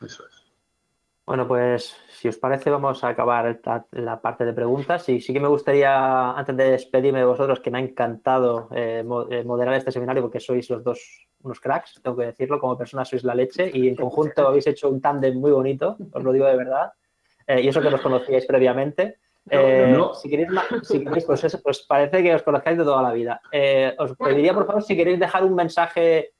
Eso 0.00 0.26
es. 0.26 0.41
Bueno, 1.24 1.46
pues 1.46 1.96
si 2.08 2.26
os 2.26 2.36
parece 2.36 2.68
vamos 2.68 3.04
a 3.04 3.08
acabar 3.08 3.60
la, 3.92 4.20
parte 4.20 4.44
de 4.44 4.52
preguntas 4.52 5.08
y 5.08 5.20
sí 5.20 5.32
que 5.32 5.38
me 5.38 5.46
gustaría, 5.46 6.32
antes 6.32 6.56
de 6.56 6.72
despedirme 6.72 7.20
de 7.20 7.24
vosotros, 7.24 7.60
que 7.60 7.70
me 7.70 7.78
ha 7.78 7.80
encantado 7.80 8.68
eh, 8.74 9.04
eh, 9.30 9.44
moderar 9.44 9.74
este 9.74 9.92
seminario 9.92 10.22
porque 10.22 10.40
sois 10.40 10.68
los 10.68 10.82
dos 10.82 11.28
unos 11.44 11.60
cracks, 11.60 12.00
tengo 12.02 12.16
que 12.16 12.26
decirlo, 12.26 12.58
como 12.58 12.76
personas 12.76 13.08
sois 13.08 13.22
la 13.22 13.36
leche 13.36 13.70
y 13.72 13.88
en 13.88 13.94
conjunto 13.94 14.46
habéis 14.48 14.66
hecho 14.66 14.90
un 14.90 15.00
tándem 15.00 15.38
muy 15.38 15.52
bonito, 15.52 15.96
os 16.12 16.24
lo 16.24 16.32
digo 16.32 16.46
de 16.46 16.56
verdad, 16.56 16.92
eh, 17.46 17.60
y 17.60 17.68
eso 17.68 17.80
que 17.80 17.90
nos 17.90 18.00
conocíais 18.00 18.46
previamente. 18.46 19.18
Si 20.14 20.28
queréis, 20.28 21.24
pues, 21.24 21.60
pues, 21.62 21.82
parece 21.88 22.22
que 22.22 22.34
os 22.34 22.42
conozcáis 22.42 22.78
de 22.78 22.84
toda 22.84 23.02
la 23.02 23.12
vida. 23.12 23.40
os 23.98 24.16
pediría, 24.16 24.54
por 24.54 24.66
favor, 24.66 24.82
si 24.82 24.96
queréis 24.96 25.18
dejar 25.20 25.44
un 25.44 25.54
mensaje 25.54 26.32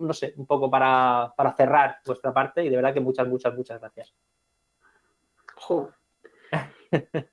no 0.00 0.12
sé, 0.12 0.34
un 0.36 0.46
poco 0.46 0.70
para, 0.70 1.32
cerrar 1.56 1.98
vuestra 2.04 2.32
parte 2.32 2.64
y 2.64 2.68
de 2.68 2.76
verdad 2.76 2.94
que 2.94 3.00
muchas, 3.00 3.28
muchas, 3.28 3.54
muchas 3.54 3.80
gracias. 3.80 4.14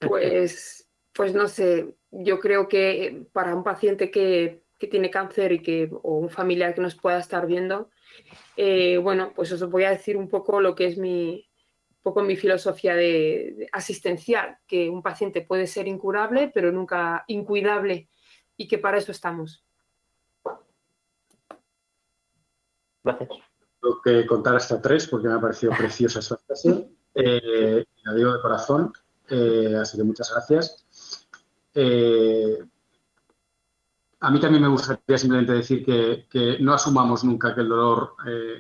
Pues, 0.08 0.88
pues 1.14 1.34
no 1.34 1.48
sé, 1.48 1.96
yo 2.12 2.40
creo 2.40 2.68
que 2.68 3.26
para 3.34 3.56
un 3.56 3.64
paciente 3.64 4.12
que, 4.12 4.64
tiene 4.78 5.10
cáncer 5.10 5.52
y 5.54 5.60
que, 5.64 5.90
o 5.92 6.20
un 6.20 6.30
familiar 6.30 6.76
que 6.76 6.82
nos 6.82 6.94
pueda 6.94 7.18
estar 7.18 7.48
viendo, 7.48 7.90
eh, 8.56 8.98
bueno, 8.98 9.34
pues 9.36 9.52
os 9.52 9.68
voy 9.68 9.86
a 9.86 9.90
decir 9.90 10.16
un 10.16 10.30
poco 10.30 10.62
lo 10.62 10.76
que 10.76 10.86
es 10.86 11.00
mi, 11.00 11.50
poco 12.08 12.22
mi 12.22 12.38
filosofía 12.38 12.96
de, 12.96 13.68
asistencial, 13.74 14.60
que 14.66 14.90
un 14.90 15.02
paciente 15.02 15.42
puede 15.42 15.68
ser 15.68 15.88
incurable, 15.88 16.50
pero 16.54 16.72
nunca 16.72 17.26
incuidable, 17.28 18.10
y 18.56 18.68
que 18.70 18.78
para 18.78 18.98
eso 18.98 19.12
estamos. 19.12 19.67
Gracias. 23.08 23.30
Tengo 23.82 24.02
que 24.02 24.26
contar 24.26 24.56
hasta 24.56 24.82
tres 24.82 25.08
porque 25.08 25.28
me 25.28 25.36
ha 25.36 25.42
parecido 25.42 25.72
preciosa 25.78 26.20
esa 26.20 26.38
frase. 26.38 26.90
Eh, 27.14 27.86
la 28.04 28.14
digo 28.14 28.34
de 28.34 28.42
corazón, 28.42 28.94
eh, 29.30 29.76
así 29.82 29.98
que 29.98 30.04
muchas 30.04 30.32
gracias. 30.32 30.86
Eh, 31.74 32.60
a 34.20 34.32
mí 34.32 34.40
también 34.40 34.64
me 34.64 34.70
gustaría 34.70 35.18
simplemente 35.18 35.54
decir 35.54 35.86
que, 35.86 36.58
no 36.60 36.74
asumamos 36.74 37.24
nunca 37.24 37.54
que 37.54 37.62
el 37.62 37.70
dolor 37.70 38.16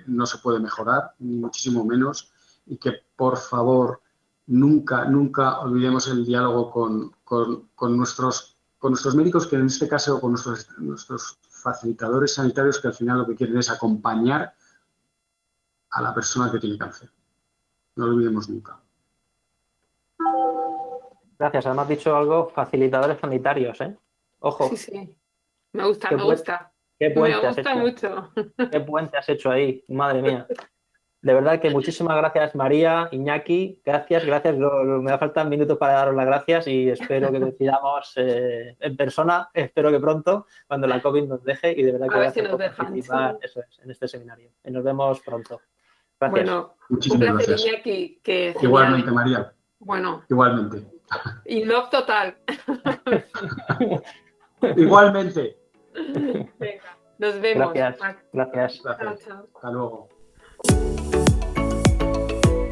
no 0.05 0.25
se 0.27 0.37
puede 0.37 0.59
mejorar, 0.59 1.13
ni 1.17 1.37
muchísimo 1.37 1.83
menos, 1.83 2.31
y 2.67 2.77
que 2.77 2.93
por 3.15 3.37
favor 3.37 4.01
nunca, 4.45 5.05
nunca 5.05 5.59
olvidemos 5.61 6.07
el 6.09 6.25
diálogo 6.25 6.69
con, 6.69 7.97
nuestros, 7.97 8.55
con 8.77 8.91
nuestros 8.91 9.15
médicos, 9.15 9.47
que 9.47 9.55
en 9.55 9.65
este 9.65 9.87
caso 9.87 10.21
con 10.21 10.33
nuestros, 10.33 10.67
nuestros 10.77 11.39
facilitadores 11.61 12.33
sanitarios 12.33 12.79
que 12.79 12.87
al 12.87 12.93
final 12.93 13.19
lo 13.19 13.27
que 13.27 13.35
quieren 13.35 13.57
es 13.57 13.69
acompañar 13.69 14.53
a 15.89 16.01
la 16.01 16.13
persona 16.13 16.51
que 16.51 16.59
tiene 16.59 16.77
cáncer. 16.77 17.09
No 17.95 18.07
lo 18.07 18.13
olvidemos 18.13 18.49
nunca. 18.49 18.79
Gracias. 21.39 21.65
Además, 21.65 21.87
dicho 21.87 22.15
algo, 22.15 22.49
facilitadores 22.49 23.19
sanitarios, 23.19 23.79
¿eh? 23.81 23.95
Ojo. 24.39 24.69
Sí, 24.69 24.77
sí. 24.77 25.15
Me 25.73 25.87
gusta, 25.87 26.11
me 26.11 26.23
gusta. 26.23 26.71
Qué 26.99 27.11
puente 27.11 27.41
me 27.41 27.47
gusta 27.47 27.75
mucho. 27.75 28.31
Qué 28.71 28.79
puente 28.79 29.17
has 29.17 29.29
hecho 29.29 29.51
ahí, 29.51 29.83
madre 29.87 30.21
mía. 30.21 30.47
De 31.21 31.33
verdad 31.33 31.59
que 31.59 31.71
muchísimas 31.71 32.15
gracias 32.15 32.55
María, 32.55 33.09
Iñaki, 33.11 33.81
gracias, 33.83 34.23
gracias. 34.23 34.55
me 34.55 35.11
da 35.11 35.17
falta 35.17 35.43
minutos 35.43 35.77
para 35.77 35.93
daros 35.93 36.15
las 36.15 36.25
gracias 36.27 36.67
y 36.67 36.89
espero 36.89 37.31
que 37.31 37.39
decidamos 37.39 38.13
eh, 38.17 38.75
en 38.79 38.95
persona, 38.95 39.49
espero 39.53 39.91
que 39.91 39.99
pronto, 39.99 40.45
cuando 40.67 40.85
la 40.85 41.01
COVID 41.01 41.23
nos 41.23 41.43
deje 41.43 41.71
y 41.71 41.83
de 41.83 41.93
verdad 41.93 42.07
que 42.07 42.19
gracias 42.19 42.47
por 42.47 42.75
participar 42.75 43.37
eso 43.41 43.61
es, 43.61 43.79
en 43.79 43.91
este 43.91 44.07
seminario. 44.07 44.51
Y 44.63 44.71
nos 44.71 44.83
vemos 44.83 45.19
pronto. 45.21 45.59
Gracias. 46.19 46.31
Bueno, 46.31 46.75
muchísimas 46.89 47.33
gracias. 47.33 47.65
Iñaki, 47.65 48.19
que 48.23 48.55
Igualmente, 48.61 49.11
María. 49.11 49.53
Bueno. 49.79 50.23
Igualmente. 50.29 50.83
Y 51.45 51.63
no 51.63 51.89
total. 51.89 52.37
Igualmente. 54.75 55.57
Venga, 56.59 56.97
nos 57.17 57.41
vemos. 57.41 57.73
Gracias. 57.73 58.17
Gracias. 58.33 58.85
Hasta 58.85 59.71
luego. 59.71 60.09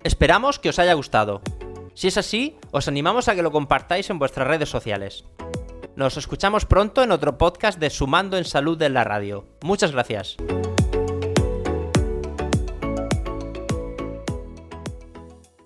Esperamos 0.06 0.60
que 0.60 0.70
os 0.70 0.78
haya 0.78 0.94
gustado. 0.94 1.42
Si 1.96 2.08
es 2.08 2.20
así, 2.20 2.60
os 2.70 2.88
animamos 2.88 3.28
a 3.28 3.34
que 3.34 3.42
lo 3.42 3.52
compartáis 3.52 4.08
en 4.12 4.20
vuestras 4.20 4.48
redes 4.48 4.70
sociales. 4.70 5.26
Nos 5.96 6.16
escuchamos 6.16 6.68
pronto 6.68 7.02
en 7.02 7.12
otro 7.12 7.40
podcast 7.40 7.80
de 7.80 7.90
Sumando 7.90 8.38
en 8.38 8.46
Salud 8.46 8.78
de 8.78 8.90
la 8.90 9.04
Radio. 9.04 9.48
Muchas 9.64 9.94
gracias. 9.94 10.38